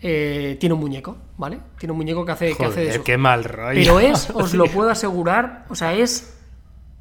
eh, 0.00 0.56
tiene 0.60 0.74
un 0.74 0.80
muñeco, 0.80 1.16
¿vale? 1.36 1.58
Tiene 1.78 1.92
un 1.92 1.98
muñeco 1.98 2.24
que 2.24 2.32
hace, 2.32 2.56
que 2.56 2.64
hace 2.64 2.80
de 2.80 2.86
Joder, 2.86 3.00
su... 3.00 3.04
qué 3.04 3.18
mal 3.18 3.44
rollo. 3.44 3.78
Pero 3.80 4.00
es, 4.00 4.30
os 4.34 4.54
lo 4.54 4.66
puedo 4.66 4.90
asegurar, 4.90 5.66
o 5.68 5.74
sea, 5.74 5.94
es... 5.94 6.34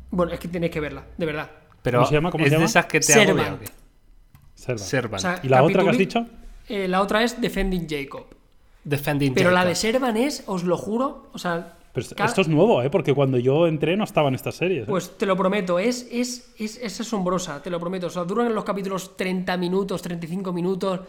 Bueno, 0.10 0.32
es 0.34 0.39
que 0.39 0.47
tenéis 0.47 0.72
que 0.72 0.80
verla, 0.80 1.03
de 1.18 1.26
verdad. 1.26 1.51
Pero 1.84 1.99
¿Cómo 1.99 2.08
se 2.10 2.14
llama? 2.16 2.32
¿Cómo 2.32 2.43
¿Es 2.43 2.49
se 2.49 2.55
de 2.55 2.58
llama? 2.58 2.66
esas 2.70 2.86
que 2.88 2.99
te 2.99 3.05
Servant. 3.14 3.47
agobia? 3.47 3.70
Servant. 4.55 4.80
Servant. 4.80 5.16
O 5.16 5.20
sea, 5.20 5.39
¿Y 5.43 5.47
la 5.49 5.64
otra 5.64 5.84
que 5.84 5.89
has 5.89 5.97
dicho? 5.97 6.26
Eh, 6.68 6.88
la 6.88 7.01
otra 7.01 7.24
es 7.24 7.39
Defending 7.39 7.88
Jacob. 7.89 8.26
Defending 8.84 9.34
Pero 9.34 9.51
la 9.51 9.60
Jacob. 9.60 9.70
de 9.70 9.76
Servan 9.76 10.18
es, 10.18 10.43
os 10.47 10.64
lo 10.64 10.76
juro, 10.78 11.28
o 11.34 11.38
sea... 11.38 11.76
Pero 11.98 12.04
esto- 12.04 12.16
cada- 12.16 12.30
esto 12.30 12.41
es 12.41 12.48
nuevo, 12.48 12.84
¿eh? 12.84 12.89
Porque 12.91 13.14
cuando 13.16 13.39
yo 13.39 13.66
entré 13.66 13.98
no 13.98 14.04
estaban 14.04 14.36
estas 14.36 14.56
series. 14.56 14.84
¿eh? 14.84 14.86
Pues 14.88 15.18
te 15.18 15.26
lo 15.26 15.36
prometo, 15.36 15.80
es, 15.80 16.08
es, 16.12 16.54
es, 16.60 16.78
es 16.78 17.02
asombrosa, 17.02 17.62
te 17.64 17.70
lo 17.72 17.80
prometo. 17.80 18.06
O 18.08 18.10
sea, 18.12 18.24
duran 18.24 18.54
los 18.54 18.64
capítulos 18.64 19.18
30 19.18 19.58
minutos, 19.58 20.02
35 20.04 20.54
minutos, 20.54 21.00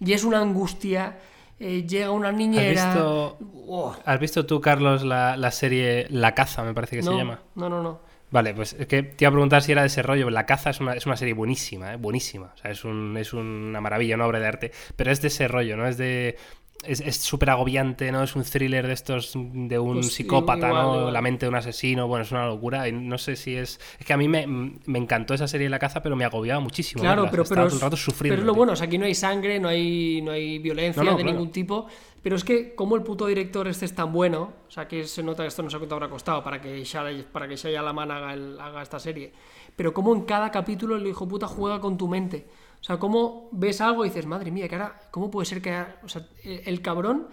y 0.00 0.12
es 0.12 0.24
una 0.24 0.40
angustia. 0.40 1.18
eh, 1.60 1.84
llega 1.86 2.10
una 2.12 2.28
¿Has 2.28 2.34
niñera. 2.36 2.84
visto, 2.94 3.36
Oh, 3.66 3.94
¿Has 4.04 4.20
visto 4.20 4.46
tú, 4.46 4.60
Carlos, 4.60 5.04
la, 5.04 5.36
la 5.36 5.50
serie 5.50 6.06
La 6.08 6.32
Caza, 6.34 6.62
me 6.64 6.72
parece 6.72 6.96
que 6.96 7.02
no, 7.02 7.10
se 7.12 7.18
llama? 7.18 7.40
no, 7.56 7.68
no, 7.68 7.82
no. 7.82 8.00
Vale, 8.30 8.52
pues 8.54 8.74
es 8.78 8.86
que 8.86 9.02
te 9.02 9.24
iba 9.24 9.30
a 9.30 9.32
preguntar 9.32 9.62
si 9.62 9.72
era 9.72 9.80
de 9.82 9.86
ese 9.88 10.02
rollo. 10.02 10.28
La 10.30 10.44
Caza 10.46 10.70
es 10.70 10.80
una, 10.80 10.92
es 10.92 11.04
una 11.06 11.16
serie 11.16 11.32
buenísima, 11.34 11.94
¿eh? 11.94 11.96
buenísima. 11.96 12.52
O 12.54 12.58
sea, 12.58 12.70
es, 12.70 12.84
un, 12.84 13.16
es 13.18 13.32
una 13.32 13.80
maravilla, 13.80 14.14
una 14.16 14.26
obra 14.26 14.38
de 14.38 14.46
arte. 14.46 14.72
Pero 14.96 15.10
es 15.10 15.20
de 15.22 15.28
ese 15.28 15.48
rollo, 15.48 15.76
¿no? 15.76 15.86
Es 15.86 15.96
de. 15.98 16.36
Es 16.84 17.16
súper 17.16 17.50
agobiante, 17.50 18.12
¿no? 18.12 18.22
Es 18.22 18.36
un 18.36 18.44
thriller 18.44 18.86
de 18.86 18.92
estos 18.92 19.32
de 19.34 19.78
un 19.80 19.94
Pues 19.94 20.12
psicópata, 20.12 20.68
¿no? 20.68 21.10
La 21.10 21.20
mente 21.20 21.44
de 21.46 21.50
un 21.50 21.56
asesino. 21.56 22.06
Bueno, 22.06 22.22
es 22.24 22.30
una 22.30 22.46
locura. 22.46 22.88
Y 22.88 22.92
no 22.92 23.18
sé 23.18 23.34
si 23.34 23.56
es. 23.56 23.80
Es 23.98 24.06
que 24.06 24.12
a 24.12 24.16
mí 24.16 24.28
me, 24.28 24.46
me 24.46 24.98
encantó 24.98 25.34
esa 25.34 25.48
serie 25.48 25.68
La 25.68 25.80
Caza, 25.80 26.02
pero 26.02 26.14
me 26.14 26.24
agobiaba 26.24 26.60
muchísimo. 26.60 27.02
Claro, 27.02 27.26
pero, 27.30 27.42
Estaba 27.42 27.62
pero, 27.62 27.68
todo 27.70 27.76
el 27.78 27.82
rato 27.82 27.96
sufriendo. 27.96 28.32
pero 28.36 28.42
es 28.42 28.46
lo 28.46 28.54
bueno, 28.54 28.72
o 28.74 28.76
sea, 28.76 28.86
aquí 28.86 28.96
no 28.96 29.06
hay 29.06 29.14
sangre, 29.16 29.58
no 29.58 29.68
hay, 29.68 30.22
no 30.22 30.30
hay 30.30 30.60
violencia 30.60 31.02
No, 31.02 31.10
no, 31.10 31.16
de 31.16 31.24
claro. 31.24 31.36
ningún 31.36 31.52
tipo. 31.52 31.86
Pero 32.22 32.36
es 32.36 32.44
que, 32.44 32.74
como 32.76 32.94
el 32.94 33.02
puto 33.02 33.26
director 33.26 33.66
este 33.66 33.84
es 33.84 33.94
tan 33.94 34.12
bueno, 34.12 34.52
o 34.68 34.70
sea, 34.70 34.86
que 34.86 35.04
se 35.04 35.22
nota 35.22 35.42
que 35.42 35.48
esto 35.48 35.62
no 35.64 35.70
sé 35.70 35.78
cuánto 35.78 35.96
habrá 35.96 36.08
costado 36.08 36.42
para 36.44 36.60
que 36.60 36.84
Shia, 36.84 37.04
para 37.32 37.48
que 37.48 37.56
Shia 37.56 37.82
Laman 37.82 38.10
haga, 38.10 38.34
el- 38.34 38.58
haga 38.60 38.82
esta 38.82 38.98
serie. 39.00 39.32
Pero 39.74 39.92
como 39.92 40.14
en 40.14 40.22
cada 40.22 40.50
capítulo 40.52 40.96
el 40.96 41.06
hijo 41.06 41.26
puta 41.26 41.46
juega 41.48 41.80
con 41.80 41.98
tu 41.98 42.06
mente. 42.08 42.46
O 42.80 42.84
sea, 42.84 42.98
cómo 42.98 43.48
ves 43.52 43.80
algo 43.80 44.04
y 44.04 44.08
dices, 44.08 44.26
madre 44.26 44.50
mía, 44.50 44.68
que 44.68 44.76
ahora, 44.76 44.94
¿cómo 45.10 45.30
puede 45.30 45.46
ser 45.46 45.60
que 45.60 45.72
ahora- 45.72 45.96
o 46.04 46.08
sea, 46.08 46.22
el, 46.44 46.62
el 46.64 46.80
cabrón 46.82 47.28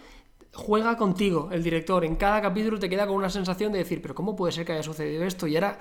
juega 0.53 0.97
contigo, 0.97 1.49
el 1.51 1.63
director. 1.63 2.03
En 2.05 2.15
cada 2.15 2.41
capítulo 2.41 2.79
te 2.79 2.89
queda 2.89 3.05
con 3.07 3.15
una 3.17 3.29
sensación 3.29 3.71
de 3.73 3.79
decir, 3.79 4.01
pero 4.01 4.15
¿cómo 4.15 4.35
puede 4.35 4.51
ser 4.53 4.65
que 4.65 4.71
haya 4.73 4.83
sucedido 4.83 5.23
esto? 5.23 5.47
Y 5.47 5.55
era 5.55 5.77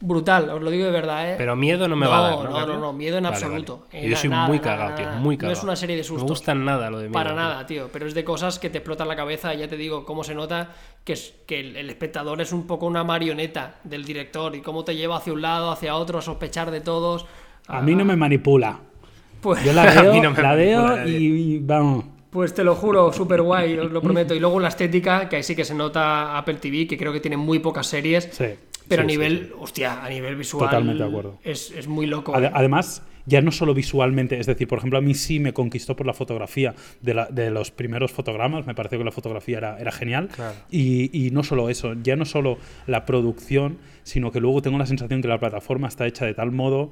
brutal, 0.00 0.48
os 0.50 0.60
lo 0.62 0.70
digo 0.70 0.84
de 0.86 0.90
verdad, 0.92 1.32
¿eh? 1.32 1.34
Pero 1.38 1.56
miedo 1.56 1.88
no 1.88 1.96
me 1.96 2.06
va 2.06 2.18
a 2.18 2.22
dar. 2.30 2.32
No, 2.36 2.44
No, 2.50 2.60
no, 2.60 2.66
no, 2.74 2.78
no, 2.78 2.92
miedo 2.92 3.16
en 3.18 3.24
Vale, 3.24 3.36
absoluto. 3.36 3.86
vale. 3.92 4.06
Eh, 4.06 4.10
Yo 4.10 4.16
soy 4.16 4.30
nada, 4.30 4.46
muy 4.46 4.60
cagado, 4.60 4.94
tío. 4.94 5.06
Muy 5.20 5.36
No 5.36 5.40
cagado. 5.40 5.58
es 5.58 5.64
una 5.64 5.74
serie 5.76 5.96
de 5.96 6.02
No 6.02 6.08
sustos. 6.08 6.24
me 6.24 6.28
gusta 6.30 6.54
nada 6.54 6.90
lo 6.90 6.98
de 6.98 7.04
miedo. 7.04 7.14
Para 7.14 7.30
tío. 7.30 7.36
nada, 7.36 7.66
tío. 7.66 7.88
Pero 7.92 8.06
es 8.06 8.14
de 8.14 8.24
cosas 8.24 8.58
que 8.60 8.70
te 8.70 8.78
explotan 8.78 9.08
la 9.08 9.16
cabeza. 9.16 9.54
y 9.54 9.58
Ya 9.58 9.68
te 9.68 9.76
digo, 9.76 10.04
cómo 10.04 10.22
se 10.22 10.34
nota 10.36 10.70
que, 11.04 11.14
es, 11.14 11.34
que 11.46 11.58
el, 11.60 11.76
el 11.76 11.90
espectador 11.90 12.40
es 12.40 12.52
un 12.52 12.66
poco 12.66 12.86
una 12.86 13.02
marioneta 13.02 13.76
del 13.82 14.04
director 14.04 14.54
y 14.54 14.60
cómo 14.62 14.84
te 14.84 14.94
lleva 14.94 15.16
hacia 15.16 15.32
un 15.32 15.42
lado, 15.42 15.70
hacia 15.72 15.96
otro, 15.96 16.18
a 16.18 16.22
sospechar 16.22 16.70
de 16.70 16.80
todos. 16.80 17.26
A 17.66 17.80
mí 17.82 17.94
no 17.96 18.04
me 18.04 18.14
manipula. 18.16 18.80
Pues, 19.40 19.64
Yo 19.64 19.72
la 19.72 19.84
veo, 20.56 20.82
no 20.82 20.96
la 20.96 21.06
y, 21.08 21.14
y 21.54 21.58
vamos. 21.60 22.04
pues 22.30 22.54
te 22.54 22.64
lo 22.64 22.74
juro, 22.74 23.12
súper 23.12 23.42
guay, 23.42 23.78
os 23.78 23.90
lo 23.90 24.02
prometo. 24.02 24.34
Y 24.34 24.40
luego 24.40 24.58
la 24.60 24.68
estética, 24.68 25.28
que 25.28 25.36
ahí 25.36 25.42
sí 25.42 25.54
que 25.54 25.64
se 25.64 25.74
nota 25.74 26.36
Apple 26.36 26.54
TV, 26.54 26.86
que 26.86 26.96
creo 26.98 27.12
que 27.12 27.20
tiene 27.20 27.36
muy 27.36 27.58
pocas 27.58 27.86
series. 27.86 28.28
Sí. 28.32 28.46
Pero 28.88 29.02
sí, 29.02 29.04
a 29.04 29.06
nivel, 29.06 29.46
sí. 29.48 29.52
hostia, 29.60 30.02
a 30.04 30.08
nivel 30.08 30.34
visual. 30.36 30.64
Totalmente 30.66 31.02
de 31.02 31.08
acuerdo. 31.08 31.38
Es, 31.44 31.70
es 31.72 31.86
muy 31.86 32.06
loco. 32.06 32.38
¿eh? 32.40 32.50
Además, 32.54 33.02
ya 33.26 33.42
no 33.42 33.52
solo 33.52 33.74
visualmente, 33.74 34.40
es 34.40 34.46
decir, 34.46 34.66
por 34.66 34.78
ejemplo, 34.78 34.98
a 34.98 35.02
mí 35.02 35.12
sí 35.14 35.40
me 35.40 35.52
conquistó 35.52 35.94
por 35.94 36.06
la 36.06 36.14
fotografía 36.14 36.74
de, 37.02 37.12
la- 37.12 37.26
de 37.26 37.50
los 37.50 37.70
primeros 37.70 38.12
fotogramas, 38.12 38.66
me 38.66 38.74
pareció 38.74 38.96
que 38.98 39.04
la 39.04 39.12
fotografía 39.12 39.58
era, 39.58 39.78
era 39.78 39.92
genial. 39.92 40.28
Claro. 40.34 40.54
Y, 40.70 41.10
y 41.26 41.30
no 41.32 41.42
solo 41.42 41.68
eso, 41.68 41.92
ya 42.02 42.16
no 42.16 42.24
solo 42.24 42.56
la 42.86 43.04
producción, 43.04 43.76
sino 44.04 44.32
que 44.32 44.40
luego 44.40 44.62
tengo 44.62 44.78
la 44.78 44.86
sensación 44.86 45.20
que 45.20 45.28
la 45.28 45.38
plataforma 45.38 45.86
está 45.88 46.06
hecha 46.06 46.24
de 46.24 46.32
tal 46.32 46.50
modo 46.50 46.90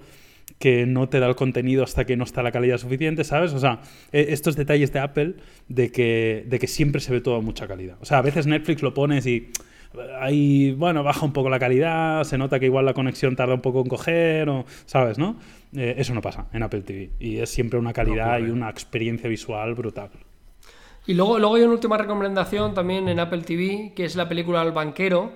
que 0.59 0.87
no 0.87 1.09
te 1.09 1.21
da 1.21 1.27
el 1.27 1.37
contenido 1.37 1.85
hasta 1.85 2.05
que 2.05 2.17
no 2.17 2.25
está 2.25 2.43
la 2.43 2.53
calidad 2.53 2.79
suficiente, 2.79 3.25
¿sabes? 3.25 3.53
O 3.53 3.59
sea, 3.59 3.81
e, 4.13 4.27
estos 4.31 4.57
detalles 4.57 4.93
de 4.93 5.01
Apple 5.01 5.35
de 5.69 5.93
que, 5.93 6.45
de 6.47 6.59
que 6.59 6.67
siempre 6.67 7.01
se 7.01 7.13
ve 7.13 7.21
todo 7.21 7.37
a 7.37 7.41
mucha 7.41 7.67
calidad. 7.67 7.97
O 8.01 8.05
sea, 8.05 8.19
a 8.19 8.23
veces 8.23 8.47
Netflix 8.47 8.83
lo 8.83 8.95
pones 8.95 9.27
y 9.27 9.49
ahí, 10.21 10.73
bueno, 10.73 11.03
baja 11.03 11.25
un 11.25 11.33
poco 11.33 11.51
la 11.51 11.59
calidad, 11.59 12.25
se 12.25 12.39
nota 12.39 12.59
que 12.59 12.67
igual 12.67 12.85
la 12.85 12.95
conexión 12.95 13.37
tarda 13.37 13.55
un 13.55 13.61
poco 13.61 13.81
en 13.81 13.89
coger, 13.89 14.49
o, 14.49 14.65
¿sabes? 14.87 15.19
¿No? 15.19 15.37
Eh, 15.75 15.95
eso 15.99 16.15
no 16.15 16.23
pasa 16.23 16.47
en 16.53 16.63
Apple 16.63 16.83
TV. 16.83 17.11
Y 17.21 17.39
es 17.39 17.51
siempre 17.51 17.79
una 17.79 17.93
calidad 17.93 18.39
y 18.39 18.51
una 18.51 18.71
experiencia 18.71 19.29
visual 19.29 19.75
brutal. 19.75 20.11
Y 21.07 21.15
luego, 21.15 21.39
luego 21.39 21.55
hay 21.55 21.63
una 21.63 21.73
última 21.73 21.97
recomendación 21.97 22.75
también 22.75 23.09
en 23.09 23.21
Apple 23.21 23.43
TV, 23.43 23.93
que 23.95 24.05
es 24.05 24.17
la 24.17 24.29
película 24.29 24.63
El 24.63 24.73
Banquero, 24.73 25.33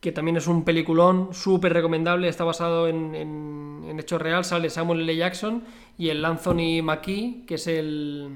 que 0.00 0.12
también 0.12 0.36
es 0.36 0.46
un 0.46 0.64
peliculón 0.64 1.30
súper 1.32 1.72
recomendable, 1.72 2.28
está 2.28 2.44
basado 2.44 2.88
en, 2.88 3.14
en, 3.14 3.98
hechos 3.98 4.20
real, 4.20 4.44
sale 4.44 4.68
Samuel 4.68 5.00
L. 5.00 5.16
Jackson 5.16 5.64
y 5.96 6.10
el 6.10 6.24
Anthony 6.24 6.82
Mackie, 6.82 7.44
que 7.46 7.54
es 7.54 7.66
el, 7.66 8.28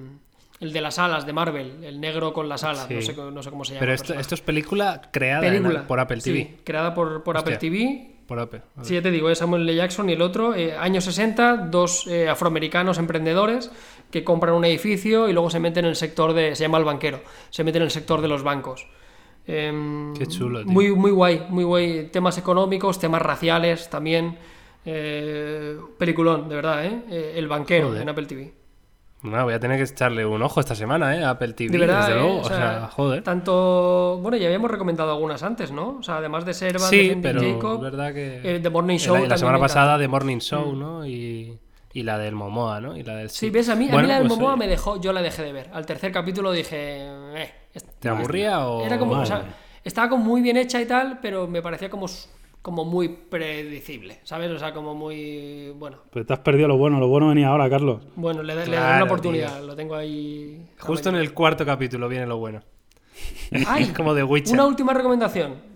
el 0.60 0.72
de 0.72 0.80
las 0.80 0.98
alas 0.98 1.26
de 1.26 1.32
Marvel, 1.32 1.84
el 1.84 2.00
negro 2.00 2.32
con 2.32 2.48
las 2.48 2.64
alas, 2.64 2.88
no, 2.90 3.02
sé, 3.02 3.14
cómo 3.50 3.64
se 3.64 3.74
llama. 3.74 3.80
Pero 3.80 3.92
esto, 3.92 4.14
esto 4.14 4.34
es 4.34 4.40
película 4.40 5.02
creada 5.10 5.86
por 5.86 6.00
Apple 6.00 6.20
TV. 6.20 6.38
Sí, 6.38 6.56
creada 6.64 6.94
por, 6.94 7.22
por 7.22 7.36
Apple 7.36 7.56
TV. 7.56 8.10
Por 8.26 8.38
Apple. 8.38 8.62
Sí, 8.82 8.94
ya 8.94 9.02
te 9.02 9.10
digo, 9.10 9.28
es 9.28 9.38
Samuel 9.38 9.62
L. 9.62 9.74
Jackson 9.74 10.08
y 10.08 10.12
el 10.12 10.22
otro, 10.22 10.54
eh, 10.54 10.76
años 10.76 11.04
60, 11.04 11.68
dos 11.68 12.06
eh, 12.06 12.28
afroamericanos 12.28 12.98
emprendedores 12.98 13.72
que 14.10 14.22
compran 14.22 14.54
un 14.54 14.64
edificio 14.64 15.28
y 15.28 15.32
luego 15.32 15.50
se 15.50 15.58
meten 15.58 15.84
en 15.84 15.90
el 15.90 15.96
sector 15.96 16.32
de. 16.32 16.54
Se 16.54 16.62
llama 16.62 16.78
el 16.78 16.84
banquero, 16.84 17.22
se 17.50 17.64
meten 17.64 17.82
en 17.82 17.86
el 17.86 17.90
sector 17.90 18.20
de 18.22 18.28
los 18.28 18.44
bancos. 18.44 18.86
Em, 19.46 20.14
Qué 20.14 20.26
chulo, 20.26 20.62
tío. 20.62 20.72
Muy, 20.72 20.92
muy 20.92 21.10
guay, 21.10 21.46
muy 21.48 21.64
guay. 21.64 22.08
Temas 22.12 22.38
económicos, 22.38 22.98
temas 22.98 23.22
raciales 23.22 23.90
también. 23.90 24.38
Eh, 24.84 25.78
peliculón, 25.98 26.48
de 26.48 26.54
verdad, 26.54 26.84
¿eh? 26.84 27.32
El 27.36 27.48
banquero 27.48 27.94
en 27.96 28.08
Apple 28.08 28.26
TV. 28.26 28.60
No, 29.22 29.44
voy 29.44 29.52
a 29.52 29.60
tener 29.60 29.76
que 29.76 29.84
echarle 29.84 30.24
un 30.24 30.42
ojo 30.42 30.60
esta 30.60 30.74
semana, 30.74 31.14
¿eh? 31.14 31.24
Apple 31.24 31.52
TV, 31.52 31.70
de 31.72 31.78
verdad, 31.78 32.06
desde 32.06 32.20
luego. 32.20 32.38
O, 32.38 32.44
sea, 32.44 32.88
joder. 32.90 33.22
Tanto. 33.22 34.18
Bueno, 34.22 34.38
ya 34.38 34.46
habíamos 34.46 34.70
recomendado 34.70 35.12
algunas 35.12 35.42
antes, 35.42 35.70
¿no? 35.70 35.98
O 35.98 36.02
sea, 36.02 36.16
además 36.16 36.46
de 36.46 36.54
Servan, 36.54 36.88
sí, 36.88 37.10
de 37.10 37.16
pero 37.16 37.42
Jacob, 37.42 37.82
verdad 37.82 38.14
que. 38.14 38.40
Eh, 38.42 38.60
The 38.60 38.70
Morning 38.70 38.96
Show. 38.96 39.16
La, 39.16 39.28
la 39.28 39.38
semana 39.38 39.58
pasada, 39.58 39.98
The 39.98 40.08
Morning 40.08 40.38
Show, 40.38 40.72
mm. 40.72 40.78
¿no? 40.78 41.06
Y, 41.06 41.58
y, 41.92 42.02
la 42.02 42.16
del 42.16 42.34
Momoa, 42.34 42.80
¿no? 42.80 42.96
Y 42.96 43.02
la 43.02 43.16
del. 43.16 43.28
Sí, 43.28 43.50
ves, 43.50 43.68
a 43.68 43.76
mí, 43.76 43.90
a 43.90 43.96
mí 43.96 44.06
la 44.06 44.20
del 44.20 44.28
pues, 44.28 44.38
Momoa 44.38 44.56
me 44.56 44.66
dejó. 44.66 44.98
Yo 44.98 45.12
la 45.12 45.20
dejé 45.20 45.42
de 45.42 45.52
ver. 45.52 45.70
Al 45.74 45.84
tercer 45.84 46.12
capítulo 46.12 46.50
dije. 46.52 47.02
Eh, 47.36 47.52
¿Te 47.98 48.08
aburría 48.08 48.66
o.? 48.66 48.84
Era 48.84 48.98
como. 48.98 49.12
O 49.12 49.26
sea, 49.26 49.44
estaba 49.84 50.08
como 50.08 50.24
muy 50.24 50.40
bien 50.40 50.56
hecha 50.56 50.80
y 50.80 50.86
tal, 50.86 51.18
pero 51.20 51.46
me 51.46 51.62
parecía 51.62 51.90
como 51.90 52.08
como 52.62 52.84
muy 52.84 53.08
predecible, 53.08 54.20
¿sabes? 54.22 54.50
O 54.50 54.58
sea, 54.58 54.74
como 54.74 54.94
muy. 54.94 55.70
Bueno. 55.76 55.98
Pero 56.12 56.26
te 56.26 56.32
has 56.32 56.40
perdido 56.40 56.68
lo 56.68 56.76
bueno, 56.76 56.98
lo 57.00 57.08
bueno 57.08 57.28
venía 57.28 57.48
ahora, 57.48 57.70
Carlos. 57.70 58.02
Bueno, 58.16 58.42
le, 58.42 58.54
le 58.66 58.78
una 58.78 59.04
oportunidad, 59.04 59.62
lo 59.62 59.74
tengo 59.74 59.94
ahí. 59.94 60.66
Justo 60.78 61.08
en 61.08 61.16
el 61.16 61.32
cuarto 61.32 61.64
capítulo 61.64 62.08
viene 62.08 62.26
lo 62.26 62.38
bueno. 62.38 62.60
¡Ay! 63.66 63.86
como 63.96 64.14
de 64.14 64.22
Witcher. 64.24 64.54
Una 64.54 64.66
última 64.66 64.92
recomendación. 64.92 65.70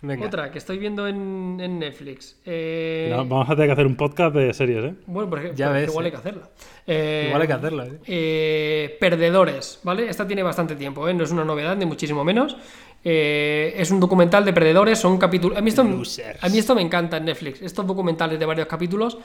Venga. 0.00 0.26
Otra 0.26 0.52
que 0.52 0.58
estoy 0.58 0.78
viendo 0.78 1.08
en, 1.08 1.56
Netflix. 1.56 2.40
Eh, 2.46 3.12
vamos 3.12 3.50
a 3.50 3.54
tener 3.54 3.66
que 3.66 3.72
hacer 3.72 3.86
un 3.86 3.96
podcast 3.96 4.32
de 4.34 4.54
series, 4.54 4.84
¿eh? 4.84 4.94
Bueno, 5.06 5.28
por 5.28 5.40
ejemplo, 5.40 5.58
ya 5.58 5.82
igual 5.82 6.04
hay 6.04 6.10
que 6.12 6.16
hacerlo. 6.16 6.42
igual 6.86 7.42
hay 7.42 7.46
que 7.48 7.52
hacerlo, 7.52 7.84
¿eh? 7.84 7.98
¿eh? 8.06 8.96
Perdedores, 9.00 9.80
¿vale? 9.82 10.08
Esta 10.08 10.24
tiene 10.24 10.44
bastante 10.44 10.76
tiempo, 10.76 11.08
¿eh? 11.08 11.14
No 11.14 11.24
es 11.24 11.32
una 11.32 11.44
novedad, 11.44 11.76
ni 11.76 11.84
muchísimo 11.84 12.22
menos. 12.22 12.56
Eh, 13.04 13.74
es 13.76 13.90
un 13.90 14.00
documental 14.00 14.44
de 14.44 14.52
perdedores, 14.52 14.98
son 14.98 15.18
capítulos. 15.18 15.58
A 15.58 15.60
mí, 15.60 15.68
esto, 15.68 15.82
a 15.82 16.48
mí 16.48 16.58
esto 16.58 16.74
me 16.74 16.82
encanta 16.82 17.16
en 17.16 17.24
Netflix. 17.24 17.62
Estos 17.62 17.86
documentales 17.86 18.38
de 18.38 18.46
varios 18.46 18.68
capítulos 18.68 19.18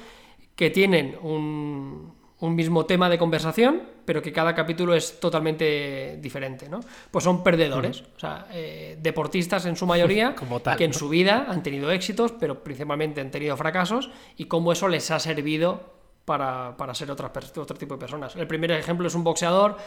que 0.56 0.70
tienen 0.70 1.16
un, 1.22 2.13
mismo 2.50 2.86
tema 2.86 3.10
de 3.10 3.18
conversación, 3.18 3.82
pero 4.06 4.22
que 4.22 4.34
cada 4.34 4.54
capítulo 4.54 4.94
es 4.96 5.20
totalmente 5.20 6.18
diferente, 6.22 6.70
¿no? 6.70 6.82
Pues 7.12 7.24
son 7.24 7.44
perdedores, 7.44 8.02
o 8.16 8.20
sea, 8.20 8.48
eh, 8.52 8.98
deportistas 9.02 9.66
en 9.66 9.76
su 9.76 9.86
mayoría, 9.86 10.36
que 10.78 10.84
en 10.84 10.94
su 10.94 11.10
vida 11.10 11.46
han 11.50 11.64
tenido 11.64 11.92
éxitos, 11.92 12.34
pero 12.34 12.64
principalmente 12.64 13.22
han 13.22 13.32
tenido 13.32 13.56
fracasos, 13.56 14.10
y 14.36 14.46
cómo 14.46 14.72
eso 14.72 14.88
les 14.88 15.10
ha 15.12 15.20
servido 15.20 15.94
para, 16.26 16.94
ser 16.94 17.12
otro 17.12 17.30
tipo 17.78 17.96
de 17.96 18.00
personas. 18.00 18.36
El 18.36 18.48
primer 18.48 18.72
ejemplo 18.72 19.08
es 19.08 19.16
un 19.16 19.24
boxeador 19.24 19.78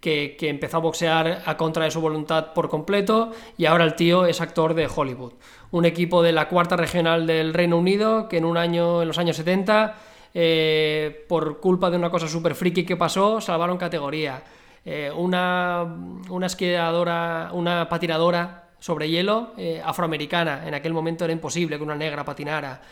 que, 0.00 0.36
empezó 0.40 0.76
a 0.76 0.80
boxear 0.80 1.42
a 1.44 1.56
contra 1.56 1.84
de 1.84 1.90
su 1.90 2.00
voluntad 2.00 2.52
por 2.52 2.68
completo 2.68 3.32
y 3.56 3.64
ahora 3.64 3.84
el 3.84 3.94
tío 3.94 4.26
es 4.26 4.40
actor 4.40 4.74
de 4.74 4.88
Hollywood. 4.94 5.32
Un 5.70 5.84
equipo 5.84 6.22
de 6.22 6.32
la 6.32 6.48
cuarta 6.48 6.76
regional 6.76 7.26
del 7.26 7.54
Reino 7.54 7.78
Unido 7.78 8.28
que 8.28 8.36
en 8.36 8.44
un 8.44 8.56
año, 8.56 9.02
en 9.02 9.08
los 9.08 9.18
años 9.18 9.36
70, 9.36 9.94
eh, 10.38 11.24
por 11.28 11.60
culpa 11.60 11.88
de 11.88 11.96
una 11.96 12.10
cosa 12.10 12.28
súper 12.28 12.54
friki 12.54 12.84
que 12.84 12.94
pasó, 12.94 13.40
salvaron 13.40 13.78
categoría. 13.78 14.42
Eh, 14.84 15.10
una, 15.16 15.82
una 16.28 16.46
esquiadora, 16.46 17.48
una 17.54 17.88
patinadora 17.88 18.68
sobre 18.78 19.08
hielo 19.08 19.54
eh, 19.56 19.80
afroamericana. 19.82 20.68
En 20.68 20.74
aquel 20.74 20.92
momento 20.92 21.24
era 21.24 21.32
imposible 21.32 21.78
que 21.78 21.82
una 21.82 21.94
negra 21.94 22.22
patinara. 22.22 22.82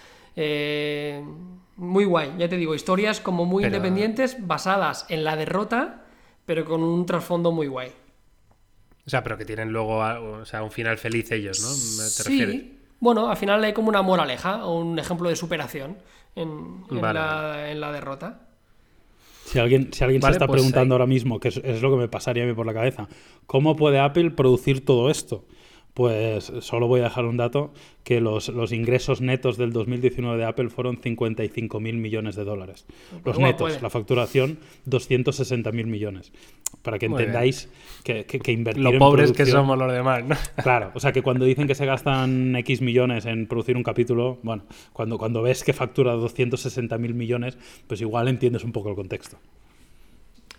muy 1.76 2.04
guay, 2.06 2.32
ya 2.38 2.48
te 2.48 2.56
digo, 2.56 2.74
historias 2.74 3.20
como 3.20 3.44
muy 3.44 3.64
independientes 3.64 4.36
basadas 4.46 5.04
en 5.10 5.22
la 5.22 5.36
derrota 5.36 6.04
pero 6.46 6.64
con 6.64 6.82
un 6.82 7.06
trasfondo 7.06 7.52
muy 7.52 7.66
guay. 7.66 7.90
O 9.06 9.10
sea, 9.10 9.22
pero 9.22 9.36
que 9.36 9.44
tienen 9.44 9.70
luego 9.70 9.98
o 9.98 10.44
sea, 10.44 10.62
un 10.62 10.70
final 10.70 10.96
feliz 10.96 11.30
ellos, 11.32 11.60
¿no? 11.60 11.68
sí. 11.68 12.80
Bueno, 13.00 13.28
al 13.28 13.36
final 13.36 13.62
hay 13.62 13.74
como 13.74 13.90
una 13.90 14.00
moraleja 14.00 14.64
o 14.64 14.78
un 14.78 14.98
ejemplo 14.98 15.28
de 15.28 15.36
superación 15.36 15.98
en, 16.36 16.84
la, 16.90 17.92
derrota. 17.92 18.40
Si 19.44 19.58
alguien, 19.58 19.92
si 19.92 20.02
alguien 20.04 20.22
se 20.22 20.30
está 20.30 20.46
pues 20.46 20.60
preguntando 20.60 20.94
ahora 20.94 21.06
mismo, 21.06 21.38
que 21.38 21.48
es, 21.48 21.82
lo 21.82 21.90
que 21.90 21.96
me 21.96 22.08
pasaría 22.08 22.44
a 22.44 22.46
mí 22.46 22.54
por 22.54 22.66
la 22.66 22.74
cabeza, 22.74 23.08
¿cómo 23.46 23.76
puede 23.76 24.00
Apple 24.00 24.30
producir 24.30 24.84
todo 24.84 25.10
esto? 25.10 25.44
Pues 25.94 26.52
solo 26.60 26.88
voy 26.88 27.00
a 27.00 27.04
dejar 27.04 27.24
un 27.24 27.36
dato, 27.36 27.72
que 28.02 28.20
los, 28.20 28.48
los 28.48 28.72
ingresos 28.72 29.20
netos 29.20 29.56
del 29.56 29.72
2019 29.72 30.36
de 30.36 30.44
Apple 30.44 30.68
fueron 30.68 30.98
55 30.98 31.78
mil 31.78 31.96
millones 31.96 32.34
de 32.34 32.44
dólares. 32.44 32.84
Los 33.24 33.38
netos, 33.38 33.80
la 33.80 33.90
facturación 33.90 34.58
260 34.86 35.70
mil 35.70 35.86
millones. 35.86 36.32
Para 36.82 36.98
que 36.98 37.06
entendáis 37.06 37.70
que, 38.02 38.26
que, 38.26 38.52
invertir 38.52 38.82
Lo 38.82 38.98
pobres 38.98 39.30
que 39.30 39.46
somos 39.46 39.78
los 39.78 39.92
demás, 39.92 40.24
¿no? 40.24 40.36
Claro, 40.62 40.90
o 40.94 41.00
sea 41.00 41.12
que 41.12 41.22
cuando 41.22 41.44
dicen 41.44 41.68
que 41.68 41.76
se 41.76 41.86
gastan 41.86 42.56
X 42.56 42.82
millones 42.82 43.24
en 43.26 43.46
producir 43.46 43.76
un 43.76 43.84
capítulo, 43.84 44.38
bueno, 44.42 44.64
cuando, 44.92 45.16
cuando 45.16 45.42
ves 45.42 45.62
que 45.62 45.72
factura 45.72 46.12
260 46.12 46.98
mil 46.98 47.14
millones, 47.14 47.56
pues 47.86 48.00
igual 48.00 48.26
entiendes 48.26 48.64
un 48.64 48.72
poco 48.72 48.90
el 48.90 48.96
contexto. 48.96 49.38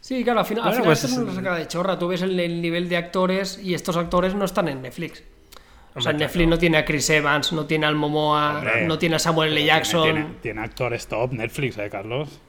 Sí, 0.06 0.24
claro, 0.24 0.41
al 0.41 0.45
final, 0.45 0.84
pues 0.84 1.03
esto 1.03 1.20
no 1.22 1.34
saca 1.34 1.56
de 1.56 1.68
chorra. 1.68 1.97
Tú 1.97 2.10
ves 2.10 2.22
el, 2.22 2.62
nivel 2.62 2.88
de 2.89 2.95
actores 2.95 3.58
y 3.58 3.74
estos 3.74 3.97
actores 3.97 4.36
no 4.36 4.45
están 4.45 4.68
en 4.68 4.84
Netflix. 4.84 5.24
O 5.95 6.01
sea, 6.01 6.14
Netflix 6.14 6.47
no 6.47 6.60
tiene 6.60 6.78
a 6.78 6.86
Chris 6.86 7.10
Evans, 7.10 7.51
no 7.53 7.66
tiene 7.66 7.88
al 7.88 7.95
Momoa, 7.95 8.64
no 8.86 8.99
tiene 8.99 9.16
a 9.16 9.20
Samuel 9.20 9.53
L. 9.53 9.66
Jackson. 9.66 10.38
Tiene, 10.43 10.62
actores 10.62 11.08
top 11.08 11.32
Netflix, 11.34 11.80
¿eh, 11.80 11.89
Carlos? 11.89 12.39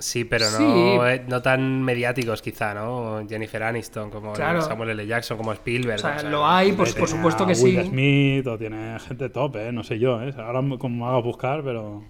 Sí, 0.00 0.24
pero 0.24 0.46
No, 0.50 1.06
eh, 1.06 1.22
no 1.28 1.42
tan 1.42 1.80
mediáticos 1.84 2.42
quizá, 2.42 2.74
¿no? 2.74 3.24
Jennifer 3.28 3.62
Aniston, 3.62 4.10
como 4.10 4.34
Samuel 4.34 4.90
L. 4.90 5.06
Jackson, 5.06 5.36
como 5.36 5.52
Spielberg. 5.52 5.98
O 5.98 5.98
sea, 5.98 6.24
lo 6.24 6.44
hay, 6.44 6.72
pues 6.72 6.92
por 6.94 7.08
supuesto 7.08 7.46
que 7.46 7.54
sí. 7.54 7.80
Smith 7.84 8.48
o 8.48 8.58
tiene 8.58 8.98
gente 8.98 9.28
top, 9.28 9.58
¿eh? 9.58 9.70
No 9.70 9.84
sé 9.84 10.00
yo, 10.00 10.20
¿eh? 10.20 10.34
Ahora 10.38 10.60
como 10.76 11.08
hago 11.08 11.22
buscar, 11.22 11.62
pero... 11.62 12.02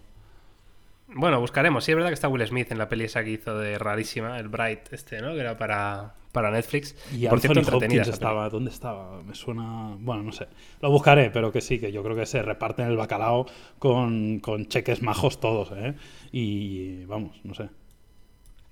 Bueno, 1.07 1.39
buscaremos. 1.41 1.85
Sí, 1.85 1.93
es 1.93 1.97
verdad 1.97 2.09
que 2.11 2.15
está 2.15 2.29
Will 2.29 2.47
Smith 2.47 2.73
en 2.73 2.79
la 2.79 2.89
peli 2.89 3.05
esa 3.05 3.23
que 3.23 3.31
hizo 3.31 3.59
de 3.59 3.79
rarísima, 3.79 4.39
el 4.39 4.49
Bright, 4.49 4.93
este, 4.93 5.21
¿no? 5.21 5.33
Que 5.35 5.41
era 5.41 5.57
para, 5.57 6.15
para 6.33 6.51
Netflix. 6.51 6.97
Y 7.13 7.29
Por 7.29 7.41
cierto, 7.41 7.61
entretenida. 7.61 8.03
estaba, 8.03 8.49
¿dónde 8.49 8.71
estaba? 8.71 9.23
Me 9.23 9.35
suena. 9.35 9.97
Bueno, 9.99 10.23
no 10.23 10.33
sé. 10.33 10.49
Lo 10.81 10.91
buscaré, 10.91 11.31
pero 11.31 11.53
que 11.53 11.61
sí, 11.61 11.79
que 11.79 11.93
yo 11.93 12.03
creo 12.03 12.17
que 12.17 12.27
se 12.27 12.43
reparten 12.43 12.87
el 12.87 12.97
bacalao 12.97 13.47
con, 13.79 14.41
con 14.41 14.67
cheques 14.67 15.03
majos 15.03 15.41
todos, 15.41 15.73
¿eh? 15.77 15.95
Y 16.33 17.05
vamos, 17.05 17.39
no 17.45 17.55
sé. 17.55 17.69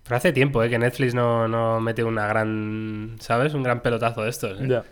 Pero 0.05 0.16
hace 0.16 0.33
tiempo, 0.33 0.62
¿eh? 0.64 0.70
Que 0.70 0.78
Netflix 0.78 1.14
no, 1.14 1.47
no 1.47 1.80
mete 1.80 2.03
una 2.03 2.26
gran. 2.26 3.16
¿Sabes? 3.20 3.55
Un 3.55 3.62
gran 3.62 3.83
pelotazo 3.83 4.22
de 4.22 4.30
estos. 4.30 4.61
¿eh? 4.61 4.66
Ya. 4.68 4.85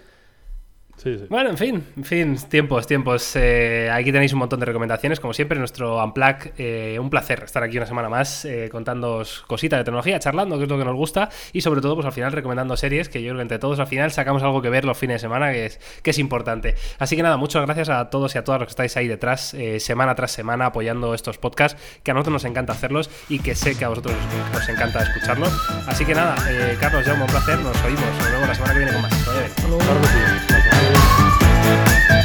Bueno, 1.29 1.51
en 1.51 1.57
fin, 1.57 1.85
en 1.97 2.05
fin, 2.05 2.37
tiempos, 2.49 2.87
tiempos. 2.87 3.35
Eh, 3.35 3.91
aquí 3.91 4.13
tenéis 4.13 4.33
un 4.35 4.39
montón 4.39 4.61
de 4.61 4.67
recomendaciones, 4.67 5.19
como 5.19 5.33
siempre, 5.33 5.59
nuestro 5.59 6.03
Unplug. 6.03 6.53
Eh, 6.59 6.99
un 7.01 7.09
placer 7.09 7.43
estar 7.45 7.63
aquí 7.63 7.79
una 7.79 7.87
semana 7.87 8.09
más 8.09 8.45
eh, 8.45 8.69
contándoos 8.71 9.43
cositas 9.47 9.79
de 9.79 9.85
tecnología, 9.85 10.19
charlando, 10.19 10.59
que 10.59 10.65
es 10.65 10.69
lo 10.69 10.79
que 10.79 10.85
nos 10.85 10.97
gusta, 10.97 11.31
y 11.53 11.63
sobre 11.63 11.81
todo, 11.81 11.95
pues 11.95 12.07
al 12.07 12.13
final 12.13 12.33
recomendando 12.33 12.77
series, 12.77 13.09
que 13.09 13.23
yo 13.23 13.29
creo 13.29 13.37
que 13.37 13.43
entre 13.43 13.59
todos 13.59 13.79
al 13.81 13.87
final 13.87 14.11
sacamos 14.11 14.43
algo 14.43 14.61
que 14.61 14.69
ver 14.69 14.85
los 14.85 14.99
fines 14.99 15.15
de 15.15 15.19
semana, 15.21 15.53
que 15.53 15.67
es, 15.67 15.81
que 16.03 16.11
es 16.11 16.19
importante. 16.19 16.75
Así 16.99 17.17
que 17.17 17.23
nada, 17.23 17.39
muchas 17.39 17.65
gracias 17.65 17.89
a 17.89 18.11
todos 18.11 18.35
y 18.35 18.39
a 18.39 18.45
todas 18.45 18.61
los 18.61 18.67
que 18.67 18.73
estáis 18.73 18.97
ahí 18.97 19.09
detrás, 19.09 19.57
semana 19.79 20.15
tras 20.15 20.33
semana, 20.33 20.67
apoyando 20.67 21.15
estos 21.15 21.39
podcasts, 21.39 21.81
que 22.03 22.11
a 22.11 22.15
nosotros 22.15 22.35
nos 22.35 22.45
encanta 22.45 22.73
hacerlos 22.73 23.11
y 23.29 23.39
que 23.39 23.55
sé 23.55 23.77
que 23.77 23.85
a 23.85 23.89
vosotros 23.89 24.15
os, 24.55 24.69
encanta 24.69 25.03
escucharlos. 25.03 25.51
Así 25.87 26.05
que 26.05 26.15
nada, 26.15 26.37
Carlos, 26.79 27.07
ya 27.07 27.15
un 27.15 27.27
placer, 27.27 27.59
nos 27.59 27.83
oímos, 27.85 28.03
nos 28.19 28.31
vemos 28.31 28.49
la 28.49 28.55
semana 28.55 28.73
que 28.73 28.79
viene 28.79 28.93
con 28.93 29.03
más. 29.03 30.60
Thank 31.71 32.20